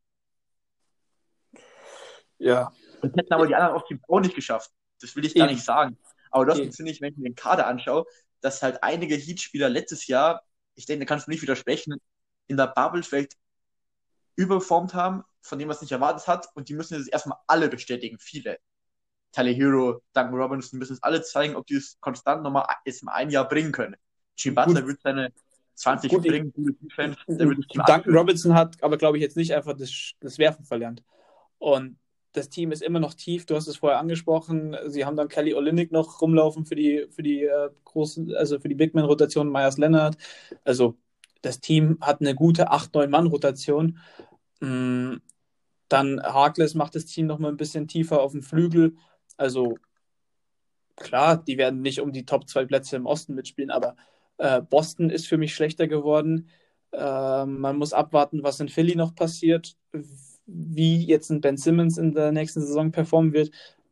Ja. 2.39 2.73
Und 3.01 3.17
hätten 3.17 3.33
aber 3.33 3.47
die 3.47 3.55
anderen 3.55 3.77
auch, 3.77 3.85
auch 4.09 4.21
nicht 4.21 4.35
geschafft. 4.35 4.71
Das 5.01 5.15
will 5.17 5.25
ich 5.25 5.35
gar 5.35 5.47
Eben. 5.47 5.55
nicht 5.55 5.65
sagen. 5.65 5.99
Aber 6.31 6.47
trotzdem 6.47 6.67
Eben. 6.67 6.73
finde 6.73 6.93
ich, 6.93 7.01
wenn 7.01 7.13
ich 7.13 7.19
mir 7.19 7.29
den 7.29 7.35
Kader 7.35 7.67
anschaue, 7.67 8.05
dass 8.41 8.63
halt 8.63 8.83
einige 8.83 9.15
Heat-Spieler 9.15 9.69
letztes 9.69 10.07
Jahr, 10.07 10.43
ich 10.75 10.87
denke, 10.87 11.05
da 11.05 11.09
kannst 11.09 11.27
du 11.27 11.31
nicht 11.31 11.43
widersprechen, 11.43 11.97
in 12.47 12.57
der 12.57 12.69
Bubble 12.69 13.03
vielleicht 13.03 13.37
überformt 14.37 14.95
haben, 14.95 15.25
von 15.41 15.59
dem 15.59 15.69
man 15.69 15.75
es 15.75 15.83
nicht 15.83 15.93
erwartet 15.93 16.27
hat. 16.27 16.49
Und 16.55 16.69
die 16.69 16.75
müssen 16.75 16.99
jetzt 16.99 17.13
erstmal 17.13 17.39
alle 17.47 17.69
bestätigen, 17.69 18.19
viele. 18.19 18.59
Tyler 19.33 19.53
Hero, 19.53 20.03
Duncan 20.13 20.35
Robinson 20.35 20.79
müssen 20.79 20.95
es 20.95 21.03
alle 21.03 21.23
zeigen, 21.23 21.57
ob 21.57 21.67
die 21.67 21.77
es 21.77 21.99
konstant 22.01 22.43
nochmal 22.43 22.67
jetzt 22.85 23.03
mal 23.03 23.13
ein 23.13 23.31
Jahr 23.31 23.49
bringen 23.49 23.73
können. 23.73 23.97
Gut. 24.43 24.55
Butler 24.55 24.87
wird 24.87 25.01
seine 25.01 25.33
20 25.75 26.11
Gut, 26.11 26.23
bringen, 26.23 26.53
gute 26.53 26.75
Defense, 26.75 27.19
Duncan. 27.27 28.15
Robinson 28.15 28.55
hat 28.55 28.83
aber, 28.83 28.99
glaube 28.99 29.17
ich, 29.17 29.23
jetzt 29.23 29.37
nicht 29.37 29.55
einfach 29.55 29.77
das, 29.77 30.13
das 30.21 30.39
Werfen 30.39 30.65
verlernt. 30.65 31.03
Und 31.59 31.99
das 32.33 32.49
Team 32.49 32.73
ist 32.73 32.83
immer 32.83 33.01
noch 33.01 33.15
tief. 33.15 33.47
Du 33.47 33.55
hast 33.55 33.67
es 33.69 33.77
vorher 33.77 33.99
angesprochen. 33.99 34.77
Sie 34.87 35.05
haben 35.05 35.17
dann 35.17 35.29
Kelly 35.29 35.55
Olynyk 35.55 35.93
noch 35.93 36.21
rumlaufen 36.21 36.65
für 36.65 36.75
die, 36.75 37.07
für 37.11 37.23
die 37.23 37.45
äh, 37.45 37.71
großen, 37.85 38.35
also 38.35 38.59
für 38.59 38.69
die 38.69 38.75
Big 38.75 38.95
Man-Rotation, 38.95 39.51
Myers 39.51 39.79
Leonard. 39.79 40.17
Also 40.65 40.97
das 41.43 41.61
Team 41.61 41.99
hat 42.01 42.21
eine 42.21 42.35
gute 42.35 42.73
8-9-Mann-Rotation. 42.73 43.99
Mm, 44.61 45.17
Dann 45.89 46.23
Harkless 46.23 46.75
macht 46.75 46.95
das 46.95 47.07
Team 47.07 47.27
noch 47.27 47.39
mal 47.39 47.49
ein 47.51 47.57
bisschen 47.59 47.89
tiefer 47.89 48.23
auf 48.23 48.33
dem 48.33 48.43
Flügel. 48.43 48.97
Also 49.37 49.77
klar, 50.97 51.37
die 51.43 51.59
werden 51.59 51.83
nicht 51.83 52.01
um 52.01 52.13
die 52.13 52.25
Top 52.25 52.49
2 52.49 52.65
Plätze 52.67 52.97
im 52.97 53.07
Osten 53.07 53.35
mitspielen, 53.35 53.71
aber 53.71 53.97
äh, 54.39 54.63
Boston 54.63 55.11
ist 55.11 55.27
für 55.27 55.39
mich 55.39 55.55
schlechter 55.55 55.87
geworden. 55.89 56.49
Äh, 56.93 57.47
man 57.47 57.77
muss 57.77 57.93
abwarten, 57.93 58.43
was 58.43 58.61
in 58.61 58.69
Philly 58.69 58.97
noch 58.97 59.15
passiert, 59.15 59.77
wie 60.47 61.05
jetzt 61.05 61.31
ein 61.31 61.41
Ben 61.41 61.57
Simmons 61.57 61.99
in 61.99 62.15
der 62.15 62.33
nächsten 62.33 62.61
Saison 62.61 62.93
performen 62.93 63.33
wird, 63.33 63.51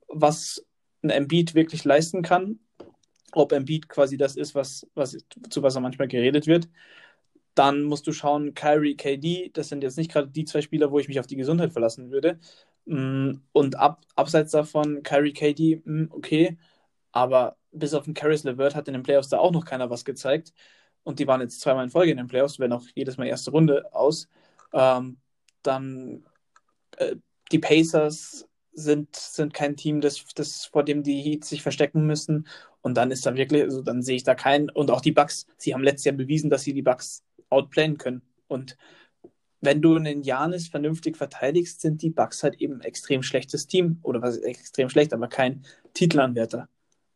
was 0.08 0.64
ein 1.02 1.10
Embiid 1.10 1.54
wirklich 1.54 1.84
leisten 1.84 2.22
kann, 2.22 2.60
ob 3.32 3.52
Embiid 3.52 3.88
quasi 3.88 4.16
das 4.16 4.36
ist, 4.36 4.54
was, 4.54 4.86
was, 4.94 5.16
zu 5.50 5.62
was 5.62 5.74
er 5.76 5.80
manchmal 5.80 6.08
geredet 6.08 6.46
wird. 6.46 6.68
Dann 7.54 7.82
musst 7.84 8.06
du 8.06 8.12
schauen, 8.12 8.54
Kyrie, 8.54 8.96
KD, 8.96 9.50
das 9.52 9.68
sind 9.68 9.82
jetzt 9.82 9.98
nicht 9.98 10.10
gerade 10.12 10.28
die 10.28 10.44
zwei 10.44 10.62
Spieler, 10.62 10.90
wo 10.92 10.98
ich 10.98 11.08
mich 11.08 11.20
auf 11.20 11.26
die 11.26 11.36
Gesundheit 11.36 11.72
verlassen 11.72 12.10
würde. 12.10 12.38
Mm, 12.86 13.32
Und 13.52 13.76
ab, 13.76 14.02
abseits 14.16 14.52
davon, 14.52 15.02
Kyrie, 15.02 15.32
KD, 15.32 15.82
mm, 15.84 16.06
okay, 16.10 16.58
aber 17.12 17.56
bis 17.72 17.94
auf 17.94 18.04
den 18.04 18.14
Caris 18.14 18.44
LeVert 18.44 18.74
hat 18.74 18.88
in 18.88 18.94
den 18.94 19.02
Playoffs 19.02 19.28
da 19.28 19.38
auch 19.38 19.52
noch 19.52 19.64
keiner 19.64 19.90
was 19.90 20.04
gezeigt. 20.04 20.52
Und 21.02 21.18
die 21.18 21.26
waren 21.26 21.40
jetzt 21.40 21.60
zweimal 21.60 21.84
in 21.84 21.90
Folge 21.90 22.10
in 22.12 22.18
den 22.18 22.26
Playoffs, 22.28 22.58
wenn 22.58 22.72
auch 22.72 22.84
jedes 22.94 23.16
Mal 23.16 23.26
erste 23.26 23.50
Runde 23.52 23.92
aus. 23.94 24.28
Ähm, 24.72 25.18
dann 25.62 26.24
die 27.52 27.58
Pacers 27.58 28.46
sind, 28.72 29.14
sind 29.16 29.54
kein 29.54 29.76
Team, 29.76 30.00
das, 30.00 30.24
das, 30.34 30.66
vor 30.66 30.84
dem 30.84 31.02
die 31.02 31.20
Heat 31.20 31.44
sich 31.44 31.62
verstecken 31.62 32.06
müssen. 32.06 32.46
Und 32.82 32.96
dann 32.96 33.10
ist 33.10 33.26
da 33.26 33.34
wirklich, 33.34 33.62
also 33.62 33.82
dann 33.82 34.02
sehe 34.02 34.16
ich 34.16 34.24
da 34.24 34.34
keinen. 34.34 34.70
Und 34.70 34.90
auch 34.90 35.00
die 35.00 35.12
Bucks, 35.12 35.46
sie 35.56 35.74
haben 35.74 35.82
letztes 35.82 36.06
Jahr 36.06 36.14
bewiesen, 36.14 36.50
dass 36.50 36.62
sie 36.62 36.72
die 36.72 36.82
Bucks 36.82 37.22
outplayen 37.48 37.98
können. 37.98 38.22
Und 38.48 38.76
wenn 39.60 39.82
du 39.82 39.96
einen 39.96 40.22
Janis 40.22 40.68
vernünftig 40.68 41.16
verteidigst, 41.16 41.80
sind 41.80 42.02
die 42.02 42.10
Bucks 42.10 42.42
halt 42.42 42.60
eben 42.60 42.74
ein 42.74 42.80
extrem 42.82 43.22
schlechtes 43.22 43.66
Team. 43.66 43.98
Oder 44.02 44.22
was 44.22 44.36
ist 44.36 44.44
extrem 44.44 44.88
schlecht, 44.88 45.12
aber 45.12 45.28
kein 45.28 45.64
Titelanwärter. 45.94 46.68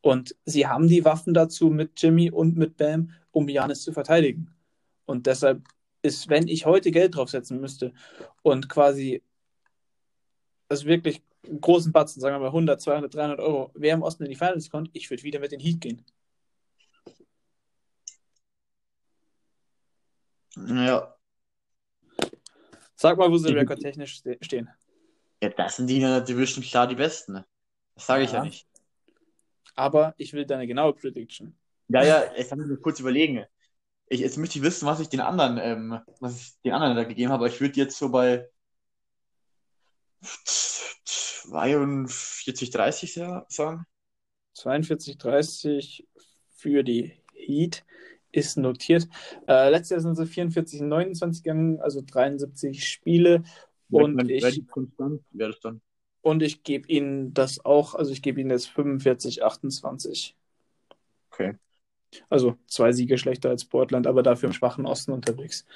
Und 0.03 0.37
sie 0.45 0.67
haben 0.67 0.89
die 0.89 1.05
Waffen 1.05 1.33
dazu 1.33 1.71
mit 1.71 1.93
Jimmy 2.03 2.31
und 2.31 2.57
mit 2.57 2.77
Bam, 2.77 3.11
um 3.31 3.49
Janis 3.49 3.83
zu 3.83 3.93
verteidigen. 3.93 4.55
Und 5.07 5.27
deshalb 5.27 5.63
ist, 6.03 6.29
wenn 6.29 6.47
ich 6.47 6.67
heute 6.67 6.91
Geld 6.91 7.17
draufsetzen 7.17 7.61
müsste 7.61 7.95
und 8.43 8.69
quasi 8.69 9.23
also 10.69 10.87
wirklich 10.87 11.23
einen 11.47 11.61
großen 11.61 11.93
Batzen, 11.93 12.21
sagen 12.21 12.35
wir 12.37 12.41
mal 12.41 12.47
100, 12.47 12.81
200, 12.81 13.15
300 13.15 13.39
Euro, 13.41 13.71
wer 13.75 13.95
im 13.95 14.03
Osten 14.03 14.25
in 14.25 14.31
die 14.31 14.37
Finals 14.37 14.71
kommt, 14.71 14.91
ich 14.93 15.11
würde 15.11 15.23
wieder 15.23 15.41
mit 15.41 15.53
den 15.53 15.61
Heat 15.61 15.81
gehen. 15.81 16.05
Ja. 20.57 21.15
Sag 22.97 23.19
mal, 23.19 23.31
wo 23.31 23.37
sie 23.39 23.53
rekordtechnisch 23.53 24.17
ste- 24.19 24.39
stehen. 24.41 24.69
ja, 25.43 25.49
das 25.51 25.77
sind 25.77 25.89
die 25.89 25.97
in 25.97 26.03
der 26.03 26.21
Division 26.21 26.63
klar 26.65 26.87
die 26.87 26.95
Besten. 26.95 27.33
ne? 27.35 27.47
Das 27.97 28.07
sage 28.07 28.25
ich 28.25 28.31
ja 28.31 28.39
Ja. 28.39 28.45
nicht. 28.45 28.67
Aber 29.75 30.15
ich 30.17 30.33
will 30.33 30.47
deine 30.47 30.67
genaue 30.67 30.95
Prediction. 30.95 31.57
Ja, 31.89 32.05
ja, 32.05 32.33
jetzt 32.37 32.51
kann 32.51 32.61
ich 32.61 32.67
mir 32.67 32.77
kurz 32.79 33.01
überlegen. 33.01 33.45
Ich, 34.09 34.21
jetzt 34.21 34.39
möchte 34.39 34.59
ich 34.59 34.65
wissen, 34.65 34.87
was 34.87 35.01
ich 35.01 35.09
den 35.09 35.21
anderen, 35.21 35.59
ähm, 35.59 35.99
was 36.21 36.41
ich 36.41 36.61
den 36.63 36.73
anderen 36.73 36.95
da 36.97 37.05
gegeben 37.05 37.33
habe. 37.33 37.45
Aber 37.45 37.53
ich 37.53 37.61
würde 37.61 37.75
jetzt 37.77 37.99
so 37.99 38.11
bei 38.11 38.49
42, 40.25 42.71
30 42.71 43.17
ja, 43.17 43.45
sagen. 43.49 43.87
42, 44.55 45.19
30 45.19 46.07
für 46.57 46.83
die 46.83 47.13
Heat 47.35 47.85
ist 48.33 48.57
notiert. 48.57 49.09
Äh, 49.47 49.71
letztes 49.71 49.91
Jahr 49.91 50.01
sind 50.01 50.17
sie 50.17 50.27
44, 50.27 50.81
29 50.81 51.43
gegangen, 51.43 51.81
also 51.81 52.03
73 52.03 52.89
Spiele. 52.89 53.45
Und 53.91 54.17
Wenn- 54.17 54.29
ich- 54.29 54.43
wenn 54.43 54.67
konstant 54.67 55.23
wäre 55.31 55.53
das 55.53 55.61
dann. 55.61 55.81
Und 56.23 56.43
ich 56.43 56.63
gebe 56.63 56.89
ihnen 56.89 57.35
das 57.35 57.65
auch, 57.65 57.95
also 57.95 58.11
ich 58.11 58.23
gebe 58.23 58.41
ihnen 58.41 58.51
jetzt 58.51 58.69
45, 58.69 59.45
28. 59.45 60.35
Okay. 61.31 61.57
Also 62.31 62.57
zwei 62.67 62.93
Siege 62.93 63.19
schlechter 63.19 63.51
als 63.51 63.65
Portland, 63.67 64.07
aber 64.07 64.23
dafür 64.23 64.49
im 64.49 64.53
schwachen 64.55 64.87
Osten 64.87 65.13
unterwegs. 65.13 65.67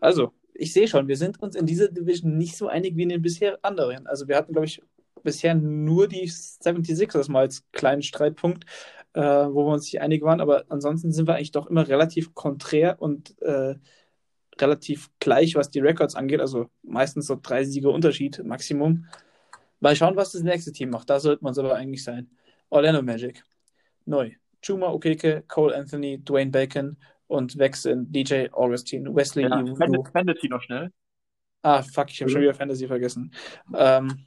Also, 0.00 0.32
ich 0.54 0.72
sehe 0.72 0.88
schon, 0.88 1.08
wir 1.08 1.16
sind 1.16 1.40
uns 1.42 1.56
in 1.56 1.66
dieser 1.66 1.88
Division 1.88 2.36
nicht 2.38 2.56
so 2.56 2.68
einig 2.68 2.96
wie 2.96 3.02
in 3.02 3.08
den 3.08 3.22
bisher 3.22 3.58
anderen. 3.62 4.06
Also 4.06 4.28
wir 4.28 4.36
hatten, 4.36 4.52
glaube 4.52 4.66
ich, 4.66 4.80
bisher 5.22 5.54
nur 5.54 6.08
die 6.08 6.28
76ers 6.28 7.30
mal 7.30 7.40
als 7.40 7.64
kleinen 7.72 8.02
Streitpunkt, 8.02 8.64
äh, 9.14 9.20
wo 9.20 9.66
wir 9.66 9.72
uns 9.72 9.84
nicht 9.84 10.00
einig 10.00 10.22
waren, 10.22 10.40
aber 10.40 10.64
ansonsten 10.68 11.12
sind 11.12 11.26
wir 11.26 11.34
eigentlich 11.34 11.52
doch 11.52 11.66
immer 11.66 11.88
relativ 11.88 12.34
konträr 12.34 13.00
und 13.00 13.40
äh, 13.42 13.74
relativ 14.60 15.10
gleich, 15.18 15.54
was 15.56 15.70
die 15.70 15.80
Records 15.80 16.14
angeht. 16.14 16.40
Also 16.40 16.70
meistens 16.82 17.26
so 17.26 17.38
drei 17.40 17.64
Siege 17.64 17.90
Unterschied, 17.90 18.42
Maximum. 18.44 19.06
Mal 19.80 19.96
schauen, 19.96 20.16
was 20.16 20.32
das 20.32 20.42
nächste 20.42 20.72
Team 20.72 20.90
macht. 20.90 21.10
Da 21.10 21.20
sollte 21.20 21.42
man 21.42 21.52
es 21.52 21.58
aber 21.58 21.74
eigentlich 21.74 22.04
sein. 22.04 22.30
Orlando 22.70 23.02
Magic. 23.02 23.42
Neu. 24.04 24.32
Chuma 24.64 24.88
Okeke, 24.88 25.42
Cole 25.46 25.76
Anthony, 25.76 26.22
Dwayne 26.24 26.50
Bacon 26.50 26.96
und 27.34 27.58
weg 27.58 27.76
sind 27.76 28.14
DJ 28.14 28.50
Augustine, 28.52 29.14
Wesley 29.14 29.44
Ja, 29.44 29.50
Iwudu. 29.60 30.04
Fantasy 30.12 30.48
noch 30.48 30.62
schnell. 30.62 30.90
Ah, 31.62 31.82
fuck, 31.82 32.10
ich 32.10 32.20
habe 32.20 32.30
schon 32.30 32.40
Mhm. 32.40 32.42
wieder 32.42 32.54
Fantasy 32.54 32.86
vergessen. 32.86 33.34
Ähm, 33.74 34.26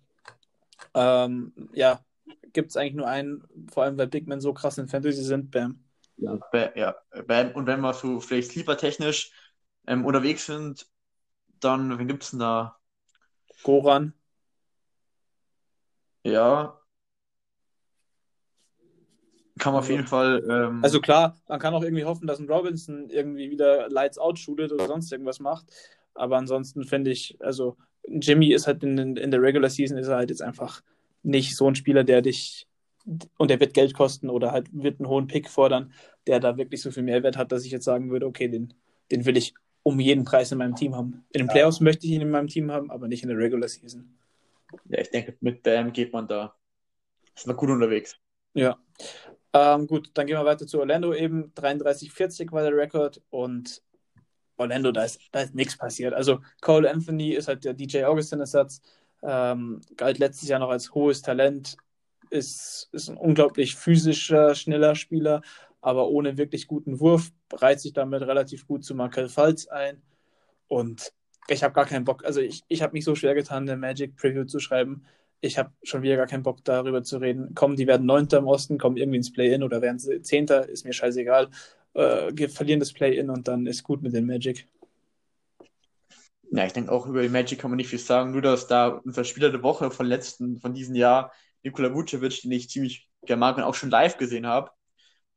ähm, 0.96 1.54
ja, 1.74 2.04
gibt 2.54 2.72
es 2.72 2.78
eigentlich 2.78 2.96
nur 2.96 3.08
einen, 3.08 3.44
vor 3.72 3.84
allem 3.84 3.98
weil 3.98 4.08
Big 4.08 4.28
Men 4.28 4.42
so 4.42 4.54
krass 4.54 4.78
in 4.78 4.88
Fantasy 4.88 5.24
sind, 5.24 5.52
Bam. 5.52 5.84
Ja, 6.18 6.36
Ba- 6.52 6.72
ja, 6.76 6.96
Bam. 7.28 7.52
Und 7.52 7.68
wenn 7.68 7.82
wir 7.82 7.94
so 7.94 8.20
vielleicht 8.20 8.52
sleeper-technisch 8.52 9.32
ähm, 9.88 10.06
unterwegs 10.06 10.46
sind, 10.46 10.88
dann, 11.62 12.00
wen 12.00 12.08
gibt's 12.08 12.32
denn 12.32 12.40
da? 12.42 12.78
Goran. 13.64 14.14
Ja. 16.24 16.78
Kann 19.58 19.74
man 19.74 19.82
auf 19.82 19.90
jeden 19.90 20.08
Fall. 20.08 20.44
Ähm, 20.50 20.80
Also 20.84 21.00
klar, 21.00 21.36
man 21.48 21.60
kann 21.60 21.74
auch 21.74 21.84
irgendwie 21.84 22.06
hoffen, 22.06 22.28
dass 22.28 22.40
ein 22.40 22.50
Robinson 22.50 23.10
irgendwie 23.10 23.50
wieder 23.50 23.90
Lights 23.90 24.18
Out 24.18 24.40
shootet 24.40 24.72
oder 24.72 24.88
sonst 24.88 25.12
irgendwas 25.12 25.40
macht. 25.40 25.66
Aber 26.14 26.38
ansonsten 26.38 26.84
finde 26.84 27.12
ich, 27.12 27.38
also 27.40 27.78
Jimmy 28.08 28.54
ist 28.54 28.68
halt 28.68 28.84
in, 28.84 29.18
in 29.18 29.32
der 29.32 29.42
Regular 29.42 29.70
Season 29.70 29.98
ist 29.98 30.08
er 30.08 30.18
halt 30.18 30.30
jetzt 30.30 30.42
einfach 30.42 30.82
nicht 31.24 31.56
so 31.56 31.68
ein 31.68 31.76
Spieler, 31.76 32.04
der 32.04 32.22
dich 32.22 32.68
und 33.38 33.50
der 33.50 33.60
wird 33.60 33.74
Geld 33.74 33.94
kosten 33.94 34.30
oder 34.30 34.52
halt 34.52 34.68
wird 34.72 35.00
einen 35.00 35.10
hohen 35.10 35.28
Pick 35.28 35.50
fordern, 35.50 35.94
der 36.26 36.40
da 36.40 36.58
wirklich 36.58 36.82
so 36.82 36.92
viel 36.92 37.04
Mehrwert 37.04 37.38
hat, 37.38 37.52
dass 37.52 37.66
ich 37.66 37.72
jetzt 37.72 37.86
sagen 37.86 38.10
würde, 38.12 38.26
okay, 38.26 38.50
den, 38.50 38.74
den 39.12 39.26
will 39.26 39.38
ich 39.38 39.54
um 39.84 40.00
jeden 40.00 40.26
Preis 40.26 40.52
in 40.52 40.58
meinem 40.58 40.76
Team 40.76 40.96
haben. 40.96 41.26
In 41.32 41.40
den 41.40 41.48
Playoffs 41.48 41.80
möchte 41.80 42.06
ich 42.06 42.12
ihn 42.14 42.22
in 42.22 42.30
meinem 42.30 42.48
Team 42.48 42.72
haben, 42.72 42.92
aber 42.92 43.08
nicht 43.08 43.24
in 43.24 43.30
der 43.30 43.38
Regular 43.38 43.70
Season. 43.70 44.18
ja, 44.90 45.00
ich 45.00 45.10
denke, 45.10 45.38
mit 45.40 45.64
Bam 45.64 45.94
geht 45.94 46.12
man 46.12 46.28
da. 46.28 46.54
Ist 47.34 47.48
man 47.48 47.56
gut 47.56 47.70
unterwegs. 47.70 48.18
Ja. 48.54 48.78
Ähm, 49.54 49.88
gut, 49.88 50.12
dann 50.14 50.28
gehen 50.28 50.38
wir 50.38 50.46
weiter 50.46 50.68
zu 50.68 50.80
Orlando 50.80 51.14
eben. 51.14 51.54
33-40 51.56 52.52
war 52.52 52.64
der 52.64 52.76
Rekord 52.76 53.22
und 53.30 53.82
Orlando, 54.58 54.92
da 54.92 55.04
ist, 55.04 55.22
da 55.32 55.42
ist 55.42 55.56
nichts 55.56 55.78
passiert. 55.78 56.14
Also 56.14 56.40
Cole 56.62 56.90
Anthony 56.90 57.32
ist 57.32 57.48
halt 57.48 57.64
der 57.64 57.74
DJ 57.74 58.04
Augustin-Ersatz, 58.06 58.82
ähm, 59.24 59.82
galt 59.96 60.18
letztes 60.20 60.50
Jahr 60.50 60.60
noch 60.60 60.70
als 60.70 60.94
hohes 60.94 61.22
Talent, 61.22 61.78
ist, 62.30 62.90
ist 62.92 63.10
ein 63.10 63.18
unglaublich 63.18 63.76
physischer, 63.76 64.56
schneller 64.56 64.96
Spieler, 64.96 65.42
aber 65.82 66.10
ohne 66.10 66.38
wirklich 66.38 66.68
guten 66.68 67.00
Wurf, 67.00 67.32
reiht 67.54 67.80
sich 67.80 67.94
damit 67.94 68.24
relativ 68.24 68.68
gut 68.68 68.84
zu 68.84 68.96
Markel 68.96 69.30
Falz 69.30 69.68
ein 69.68 70.02
und 70.68 71.14
ich 71.48 71.64
habe 71.64 71.74
gar 71.74 71.86
keinen 71.86 72.04
Bock, 72.04 72.26
also 72.26 72.42
ich, 72.42 72.64
ich 72.68 72.82
habe 72.82 72.94
mich 72.94 73.06
so 73.06 73.16
schwer 73.16 73.34
getan, 73.34 73.64
eine 73.64 73.78
Magic 73.78 74.18
Preview 74.18 74.44
zu 74.44 74.60
schreiben. 74.60 75.06
Ich 75.42 75.58
habe 75.58 75.72
schon 75.84 76.02
wieder 76.02 76.16
gar 76.18 76.28
keinen 76.28 76.44
Bock 76.44 76.64
darüber 76.64 77.04
zu 77.04 77.18
reden. 77.18 77.54
Kommen, 77.56 77.76
die 77.76 77.88
werden 77.88 78.06
Neunter 78.08 78.40
im 78.40 78.48
Osten, 78.48 78.78
kommen 78.78 78.98
irgendwie 78.98 79.18
ins 79.18 79.32
Play-In 79.32 79.64
oder 79.64 79.82
werden 79.82 80.00
sie 80.00 80.22
Zehnter, 80.22 80.68
ist 80.68 80.86
mir 80.86 80.94
scheißegal. 80.94 81.50
Äh, 81.94 82.32
wir 82.34 82.50
verlieren 82.50 82.80
das 82.80 82.94
Play-In 82.94 83.30
und 83.30 83.48
dann 83.48 83.68
ist 83.68 83.84
gut 83.84 84.02
mit 84.02 84.14
den 84.14 84.26
Magic. 84.26 84.68
Ja, 86.52 86.66
ich 86.66 86.74
denke 86.74 86.92
auch 86.92 87.06
über 87.08 87.22
die 87.22 87.30
Magic 87.30 87.60
kann 87.60 87.72
man 87.72 87.78
nicht 87.78 87.90
viel 87.90 88.00
sagen, 88.00 88.32
nur 88.32 88.42
dass 88.42 88.68
da 88.68 88.88
unser 88.88 89.24
Spieler 89.26 89.52
der 89.52 89.64
Woche 89.64 89.92
von 89.92 90.06
letzten, 90.06 90.60
von 90.60 90.74
diesem 90.74 90.96
Jahr, 90.96 91.34
Nikola 91.64 91.94
Vucevic, 91.94 92.42
den 92.42 92.52
ich 92.52 92.70
ziemlich 92.70 93.10
gerne 93.26 93.40
mag 93.40 93.58
und 93.58 93.64
auch 93.64 93.76
schon 93.76 93.90
live 93.90 94.18
gesehen 94.18 94.48
habe, 94.48 94.72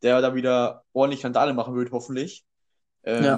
der 0.02 0.20
da 0.20 0.34
wieder 0.34 0.84
ordentlich 0.92 1.24
Randale 1.24 1.52
machen 1.52 1.74
wird, 1.74 1.90
hoffentlich. 1.90 2.44
Ähm, 3.02 3.24
Ja. 3.24 3.36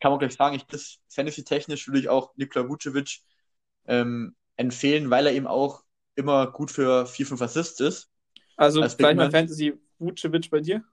Kann 0.00 0.12
man 0.12 0.18
gleich 0.18 0.34
sagen, 0.34 0.56
ich 0.56 0.64
das 0.66 0.98
Fantasy-technisch 1.08 1.86
würde 1.88 2.00
ich 2.00 2.08
auch 2.08 2.32
Nikola 2.36 2.68
Vucevic 2.68 3.20
ähm, 3.86 4.34
empfehlen, 4.60 5.10
weil 5.10 5.26
er 5.26 5.32
eben 5.32 5.46
auch 5.46 5.82
immer 6.14 6.50
gut 6.52 6.70
für 6.70 7.06
4, 7.06 7.26
5 7.26 7.42
Assists 7.42 7.80
ist. 7.80 8.10
Also 8.56 8.82
Als 8.82 8.96
gleich 8.96 9.16
mal. 9.16 9.30
Fantasy 9.30 9.74
Vucevic 9.98 10.50
bei 10.50 10.60
dir. 10.60 10.84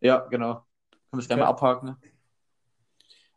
Ja, 0.00 0.18
genau. 0.26 0.66
Können 1.10 1.12
wir 1.12 1.18
es 1.20 1.28
gerne 1.28 1.42
Okay. 1.42 1.52
mal 1.52 1.56
abhaken. 1.56 1.96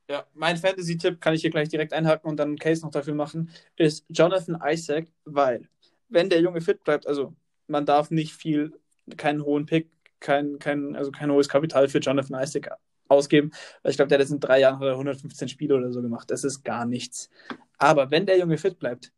Ja, 0.10 0.26
mein 0.34 0.58
Fantasy-Tipp 0.58 1.22
kann 1.22 1.34
ich 1.34 1.42
hier 1.42 1.50
gleich 1.52 1.70
direkt 1.70 1.94
einhaken 1.94 2.30
und 2.30 2.38
dann 2.38 2.50
einen 2.50 2.58
Case 2.60 2.82
noch 2.82 2.92
dafür 2.92 3.14
machen, 3.16 3.50
ist 3.78 4.06
Jonathan 4.10 4.60
Isaac, 4.66 5.08
weil 5.24 5.70
wenn 6.10 6.30
der 6.30 6.42
Junge 6.42 6.60
fit 6.60 6.84
bleibt, 6.84 7.08
also 7.08 7.34
man 7.68 7.86
darf 7.86 8.12
nicht 8.12 8.34
viel, 8.34 8.74
keinen 9.16 9.42
hohen 9.46 9.66
Pick, 9.66 9.90
kein, 10.20 10.60
kein, 10.60 10.98
also 10.98 11.12
kein 11.12 11.32
hohes 11.32 11.48
Kapital 11.48 11.88
für 11.88 12.00
Jonathan 12.00 12.44
Isaac 12.44 12.70
ausgeben, 13.08 13.52
weil 13.84 13.92
ich 13.92 13.96
glaube, 13.96 14.10
der 14.10 14.18
hat 14.18 14.22
jetzt 14.24 14.32
in 14.32 14.42
drei 14.42 14.60
Jahren 14.60 14.80
hat 14.80 14.84
er 14.86 14.92
115 14.94 15.48
Spiele 15.48 15.76
oder 15.76 15.92
so 15.94 16.02
gemacht. 16.02 16.30
Das 16.30 16.44
ist 16.44 16.64
gar 16.64 16.86
nichts. 16.86 17.30
Aber 17.78 18.12
wenn 18.12 18.26
der 18.26 18.38
Junge 18.38 18.58
fit 18.58 18.80
bleibt, 18.80 19.14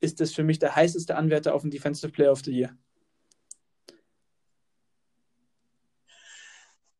ist 0.00 0.20
das 0.20 0.32
für 0.32 0.44
mich 0.44 0.58
der 0.58 0.74
heißeste 0.76 1.16
Anwärter 1.16 1.54
auf 1.54 1.62
den 1.62 1.70
Defensive 1.70 2.12
Player 2.12 2.32
of 2.32 2.42
the 2.44 2.52
Year. 2.52 2.76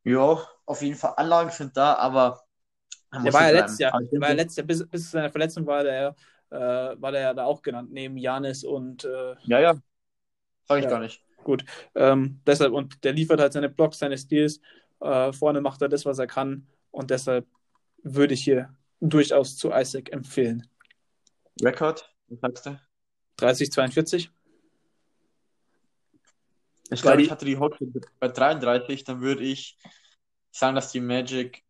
Ja, 0.05 0.47
auf 0.65 0.83
jeden 0.83 0.97
Fall 0.97 1.15
Anlagen 1.17 1.51
sind 1.51 1.77
da, 1.77 1.95
aber 1.95 2.43
Der 3.25 3.33
war 3.33 3.45
ja 3.53 3.61
letztes 3.61 3.79
Jahr, 3.79 4.01
der 4.01 4.21
war 4.21 4.29
ja 4.29 4.35
letztes 4.35 4.57
Jahr 4.57 4.67
bis, 4.67 4.89
bis 4.89 5.05
zu 5.05 5.11
seiner 5.11 5.31
Verletzung 5.31 5.67
war 5.67 5.83
der, 5.83 6.15
äh, 6.51 6.57
war 6.57 7.13
der 7.13 7.21
ja 7.21 7.35
da 7.35 7.45
auch 7.45 7.63
genannt, 7.63 7.91
neben 7.93 8.17
Janis 8.17 8.65
und 8.65 9.05
äh, 9.05 9.35
Ja, 9.45 9.61
ja. 9.61 9.75
Sag 10.67 10.79
ich 10.79 10.85
Ja. 10.85 10.91
gar 10.91 11.01
nicht. 11.01 11.23
Ähm, 11.95 12.41
deshalb, 12.47 12.73
und 12.73 13.03
der 13.05 13.13
liefert 13.13 13.41
halt 13.41 13.53
seine 13.53 13.71
Blocks, 13.71 13.99
seine 13.99 14.19
Steals. 14.19 14.61
Äh, 15.01 15.33
vorne 15.33 15.61
macht 15.61 15.81
er 15.81 15.89
das, 15.89 16.05
was 16.05 16.19
er 16.19 16.27
kann. 16.27 16.67
Und 16.91 17.11
deshalb 17.11 17.47
würde 18.03 18.35
ich 18.35 18.45
hier 18.45 18.75
durchaus 19.01 19.57
zu 19.57 19.71
Isaac 19.73 20.13
empfehlen. 20.13 20.67
Rekord, 21.63 22.15
was 22.29 22.41
sagst 22.41 22.67
du? 22.67 22.79
30, 23.39 23.73
42. 23.73 24.31
Ich 26.91 27.03
glaube, 27.03 27.23
ich 27.23 27.31
hatte 27.31 27.45
die 27.45 27.59
Hot 27.59 27.77
bei 28.19 28.29
33, 28.29 29.05
dann 29.05 29.21
würde 29.21 29.45
ich 29.45 29.79
sagen, 30.51 30.75
dass 30.75 30.93
die 30.93 31.01
Magic. 31.01 31.65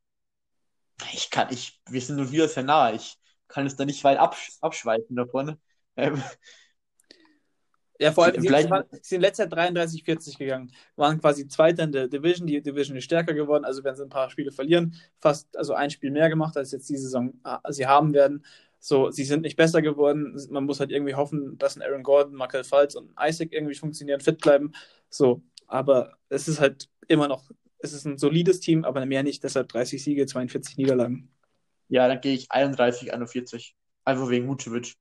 Ich 1.13 1.31
kann, 1.31 1.49
ich, 1.51 1.81
wir 1.89 2.01
sind 2.01 2.17
nun 2.17 2.31
wieder 2.31 2.49
sehr 2.49 2.63
nah. 2.63 2.93
Ich 2.93 3.19
kann 3.47 3.67
es 3.67 3.77
da 3.77 3.85
nicht 3.85 4.03
weit 4.05 4.19
absch 4.19 4.53
abschweifen 4.61 5.17
davon. 5.17 5.57
Ähm, 5.97 6.23
Ja, 8.01 8.13
vor 8.13 8.25
allem, 8.27 8.41
sie, 8.41 8.49
sie, 8.49 9.01
sind 9.03 9.21
letztes 9.21 9.39
Jahr 9.39 9.49
33, 9.49 10.05
40 10.05 10.39
gegangen, 10.39 10.71
waren 10.95 11.21
quasi 11.21 11.49
Zweiter 11.49 11.83
in 11.83 11.91
der 11.91 12.07
Division. 12.07 12.47
Die 12.47 12.63
Division 12.63 12.97
ist 12.97 13.05
stärker 13.05 13.35
geworden, 13.35 13.65
also 13.65 13.83
werden 13.83 13.97
sie 13.97 14.05
ein 14.05 14.09
paar 14.09 14.31
Spiele 14.31 14.53
verlieren. 14.53 14.95
Fast, 15.19 15.57
also 15.57 15.75
ein 15.75 15.91
Spiel 15.91 16.13
mehr 16.13 16.29
gemacht, 16.29 16.57
als 16.57 16.71
jetzt 16.71 16.89
die 16.89 16.97
Saison 16.97 17.35
äh, 17.45 17.73
sie 17.73 17.87
haben 17.89 18.15
werden. 18.15 18.45
So, 18.81 19.11
sie 19.11 19.25
sind 19.25 19.43
nicht 19.43 19.57
besser 19.57 19.83
geworden. 19.83 20.37
Man 20.51 20.65
muss 20.65 20.81
halt 20.81 20.93
irgendwie 20.93 21.15
hoffen, 21.15 21.59
dass 21.59 21.77
ein 21.77 21.83
Aaron 21.83 22.03
Gordon, 22.03 22.35
Markel 22.35 22.65
Falz 22.65 22.95
und 22.95 23.13
Isaac 23.21 23.53
irgendwie 23.53 23.75
funktionieren, 23.75 24.21
fit 24.21 24.39
bleiben. 24.39 24.73
So, 25.11 25.43
aber 25.67 26.17
es 26.29 26.49
ist 26.49 26.61
halt 26.61 26.89
immer 27.09 27.29
noch, 27.29 27.51
es 27.79 27.93
ist 27.93 28.05
ein 28.05 28.19
solides 28.19 28.61
Team, 28.61 28.85
aber 28.85 29.05
mehr 29.07 29.23
nicht. 29.23 29.43
Deshalb 29.43 29.69
30 29.69 30.03
Siege, 30.03 30.27
42 30.27 30.77
Niederlagen. 30.77 31.31
ja, 31.89 32.07
dann 32.09 32.21
gehe 32.21 32.35
ich 32.35 32.51
31, 32.51 33.13
41. 33.13 33.75
Einfach 34.05 34.31
wegen 34.31 34.49
Vucevic. 34.49 34.95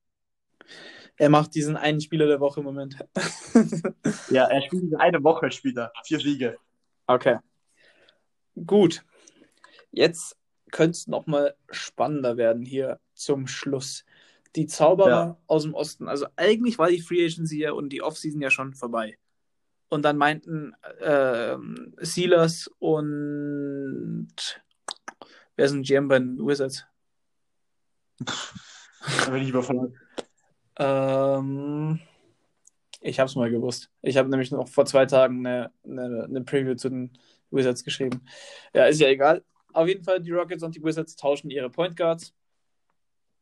Er 1.16 1.30
macht 1.30 1.54
diesen 1.54 1.76
einen 1.76 2.00
Spieler 2.00 2.26
der 2.26 2.40
Woche 2.40 2.60
im 2.60 2.66
Moment. 2.66 2.96
Ja, 4.30 4.44
er 4.44 4.62
spielt 4.62 4.84
diese 4.84 5.00
eine 5.00 5.22
Woche 5.24 5.50
Spieler. 5.50 5.90
Vier 6.04 6.20
Siege. 6.20 6.58
Okay. 7.06 7.38
Gut. 8.66 9.04
Jetzt 9.90 10.36
könnte 10.70 10.90
es 10.92 11.06
nochmal 11.06 11.56
spannender 11.70 12.36
werden 12.36 12.64
hier 12.64 13.00
zum 13.18 13.46
Schluss. 13.46 14.04
Die 14.56 14.66
Zauberer 14.66 15.08
Ja. 15.08 15.38
aus 15.46 15.64
dem 15.64 15.74
Osten. 15.74 16.08
Also 16.08 16.26
eigentlich 16.36 16.78
war 16.78 16.88
die 16.88 17.00
Free 17.00 17.24
Agency 17.24 17.60
ja 17.60 17.72
und 17.72 17.90
die 17.90 18.02
Offseason 18.02 18.40
ja 18.40 18.50
schon 18.50 18.74
vorbei. 18.74 19.18
Und 19.90 20.02
dann 20.04 20.16
meinten 20.16 20.74
ähm, 21.00 21.94
Steelers 22.02 22.70
und 22.78 24.28
wer 25.56 25.64
ist 25.64 25.72
ein 25.72 25.82
GM 25.82 26.08
bei 26.08 26.18
den 26.18 26.38
Wizards? 26.46 26.84
Da 28.20 29.30
bin 29.30 29.42
ich 29.42 29.50
überfordert. 29.50 29.92
Ähm, 30.76 32.00
ich 33.00 33.18
habe 33.18 33.28
es 33.28 33.36
mal 33.36 33.50
gewusst. 33.50 33.90
Ich 34.02 34.16
habe 34.16 34.28
nämlich 34.28 34.50
noch 34.50 34.68
vor 34.68 34.86
zwei 34.86 35.06
Tagen 35.06 35.46
eine, 35.46 35.72
eine, 35.84 36.24
eine 36.24 36.42
Preview 36.42 36.74
zu 36.74 36.88
den 36.88 37.16
Wizards 37.50 37.84
geschrieben. 37.84 38.24
Ja, 38.74 38.86
ist 38.86 39.00
ja 39.00 39.08
egal. 39.08 39.44
Auf 39.72 39.88
jeden 39.88 40.04
Fall, 40.04 40.20
die 40.20 40.32
Rockets 40.32 40.62
und 40.62 40.74
die 40.74 40.82
Wizards 40.82 41.16
tauschen 41.16 41.50
ihre 41.50 41.70
Point 41.70 41.96
Guards. 41.96 42.34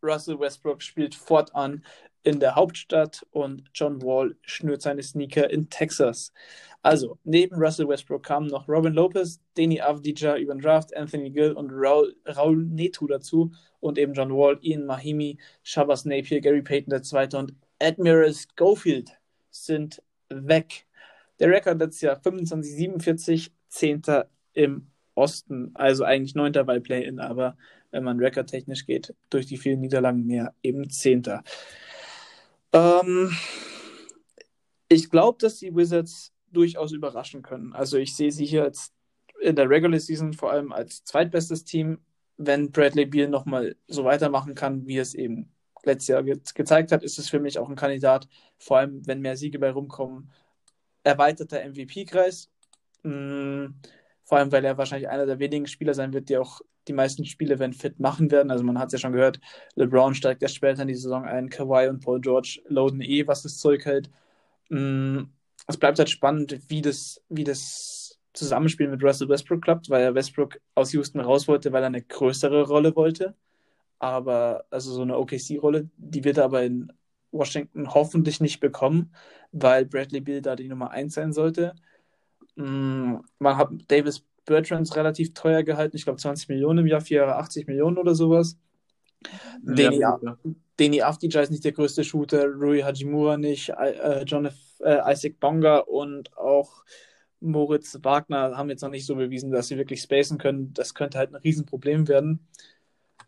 Russell 0.06 0.38
Westbrook 0.38 0.82
spielt 0.82 1.14
fortan 1.14 1.82
in 2.22 2.40
der 2.40 2.56
Hauptstadt 2.56 3.24
und 3.30 3.64
John 3.72 4.02
Wall 4.02 4.36
schnürt 4.42 4.82
seine 4.82 5.02
Sneaker 5.02 5.48
in 5.48 5.70
Texas. 5.70 6.32
Also, 6.82 7.18
neben 7.24 7.56
Russell 7.56 7.88
Westbrook 7.88 8.24
kamen 8.24 8.48
noch 8.48 8.68
Robin 8.68 8.92
Lopez, 8.92 9.40
Deni 9.56 9.80
Avdija 9.80 10.36
über 10.36 10.54
den 10.54 10.60
Draft, 10.60 10.96
Anthony 10.96 11.30
Gill 11.30 11.52
und 11.52 11.70
Raul, 11.70 12.16
Raul 12.26 12.64
Neto 12.64 13.06
dazu 13.06 13.52
und 13.80 13.96
eben 13.96 14.12
John 14.12 14.30
Wall, 14.30 14.58
Ian 14.62 14.86
Mahimi, 14.86 15.38
Shabazz 15.62 16.04
Napier, 16.04 16.40
Gary 16.40 16.62
Payton 16.62 16.92
II. 16.92 17.38
und 17.38 17.54
Admiral 17.80 18.32
Schofield 18.32 19.10
sind 19.50 20.02
weg. 20.28 20.86
Der 21.38 21.48
Rekord 21.50 21.78
letztes 21.78 22.00
Jahr 22.00 22.18
25-47, 22.18 23.50
10. 23.68 24.02
im 24.54 24.88
Osten, 25.14 25.70
also 25.74 26.04
eigentlich 26.04 26.34
9. 26.34 26.52
bei 26.64 26.80
Play-In, 26.80 27.20
aber 27.20 27.56
wenn 27.96 28.04
man 28.04 28.20
rekordtechnisch 28.20 28.84
geht, 28.84 29.14
durch 29.30 29.46
die 29.46 29.56
vielen 29.56 29.80
Niederlagen 29.80 30.26
mehr, 30.26 30.54
eben 30.62 30.90
10. 30.90 31.22
Ähm, 32.74 33.34
ich 34.88 35.08
glaube, 35.08 35.38
dass 35.40 35.58
die 35.58 35.74
Wizards 35.74 36.34
durchaus 36.52 36.92
überraschen 36.92 37.40
können. 37.42 37.72
Also 37.72 37.96
ich 37.96 38.14
sehe 38.14 38.30
sie 38.30 38.44
hier 38.44 38.64
als 38.64 38.92
in 39.40 39.56
der 39.56 39.70
Regular 39.70 39.98
Season 39.98 40.34
vor 40.34 40.52
allem 40.52 40.72
als 40.72 41.04
zweitbestes 41.04 41.64
Team. 41.64 41.98
Wenn 42.36 42.70
Bradley 42.70 43.06
Beal 43.06 43.28
nochmal 43.28 43.76
so 43.88 44.04
weitermachen 44.04 44.54
kann, 44.54 44.86
wie 44.86 44.98
es 44.98 45.14
eben 45.14 45.50
letztes 45.84 46.08
Jahr 46.08 46.22
ge 46.22 46.38
gezeigt 46.54 46.92
hat, 46.92 47.02
ist 47.02 47.18
es 47.18 47.30
für 47.30 47.40
mich 47.40 47.58
auch 47.58 47.70
ein 47.70 47.76
Kandidat, 47.76 48.28
vor 48.58 48.78
allem 48.78 49.06
wenn 49.06 49.20
mehr 49.20 49.38
Siege 49.38 49.58
bei 49.58 49.70
rumkommen. 49.70 50.30
Erweiterter 51.02 51.64
MVP-Kreis. 51.66 52.50
Mm, 53.04 53.68
vor 54.24 54.38
allem, 54.38 54.52
weil 54.52 54.64
er 54.64 54.76
wahrscheinlich 54.76 55.08
einer 55.08 55.24
der 55.24 55.38
wenigen 55.38 55.66
Spieler 55.66 55.94
sein 55.94 56.12
wird, 56.12 56.28
die 56.28 56.36
auch 56.36 56.60
die 56.88 56.92
meisten 56.92 57.24
Spiele, 57.24 57.58
wenn 57.58 57.72
fit, 57.72 58.00
machen 58.00 58.30
werden. 58.30 58.50
Also 58.50 58.64
man 58.64 58.78
hat 58.78 58.88
es 58.88 58.92
ja 58.94 58.98
schon 58.98 59.12
gehört, 59.12 59.40
LeBron 59.74 60.14
steigt 60.14 60.42
erst 60.42 60.56
später 60.56 60.82
in 60.82 60.88
die 60.88 60.94
Saison 60.94 61.24
ein, 61.24 61.48
Kawhi 61.48 61.88
und 61.88 62.04
Paul 62.04 62.20
George 62.20 62.60
loaden 62.68 63.00
eh, 63.00 63.26
was 63.26 63.42
das 63.42 63.58
Zeug 63.58 63.84
hält. 63.84 64.10
Mm, 64.70 65.24
es 65.66 65.76
bleibt 65.76 65.98
halt 65.98 66.10
spannend, 66.10 66.58
wie 66.68 66.82
das, 66.82 67.22
wie 67.28 67.44
das 67.44 68.18
Zusammenspiel 68.34 68.88
mit 68.88 69.02
Russell 69.02 69.28
Westbrook 69.28 69.62
klappt, 69.62 69.90
weil 69.90 70.02
er 70.02 70.14
Westbrook 70.14 70.60
aus 70.74 70.92
Houston 70.92 71.20
raus 71.20 71.48
wollte, 71.48 71.72
weil 71.72 71.82
er 71.82 71.88
eine 71.88 72.02
größere 72.02 72.66
Rolle 72.66 72.94
wollte. 72.96 73.34
Aber, 73.98 74.66
also 74.70 74.92
so 74.92 75.02
eine 75.02 75.18
OKC-Rolle, 75.18 75.88
die 75.96 76.24
wird 76.24 76.38
er 76.38 76.44
aber 76.44 76.62
in 76.64 76.92
Washington 77.32 77.92
hoffentlich 77.94 78.40
nicht 78.40 78.60
bekommen, 78.60 79.14
weil 79.52 79.86
Bradley 79.86 80.20
Bill 80.20 80.42
da 80.42 80.56
die 80.56 80.68
Nummer 80.68 80.90
1 80.90 81.14
sein 81.14 81.32
sollte. 81.32 81.74
Mm, 82.56 83.16
man 83.38 83.56
hat 83.56 83.70
Davis 83.88 84.24
Bertrands 84.46 84.96
relativ 84.96 85.34
teuer 85.34 85.62
gehalten, 85.62 85.96
ich 85.96 86.04
glaube 86.04 86.18
20 86.18 86.48
Millionen 86.48 86.80
im 86.80 86.86
Jahr, 86.86 87.00
4 87.00 87.18
Jahre 87.18 87.36
80 87.36 87.66
Millionen 87.66 87.98
oder 87.98 88.14
sowas. 88.14 88.56
Deni, 89.62 89.98
ja, 89.98 90.18
Deni 90.78 91.02
Avdija 91.02 91.40
ist 91.40 91.50
nicht 91.50 91.64
der 91.64 91.72
größte 91.72 92.04
Shooter, 92.04 92.46
Rui 92.46 92.80
Hajimura 92.80 93.36
nicht, 93.36 93.70
äh, 93.70 94.22
John, 94.24 94.46
äh, 94.80 95.12
Isaac 95.12 95.40
Bonga 95.40 95.78
und 95.78 96.36
auch 96.36 96.84
Moritz 97.40 97.98
Wagner 98.02 98.56
haben 98.56 98.70
jetzt 98.70 98.82
noch 98.82 98.90
nicht 98.90 99.06
so 99.06 99.16
bewiesen, 99.16 99.50
dass 99.50 99.68
sie 99.68 99.76
wirklich 99.76 100.00
spacen 100.00 100.38
können. 100.38 100.72
Das 100.74 100.94
könnte 100.94 101.18
halt 101.18 101.30
ein 101.30 101.36
Riesenproblem 101.36 102.08
werden. 102.08 102.46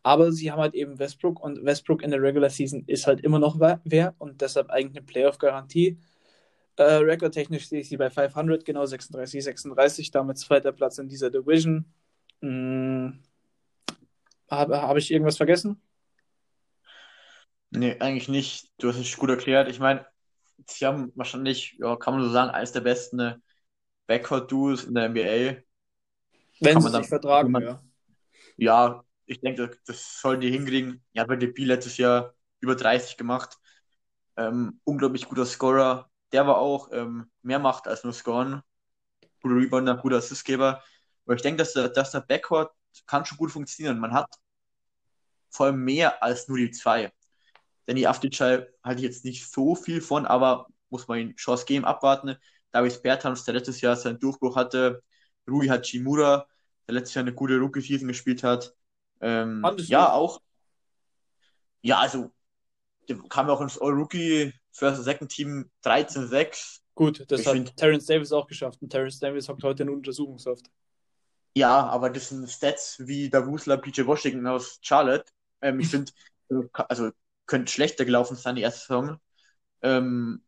Aber 0.02 0.32
sie 0.32 0.50
haben 0.50 0.60
halt 0.60 0.74
eben 0.74 0.98
Westbrook 0.98 1.40
und 1.40 1.64
Westbrook 1.64 2.02
in 2.02 2.10
der 2.10 2.22
Regular 2.22 2.50
Season 2.50 2.84
ist 2.86 3.06
halt 3.06 3.20
immer 3.20 3.38
noch 3.38 3.58
wer 3.84 4.14
und 4.18 4.40
deshalb 4.40 4.70
eigentlich 4.70 4.96
eine 4.96 5.06
Playoff-Garantie. 5.06 5.98
Äh, 6.78 6.98
Rekordtechnisch 6.98 7.68
sehe 7.68 7.80
ich 7.80 7.88
sie 7.88 7.96
bei 7.96 8.08
500, 8.08 8.64
genau 8.64 8.86
36, 8.86 9.42
36, 9.42 10.12
damit 10.12 10.38
zweiter 10.38 10.70
Platz 10.70 10.98
in 10.98 11.08
dieser 11.08 11.28
Division. 11.28 11.84
Hm. 12.40 13.18
Habe 14.48 14.80
hab 14.80 14.96
ich 14.96 15.10
irgendwas 15.10 15.36
vergessen? 15.36 15.82
Nee, 17.70 17.96
eigentlich 17.98 18.28
nicht. 18.28 18.72
Du 18.78 18.88
hast 18.88 18.96
es 18.96 19.16
gut 19.16 19.28
erklärt. 19.28 19.68
Ich 19.68 19.80
meine, 19.80 20.06
sie 20.68 20.86
haben 20.86 21.10
wahrscheinlich, 21.16 21.76
ja, 21.80 21.96
kann 21.96 22.14
man 22.14 22.22
so 22.22 22.30
sagen, 22.30 22.50
eines 22.50 22.70
der 22.70 22.80
besten 22.80 23.42
Backcourt-Duos 24.06 24.84
in 24.84 24.94
der 24.94 25.08
NBA. 25.08 25.62
Wenn 26.60 26.74
kann 26.74 26.82
sie 26.82 26.90
sich 26.92 27.08
vertragen, 27.08 27.50
man, 27.50 27.62
ja. 27.62 27.82
Ja, 28.56 29.04
ich 29.26 29.40
denke, 29.40 29.66
das, 29.66 29.78
das 29.84 30.20
sollen 30.20 30.40
die 30.40 30.50
hinkriegen. 30.50 31.04
Ja, 31.12 31.24
bei 31.24 31.34
DP 31.34 31.64
letztes 31.64 31.96
Jahr 31.96 32.34
über 32.60 32.76
30 32.76 33.16
gemacht. 33.16 33.58
Ähm, 34.36 34.80
unglaublich 34.84 35.28
guter 35.28 35.44
Scorer. 35.44 36.07
Der 36.32 36.46
war 36.46 36.58
auch 36.58 36.90
ähm, 36.92 37.30
mehr 37.42 37.58
Macht 37.58 37.88
als 37.88 38.04
nur 38.04 38.12
Scoren. 38.12 38.62
Guter 39.40 39.56
Rebounder, 39.56 39.96
guter 39.96 40.16
Assistgeber. 40.16 40.82
Aber 41.24 41.34
ich 41.34 41.42
denke, 41.42 41.58
dass 41.58 41.72
der, 41.72 41.88
dass 41.88 42.10
der 42.10 42.20
Backcourt 42.20 42.72
kann 43.06 43.24
schon 43.24 43.38
gut 43.38 43.50
funktionieren. 43.50 43.98
Man 43.98 44.12
hat 44.12 44.26
vor 45.50 45.66
allem 45.66 45.84
mehr 45.84 46.22
als 46.22 46.48
nur 46.48 46.58
die 46.58 46.70
zwei. 46.70 47.12
Danny 47.86 48.06
Avdijay 48.06 48.66
halte 48.82 49.00
ich 49.00 49.06
jetzt 49.06 49.24
nicht 49.24 49.50
so 49.50 49.74
viel 49.74 50.00
von, 50.00 50.26
aber 50.26 50.68
muss 50.90 51.08
man 51.08 51.18
ihm 51.18 51.36
Chance 51.36 51.64
geben, 51.64 51.84
abwarten. 51.84 52.36
Davis 52.70 53.00
Bertans, 53.00 53.44
der 53.44 53.54
letztes 53.54 53.80
Jahr 53.80 53.96
seinen 53.96 54.18
Durchbruch 54.18 54.56
hatte. 54.56 55.02
Rui 55.48 55.68
Hachimura, 55.68 56.46
der 56.86 56.94
letztes 56.94 57.14
Jahr 57.14 57.22
eine 57.22 57.34
gute 57.34 57.58
Rookie-Season 57.58 58.08
gespielt 58.08 58.42
hat. 58.42 58.74
Ähm, 59.20 59.64
ja, 59.78 60.12
auch. 60.12 60.42
Ja, 61.80 61.98
also, 61.98 62.30
der 63.08 63.18
kam 63.28 63.48
auch 63.48 63.60
ins 63.60 63.80
All-Rookie 63.80 64.52
First 64.78 65.04
Second 65.04 65.30
Team 65.30 65.70
13-6. 65.82 66.80
Gut, 66.94 67.24
das 67.30 67.40
Ich 67.40 67.46
hat 67.46 67.54
find- 67.54 67.76
Terrence 67.76 68.06
Davis 68.06 68.32
auch 68.32 68.46
geschafft 68.46 68.80
und 68.82 68.90
Terrence 68.90 69.18
Davis 69.18 69.48
hockt 69.48 69.62
heute 69.64 69.82
in 69.84 69.90
Untersuchungshaft. 69.90 70.66
Ja, 71.54 71.86
aber 71.88 72.10
das 72.10 72.28
sind 72.28 72.48
Stats 72.48 72.96
wie 73.06 73.28
Davusla, 73.30 73.76
PJ 73.76 74.06
Washington 74.06 74.46
aus 74.46 74.78
Charlotte. 74.82 75.24
Ähm, 75.60 75.80
ich 75.80 75.88
finde, 75.88 76.12
also 76.88 77.10
könnte 77.46 77.72
schlechter 77.72 78.04
gelaufen 78.04 78.36
sein, 78.36 78.56
die 78.56 78.62
erste 78.62 78.80
Saison. 78.80 79.20
Ähm, 79.82 80.42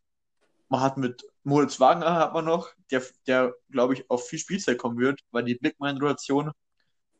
man 0.69 0.79
hat 0.81 0.97
mit 0.97 1.23
Moritz 1.43 1.79
Wagner 1.79 2.15
hat 2.15 2.33
man 2.33 2.45
noch, 2.45 2.69
der, 2.91 3.03
der 3.27 3.53
glaube 3.71 3.93
ich, 3.95 4.09
auf 4.09 4.27
viel 4.27 4.39
Spielzeit 4.39 4.77
kommen 4.77 4.97
wird, 4.99 5.19
weil 5.31 5.43
die 5.43 5.55
Big 5.55 5.79
Man-Rotation 5.79 6.51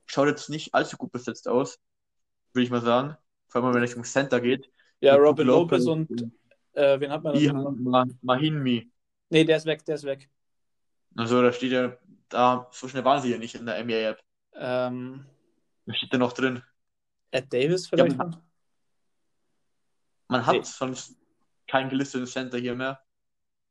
schaut 0.06 0.28
jetzt 0.28 0.50
nicht 0.50 0.74
allzu 0.74 0.96
gut 0.98 1.12
besetzt 1.12 1.48
aus, 1.48 1.80
würde 2.54 2.64
ich 2.64 2.70
mal 2.70 2.82
sagen. 2.82 3.18
Vor 3.48 3.64
allem, 3.64 3.74
wenn 3.74 3.84
es 3.84 3.90
Richtung 3.90 4.04
Center 4.06 4.40
geht. 4.40 4.70
Ja, 5.02 5.16
Robin 5.16 5.48
Brook 5.48 5.72
Lopez 5.72 5.86
und 5.88 6.32
äh, 6.74 7.00
wen 7.00 7.12
hat 7.12 7.24
man 7.24 7.34
da? 7.34 7.72
Ma- 7.72 8.06
Mahinmi. 8.22 8.92
Nee, 9.30 9.44
der 9.44 9.58
ist 9.58 9.66
weg, 9.66 9.86
der 9.86 9.96
ist 9.96 10.04
weg. 10.04 10.30
Also 11.16 11.42
da 11.42 11.52
steht 11.52 11.72
ja, 11.72 11.98
da, 12.30 12.68
so 12.72 12.88
schnell 12.88 13.04
waren 13.04 13.22
sie 13.22 13.32
ja 13.32 13.38
nicht 13.38 13.56
in 13.56 13.66
der 13.66 13.78
NBA-App. 13.80 14.20
Ähm, 14.56 15.26
Da 15.86 15.94
steht 15.94 16.14
ja 16.14 16.20
noch 16.20 16.34
drin. 16.34 16.64
Ed 17.32 17.52
Davis 17.52 17.88
vielleicht 17.88 18.18
Ja, 18.18 18.26
noch? 18.26 18.42
Man 20.28 20.46
hat 20.46 20.56
Nee. 20.56 20.64
sonst 20.64 21.16
keinen 21.68 21.90
gelisteten 21.90 22.28
Center 22.28 22.58
hier 22.58 22.76
mehr. 22.76 23.02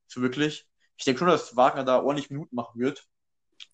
So 0.08 0.20
wirklich. 0.20 0.66
Ich 0.96 1.04
denke 1.04 1.20
schon, 1.20 1.28
dass 1.28 1.56
Wagner 1.56 1.84
da 1.84 2.02
ordentlich 2.02 2.30
Minuten 2.30 2.54
machen 2.54 2.78
wird 2.78 3.06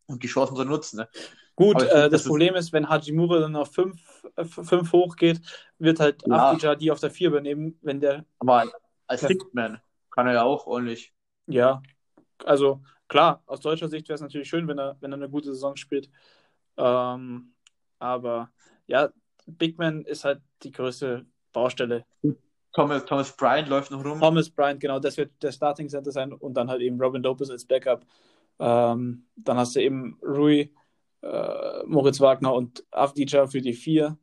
und 0.07 0.23
die 0.23 0.29
Chancen 0.29 0.55
soll 0.57 0.67
nutzen. 0.67 0.99
Ne? 0.99 1.09
Gut, 1.57 1.83
äh, 1.83 2.03
find, 2.03 2.13
das 2.13 2.25
Problem 2.25 2.55
ist, 2.55 2.73
wenn 2.73 2.89
Hajimura 2.89 3.41
dann 3.41 3.57
auf 3.57 3.73
5 3.73 4.01
fünf 4.39 4.93
hochgeht, 4.93 5.41
wird 5.79 5.99
halt 5.99 6.25
Ja. 6.27 6.53
Avdija 6.53 6.75
die 6.75 6.91
auf 6.91 7.01
der 7.01 7.11
4 7.11 7.29
übernehmen, 7.29 7.79
wenn 7.83 8.01
der, 8.01 8.25
Aber 8.39 8.71
als 9.07 9.23
Ja. 9.23 9.29
Sixth-Man 9.29 9.81
kann 10.11 10.27
er 10.27 10.35
ja 10.35 10.43
auch 10.45 10.67
ordentlich. 10.67 11.13
ja, 11.47 11.83
also 12.45 12.83
klar, 13.09 13.43
aus 13.47 13.61
deutscher 13.61 13.89
Sicht 13.89 14.09
wäre 14.09 14.17
es 14.17 14.21
natürlich 14.21 14.49
schön, 14.49 14.69
wenn 14.69 14.79
er, 14.79 14.97
wenn 15.01 15.13
er 15.13 15.17
eine 15.17 15.31
gute 15.31 15.49
Saison 15.55 15.77
spielt. 15.77 16.11
Ähm, 16.77 17.55
aber 17.99 18.51
ja, 18.87 19.11
Big 19.47 19.79
Man 19.79 20.03
ist 20.05 20.25
halt 20.25 20.43
die 20.63 20.73
größte 20.73 21.27
Baustelle. 21.53 22.05
Thomas, 22.73 23.05
Thomas 23.07 23.35
Bryant 23.37 23.69
läuft 23.69 23.91
noch 23.91 24.05
rum. 24.05 24.21
Thomas 24.21 24.51
Bryant, 24.51 24.81
genau, 24.81 24.99
das 24.99 25.17
wird 25.17 25.33
der 25.43 25.53
Starting 25.53 25.89
Center 25.89 26.13
sein 26.13 26.33
und 26.33 26.55
dann 26.55 26.69
halt 26.69 26.83
eben 26.83 27.01
Robin 27.01 27.23
Lopez 27.23 27.49
als 27.51 27.65
Backup. 27.65 28.05
Ähm, 28.59 29.27
dann 29.37 29.57
hast 29.57 29.77
du 29.77 29.81
eben 29.83 30.19
Rui, 30.23 30.73
äh, 31.23 31.83
Moritz 31.87 32.21
Wagner 32.21 32.53
und 32.55 32.85
Avdija 32.91 33.47
für 33.47 33.61
die 33.63 33.73
vier. 33.73 34.19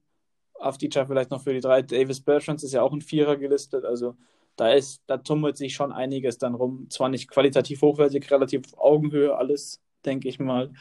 Avdija 0.60 1.06
vielleicht 1.06 1.32
noch 1.32 1.42
für 1.42 1.54
die 1.54 1.62
drei. 1.62 1.82
Davis 1.82 2.22
Bertrands 2.22 2.64
ist 2.64 2.74
ja 2.74 2.82
auch 2.84 2.94
ein 2.94 3.02
Vierer 3.02 3.38
gelistet. 3.38 3.86
Also 3.86 4.16
da 4.56 4.72
ist, 4.72 5.02
da 5.08 5.18
tummelt 5.18 5.58
sich 5.58 5.74
schon 5.74 5.92
einiges 5.92 6.38
dann 6.38 6.56
rum. 6.56 6.88
Zwar 6.90 7.10
nicht 7.10 7.28
qualitativ 7.30 7.82
hochwertig, 7.82 8.30
relativ 8.32 8.74
auf 8.74 8.80
Augenhöhe 8.80 9.36
alles, 9.36 9.82
denke 10.06 10.28
ich 10.30 10.40
mal. 10.40 10.72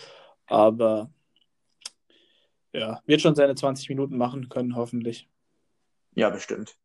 Aber 0.47 1.11
ja, 2.73 3.01
wird 3.07 3.21
schon 3.21 3.35
seine 3.35 3.55
20 3.55 3.89
Minuten 3.89 4.17
machen 4.17 4.49
können, 4.49 4.77
hoffentlich. 4.77 5.29
Ja, 6.15 6.31
bestimmt. 6.31 6.77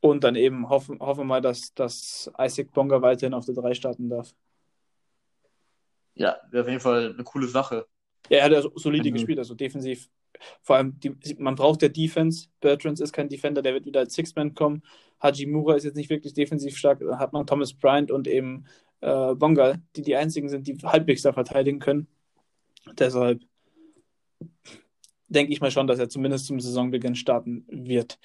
Und 0.00 0.22
dann 0.24 0.36
eben 0.36 0.68
hoffen, 0.68 1.00
hoffen 1.00 1.20
wir 1.20 1.24
mal, 1.24 1.40
dass, 1.40 1.74
dass 1.74 2.30
Isaac 2.38 2.72
Bonga 2.72 3.02
weiterhin 3.02 3.34
auf 3.34 3.46
der 3.46 3.54
3 3.54 3.74
starten 3.74 4.08
darf. 4.08 4.34
Ja, 6.14 6.36
wäre 6.50 6.62
auf 6.64 6.68
jeden 6.68 6.80
Fall 6.80 7.12
eine 7.14 7.24
coole 7.24 7.48
Sache. 7.48 7.86
Ja, 8.28 8.38
er 8.38 8.44
hat 8.44 8.52
ja 8.52 8.62
so- 8.62 8.72
solide 8.76 9.08
Mhm. 9.10 9.14
gespielt, 9.14 9.38
also 9.38 9.54
defensiv. 9.54 10.08
Vor 10.62 10.76
allem, 10.76 10.98
die, 11.00 11.14
man 11.38 11.54
braucht 11.54 11.82
ja 11.82 11.88
Defense. 11.88 12.48
Bertrands 12.60 13.00
ist 13.00 13.12
kein 13.12 13.28
Defender, 13.28 13.62
der 13.62 13.74
wird 13.74 13.86
wieder 13.86 14.00
als 14.00 14.14
Six-Man 14.14 14.54
kommen. 14.54 14.82
Hajimura 15.22 15.74
ist 15.74 15.84
jetzt 15.84 15.96
nicht 15.96 16.10
wirklich 16.10 16.34
defensiv 16.34 16.76
stark. 16.76 17.00
Dann 17.00 17.18
hat 17.18 17.32
man 17.32 17.46
Thomas 17.46 17.72
Bryant 17.74 18.10
und 18.10 18.28
eben 18.28 18.64
äh, 19.00 19.34
Bonga, 19.34 19.78
die 19.96 20.02
die 20.02 20.16
einzigen 20.16 20.48
sind, 20.48 20.66
die 20.66 20.76
halbwegs 20.78 21.22
da 21.22 21.32
verteidigen 21.32 21.78
können. 21.80 22.06
Deshalb 22.98 23.42
denke 25.28 25.52
ich 25.52 25.60
mal 25.60 25.70
schon, 25.70 25.86
dass 25.86 25.98
er 25.98 26.08
zumindest 26.08 26.46
zum 26.46 26.60
Saisonbeginn 26.60 27.14
starten 27.14 27.64
wird. 27.68 28.18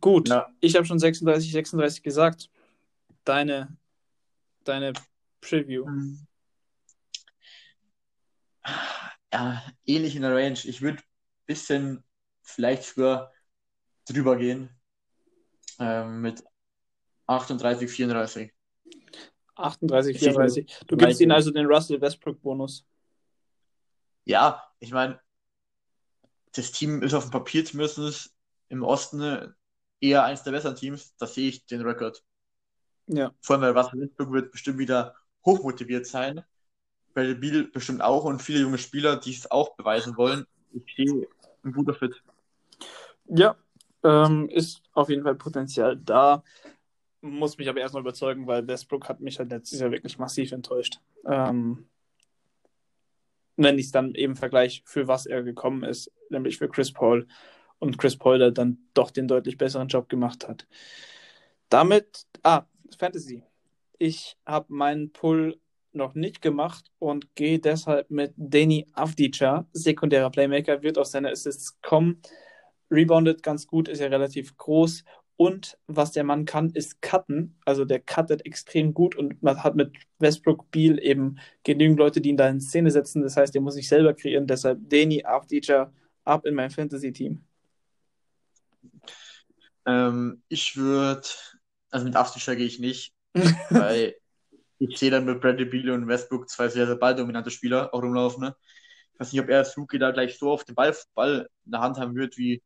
Gut, 0.00 0.28
Ja. 0.28 0.48
ich 0.60 0.76
habe 0.76 0.84
schon 0.84 0.98
36, 0.98 1.50
36 1.50 2.02
gesagt. 2.02 2.50
Deine, 3.24 3.76
deine 4.64 4.92
Preview. 5.40 5.86
Ja, 9.32 9.62
ähnlich 9.84 10.14
in 10.16 10.22
der 10.22 10.34
Range. 10.34 10.58
Ich 10.64 10.80
würde 10.82 11.02
bisschen 11.46 12.04
vielleicht 12.42 12.84
sogar 12.84 13.32
drüber 14.08 14.36
gehen. 14.36 14.70
Ähm, 15.78 16.20
mit 16.20 16.42
38, 17.26 17.90
34. 17.90 18.52
38, 19.56 20.14
Ich 20.14 20.20
denke, 20.20 20.34
34. 20.34 20.86
Du 20.86 20.96
gibst 20.96 21.20
ihnen 21.20 21.32
also 21.32 21.50
den 21.50 21.66
Russell 21.66 22.00
Westbrook-Bonus. 22.00 22.84
Ja, 24.24 24.62
ich 24.78 24.92
meine, 24.92 25.20
das 26.52 26.72
Team 26.72 27.02
ist 27.02 27.14
auf 27.14 27.24
dem 27.24 27.30
Papier 27.30 27.64
zumindest 27.64 28.34
im 28.68 28.82
Osten 28.82 29.54
eher 30.00 30.24
eins 30.24 30.42
der 30.42 30.52
besseren 30.52 30.76
Teams. 30.76 31.14
Da 31.16 31.26
sehe 31.26 31.48
ich 31.48 31.66
den 31.66 31.82
Rekord. 31.82 32.22
Ja. 33.06 33.32
Vor 33.40 33.56
allem, 33.56 33.62
weil 33.62 33.82
Russell 33.82 34.00
Westbrook 34.00 34.32
wird 34.32 34.52
bestimmt 34.52 34.78
wieder 34.78 35.14
hochmotiviert 35.44 36.06
sein. 36.06 36.44
Bradley 37.12 37.34
Beal 37.34 37.64
bestimmt 37.64 38.02
auch 38.02 38.24
und 38.24 38.42
viele 38.42 38.60
junge 38.60 38.78
Spieler, 38.78 39.16
die 39.16 39.34
es 39.34 39.50
auch 39.50 39.76
beweisen 39.76 40.16
wollen. 40.16 40.46
Ich 40.74 40.94
sehe 40.96 41.26
ein 41.62 41.72
guter 41.72 41.94
Fit. 41.94 42.22
Ja, 43.26 43.56
ähm, 44.02 44.48
ist 44.48 44.82
auf 44.92 45.08
jeden 45.08 45.22
Fall 45.22 45.34
Potenzial 45.34 45.96
da. 45.96 46.42
Muss 47.20 47.56
mich 47.56 47.68
aber 47.68 47.80
erstmal 47.80 48.02
überzeugen, 48.02 48.46
weil 48.46 48.66
Westbrook 48.66 49.08
hat 49.08 49.20
mich 49.20 49.38
halt 49.38 49.50
letztes 49.50 49.80
Jahr 49.80 49.90
wirklich 49.90 50.18
massiv 50.18 50.52
enttäuscht. 50.52 51.00
Ähm, 51.26 51.86
wenn 53.56 53.78
ich 53.78 53.86
es 53.86 53.92
dann 53.92 54.14
eben 54.14 54.36
vergleiche, 54.36 54.82
für 54.84 55.08
was 55.08 55.26
er 55.26 55.42
gekommen 55.42 55.84
ist, 55.84 56.12
nämlich 56.28 56.58
für 56.58 56.68
Chris 56.68 56.92
Paul 56.92 57.26
und 57.78 57.98
Chris 57.98 58.16
Paul 58.16 58.38
der 58.38 58.50
dann 58.50 58.78
doch 58.94 59.10
den 59.10 59.28
deutlich 59.28 59.56
besseren 59.56 59.88
Job 59.88 60.08
gemacht 60.08 60.46
hat. 60.48 60.66
Damit, 61.68 62.26
ah, 62.42 62.64
Fantasy. 62.98 63.42
Ich 63.98 64.36
habe 64.44 64.72
meinen 64.72 65.12
Pull 65.12 65.58
noch 65.94 66.14
nicht 66.14 66.42
gemacht 66.42 66.90
und 66.98 67.34
gehe 67.34 67.58
deshalb 67.58 68.10
mit 68.10 68.32
Danny 68.36 68.86
Avdica, 68.92 69.66
sekundärer 69.72 70.30
Playmaker, 70.30 70.82
wird 70.82 70.98
aus 70.98 71.12
seiner 71.12 71.30
Assists 71.30 71.80
kommen. 71.80 72.20
Reboundet 72.90 73.42
ganz 73.42 73.66
gut, 73.66 73.88
ist 73.88 74.00
ja 74.00 74.06
relativ 74.08 74.56
groß. 74.56 75.04
Und 75.36 75.78
was 75.88 76.12
der 76.12 76.22
Mann 76.22 76.44
kann, 76.44 76.70
ist 76.70 77.02
cutten. 77.02 77.56
Also 77.64 77.84
der 77.84 78.00
cuttet 78.00 78.46
extrem 78.46 78.94
gut 78.94 79.16
und 79.16 79.42
man 79.42 79.62
hat 79.64 79.74
mit 79.74 79.92
Westbrook 80.20 80.70
Beal 80.70 80.98
eben 81.02 81.38
genügend 81.64 81.98
Leute, 81.98 82.20
die 82.20 82.28
ihn 82.28 82.36
da 82.36 82.48
in 82.48 82.60
Szene 82.60 82.90
setzen. 82.90 83.22
Das 83.22 83.36
heißt, 83.36 83.52
der 83.52 83.60
muss 83.60 83.74
sich 83.74 83.88
selber 83.88 84.14
kreieren. 84.14 84.46
Deshalb 84.46 84.78
Danny 84.88 85.24
Avdica 85.24 85.92
ab 86.24 86.46
in 86.46 86.54
mein 86.54 86.70
Fantasy-Team. 86.70 87.44
Ähm, 89.86 90.42
ich 90.48 90.76
würde, 90.76 91.26
also 91.90 92.06
mit 92.06 92.16
Avdica 92.16 92.54
gehe 92.54 92.66
ich 92.66 92.78
nicht, 92.78 93.12
weil 93.70 94.14
ich 94.78 94.98
sehe 94.98 95.10
dann 95.10 95.24
mit 95.24 95.40
Bradley 95.40 95.64
Beal 95.64 95.90
und 95.90 96.08
Westbrook 96.08 96.48
zwei 96.48 96.68
sehr, 96.68 96.86
sehr 96.86 96.96
balldominante 96.96 97.50
Spieler 97.50 97.92
auch 97.94 98.02
rumlaufen. 98.02 98.42
Ne? 98.42 98.56
Ich 99.12 99.20
weiß 99.20 99.32
nicht, 99.32 99.42
ob 99.42 99.48
er 99.48 99.58
als 99.58 99.76
Rookie 99.76 99.98
da 99.98 100.10
gleich 100.10 100.38
so 100.38 100.50
auf 100.50 100.64
den 100.64 100.74
Ball, 100.74 100.94
Ball 101.14 101.48
in 101.64 101.72
der 101.72 101.80
Hand 101.80 101.98
haben 101.98 102.14
wird, 102.16 102.36
wie 102.36 102.62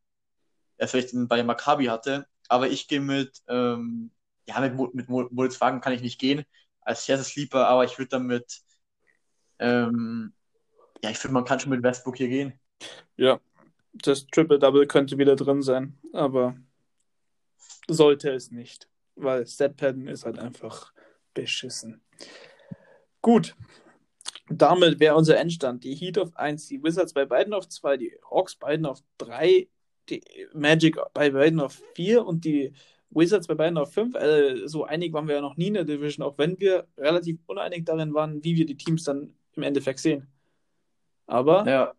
er 0.78 0.88
vielleicht 0.88 1.11
bei 1.28 1.42
Maccabi 1.42 1.86
hatte. 1.86 2.26
Aber 2.48 2.68
ich 2.68 2.88
gehe 2.88 3.00
mit, 3.00 3.42
ähm, 3.48 4.11
ja, 4.46 4.61
mit, 4.61 4.94
mit 4.94 5.09
Moritz 5.09 5.61
Wagen 5.61 5.80
kann 5.80 5.92
ich 5.92 6.00
nicht 6.00 6.18
gehen, 6.18 6.44
als 6.80 7.04
sehr, 7.04 7.16
sehr 7.16 7.24
Sleeper, 7.24 7.68
aber 7.68 7.84
ich 7.84 7.98
würde 7.98 8.09
dann 8.09 8.26
mit, 8.26 8.61
ähm, 9.59 10.32
ja, 11.02 11.11
ich 11.11 11.18
finde, 11.18 11.34
man 11.34 11.44
kann 11.44 11.61
schon 11.61 11.70
mit 11.70 11.82
Westbrook 11.82 12.16
hier 12.16 12.28
gehen. 12.28 12.59
Ja, 13.16 13.40
das 13.92 14.26
Triple-Double 14.28 14.86
könnte 14.86 15.18
wieder 15.18 15.36
drin 15.36 15.61
sein, 15.61 15.98
aber 16.14 16.56
sollte 17.88 18.30
es 18.30 18.50
nicht, 18.50 18.88
weil 19.16 19.46
Stat-Padden 19.46 20.09
ist 20.09 20.24
halt 20.24 20.38
einfach 20.38 20.92
beschissen. 21.41 22.01
Gut, 23.22 23.55
damit 24.49 25.01
wäre 25.01 25.14
unser 25.14 25.39
Endstand. 25.39 25.84
Die 25.84 25.95
Heat 25.95 26.18
auf 26.18 26.36
1, 26.36 26.66
die 26.68 26.82
Wizards 26.82 27.12
bei 27.12 27.24
beiden 27.24 27.53
auf 27.53 27.68
2, 27.68 27.97
die 27.97 28.18
Hawks 28.30 28.57
beiden 28.57 28.86
auf 28.86 29.01
3, 29.18 29.68
die 30.09 30.22
Magic 30.53 30.99
bei 31.14 31.30
beiden 31.30 31.61
auf 31.61 31.80
4 31.95 32.24
und 32.24 32.45
die 32.45 32.72
Wizards 33.11 33.47
bei 33.47 33.55
beiden 33.55 33.78
auf 33.78 33.93
5. 33.93 34.14
Also 34.16 34.66
so 34.66 34.84
einig 34.84 35.12
waren 35.12 35.28
wir 35.28 35.36
ja 35.36 35.41
noch 35.41 35.57
nie 35.57 35.68
in 35.68 35.74
der 35.74 35.84
Division, 35.84 36.26
auch 36.26 36.39
wenn 36.39 36.59
wir 36.59 36.86
relativ 36.97 37.39
uneinig 37.47 37.84
darin 37.84 38.14
waren, 38.14 38.43
wie 38.43 38.57
wir 38.57 38.66
die 38.66 38.76
Teams 38.76 39.05
dann 39.05 39.34
im 39.55 39.62
Endeffekt 39.62 40.01
sehen. 40.01 40.28
Aber 41.26 41.68
ja. 41.68 41.95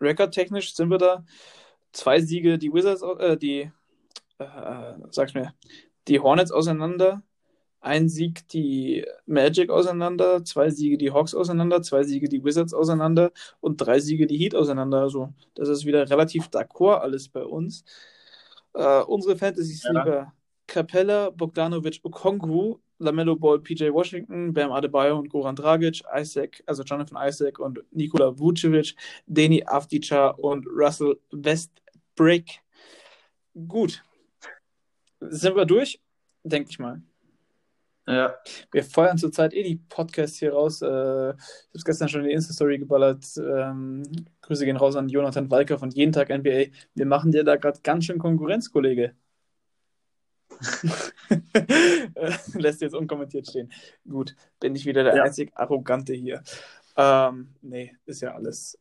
rekordtechnisch 0.00 0.74
sind 0.74 0.90
wir 0.90 0.98
da. 0.98 1.24
Zwei 1.92 2.20
Siege, 2.20 2.58
die 2.58 2.72
Wizards, 2.72 3.02
äh, 3.02 3.36
die, 3.36 3.70
äh, 4.38 4.94
sag's 5.10 5.34
mir, 5.34 5.54
die 6.08 6.20
Hornets 6.20 6.50
auseinander, 6.50 7.22
ein 7.84 8.08
Sieg 8.08 8.48
die 8.48 9.04
Magic 9.26 9.70
auseinander, 9.70 10.42
zwei 10.44 10.70
Siege 10.70 10.96
die 10.96 11.12
Hawks 11.12 11.34
auseinander, 11.34 11.82
zwei 11.82 12.02
Siege 12.02 12.28
die 12.28 12.42
Wizards 12.42 12.72
auseinander 12.72 13.30
und 13.60 13.76
drei 13.76 14.00
Siege 14.00 14.26
die 14.26 14.38
Heat 14.38 14.54
auseinander. 14.54 15.00
Also 15.02 15.32
das 15.54 15.68
ist 15.68 15.84
wieder 15.84 16.08
relativ 16.08 16.46
d'accord 16.46 17.00
alles 17.00 17.28
bei 17.28 17.44
uns. 17.44 17.84
Äh, 18.72 19.02
unsere 19.02 19.36
Fantasy-Sleeper 19.36 20.16
ja. 20.16 20.32
Capella, 20.66 21.30
Bogdanovic, 21.30 22.00
Okongwu, 22.02 22.78
Lamello 22.98 23.36
Ball, 23.36 23.60
PJ 23.60 23.92
Washington, 23.92 24.54
Bam 24.54 24.72
Adebayo 24.72 25.18
und 25.18 25.28
Goran 25.28 25.54
Dragic, 25.54 26.02
Isaac, 26.16 26.62
also 26.66 26.82
Jonathan 26.84 27.28
Isaac 27.28 27.58
und 27.58 27.80
Nikola 27.90 28.38
Vucevic, 28.38 28.94
Deni 29.26 29.62
Avdica 29.66 30.28
und 30.28 30.66
Russell 30.66 31.18
Westbrick. 31.32 32.60
Gut. 33.68 34.02
Sind 35.20 35.54
wir 35.54 35.66
durch? 35.66 36.00
Denke 36.44 36.70
ich 36.70 36.78
mal. 36.78 37.02
Ja. 38.06 38.34
Wir 38.70 38.84
feuern 38.84 39.16
zurzeit 39.16 39.54
eh 39.54 39.62
die 39.62 39.76
Podcasts 39.76 40.38
hier 40.38 40.52
raus. 40.52 40.82
Äh, 40.82 40.86
ich 40.86 40.90
habe 40.90 41.36
es 41.72 41.84
gestern 41.84 42.08
schon 42.08 42.20
in 42.22 42.28
die 42.28 42.34
Insta-Story 42.34 42.78
geballert. 42.78 43.24
Ähm, 43.38 44.02
Grüße 44.42 44.64
gehen 44.64 44.76
raus 44.76 44.96
an 44.96 45.08
Jonathan 45.08 45.50
Walker 45.50 45.78
von 45.78 45.90
Jeden 45.90 46.12
Tag 46.12 46.28
NBA. 46.28 46.66
Wir 46.94 47.06
machen 47.06 47.32
dir 47.32 47.44
da 47.44 47.56
gerade 47.56 47.80
ganz 47.82 48.04
schön 48.04 48.18
Konkurrenz, 48.18 48.70
Kollege. 48.70 49.14
Lässt 52.54 52.82
jetzt 52.82 52.94
unkommentiert 52.94 53.48
stehen. 53.48 53.72
Gut, 54.08 54.36
bin 54.60 54.76
ich 54.76 54.84
wieder 54.84 55.02
der 55.02 55.16
ja. 55.16 55.22
einzig 55.22 55.50
Arrogante 55.54 56.12
hier. 56.12 56.42
Ähm, 56.96 57.54
nee, 57.62 57.96
ist 58.04 58.20
ja 58.20 58.34
alles, 58.34 58.78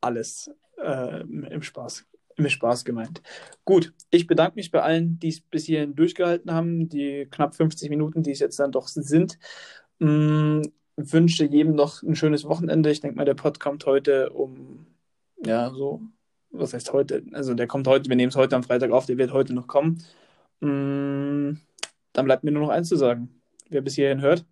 alles 0.00 0.50
äh, 0.78 1.20
im 1.20 1.62
Spaß 1.62 2.06
mir 2.38 2.50
Spaß 2.50 2.84
gemeint. 2.84 3.22
Gut, 3.64 3.92
ich 4.10 4.26
bedanke 4.26 4.56
mich 4.56 4.70
bei 4.70 4.82
allen, 4.82 5.18
die 5.18 5.28
es 5.28 5.40
bis 5.40 5.66
hierhin 5.66 5.94
durchgehalten 5.94 6.52
haben, 6.52 6.88
die 6.88 7.26
knapp 7.30 7.54
50 7.54 7.90
Minuten, 7.90 8.22
die 8.22 8.30
es 8.32 8.40
jetzt 8.40 8.58
dann 8.58 8.72
doch 8.72 8.88
sind. 8.88 9.38
Mm, 9.98 10.62
wünsche 10.96 11.44
jedem 11.44 11.74
noch 11.74 12.02
ein 12.02 12.16
schönes 12.16 12.44
Wochenende. 12.44 12.90
Ich 12.90 13.00
denke 13.00 13.16
mal, 13.16 13.24
der 13.24 13.34
Pod 13.34 13.60
kommt 13.60 13.86
heute 13.86 14.30
um, 14.30 14.86
ja, 15.44 15.70
so, 15.70 16.02
was 16.50 16.74
heißt 16.74 16.92
heute? 16.92 17.24
Also 17.32 17.54
der 17.54 17.66
kommt 17.66 17.86
heute, 17.86 18.08
wir 18.08 18.16
nehmen 18.16 18.30
es 18.30 18.36
heute 18.36 18.56
am 18.56 18.62
Freitag 18.62 18.90
auf, 18.90 19.06
der 19.06 19.18
wird 19.18 19.32
heute 19.32 19.54
noch 19.54 19.66
kommen. 19.66 20.02
Mm, 20.60 21.58
dann 22.12 22.24
bleibt 22.24 22.44
mir 22.44 22.52
nur 22.52 22.62
noch 22.62 22.70
eins 22.70 22.88
zu 22.88 22.96
sagen. 22.96 23.40
Wer 23.68 23.80
bis 23.80 23.94
hierhin 23.94 24.20
hört. 24.20 24.44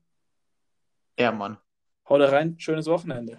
Ja, 1.18 1.30
Mann. 1.30 1.58
Haut 2.08 2.22
rein, 2.22 2.58
schönes 2.58 2.86
Wochenende. 2.86 3.38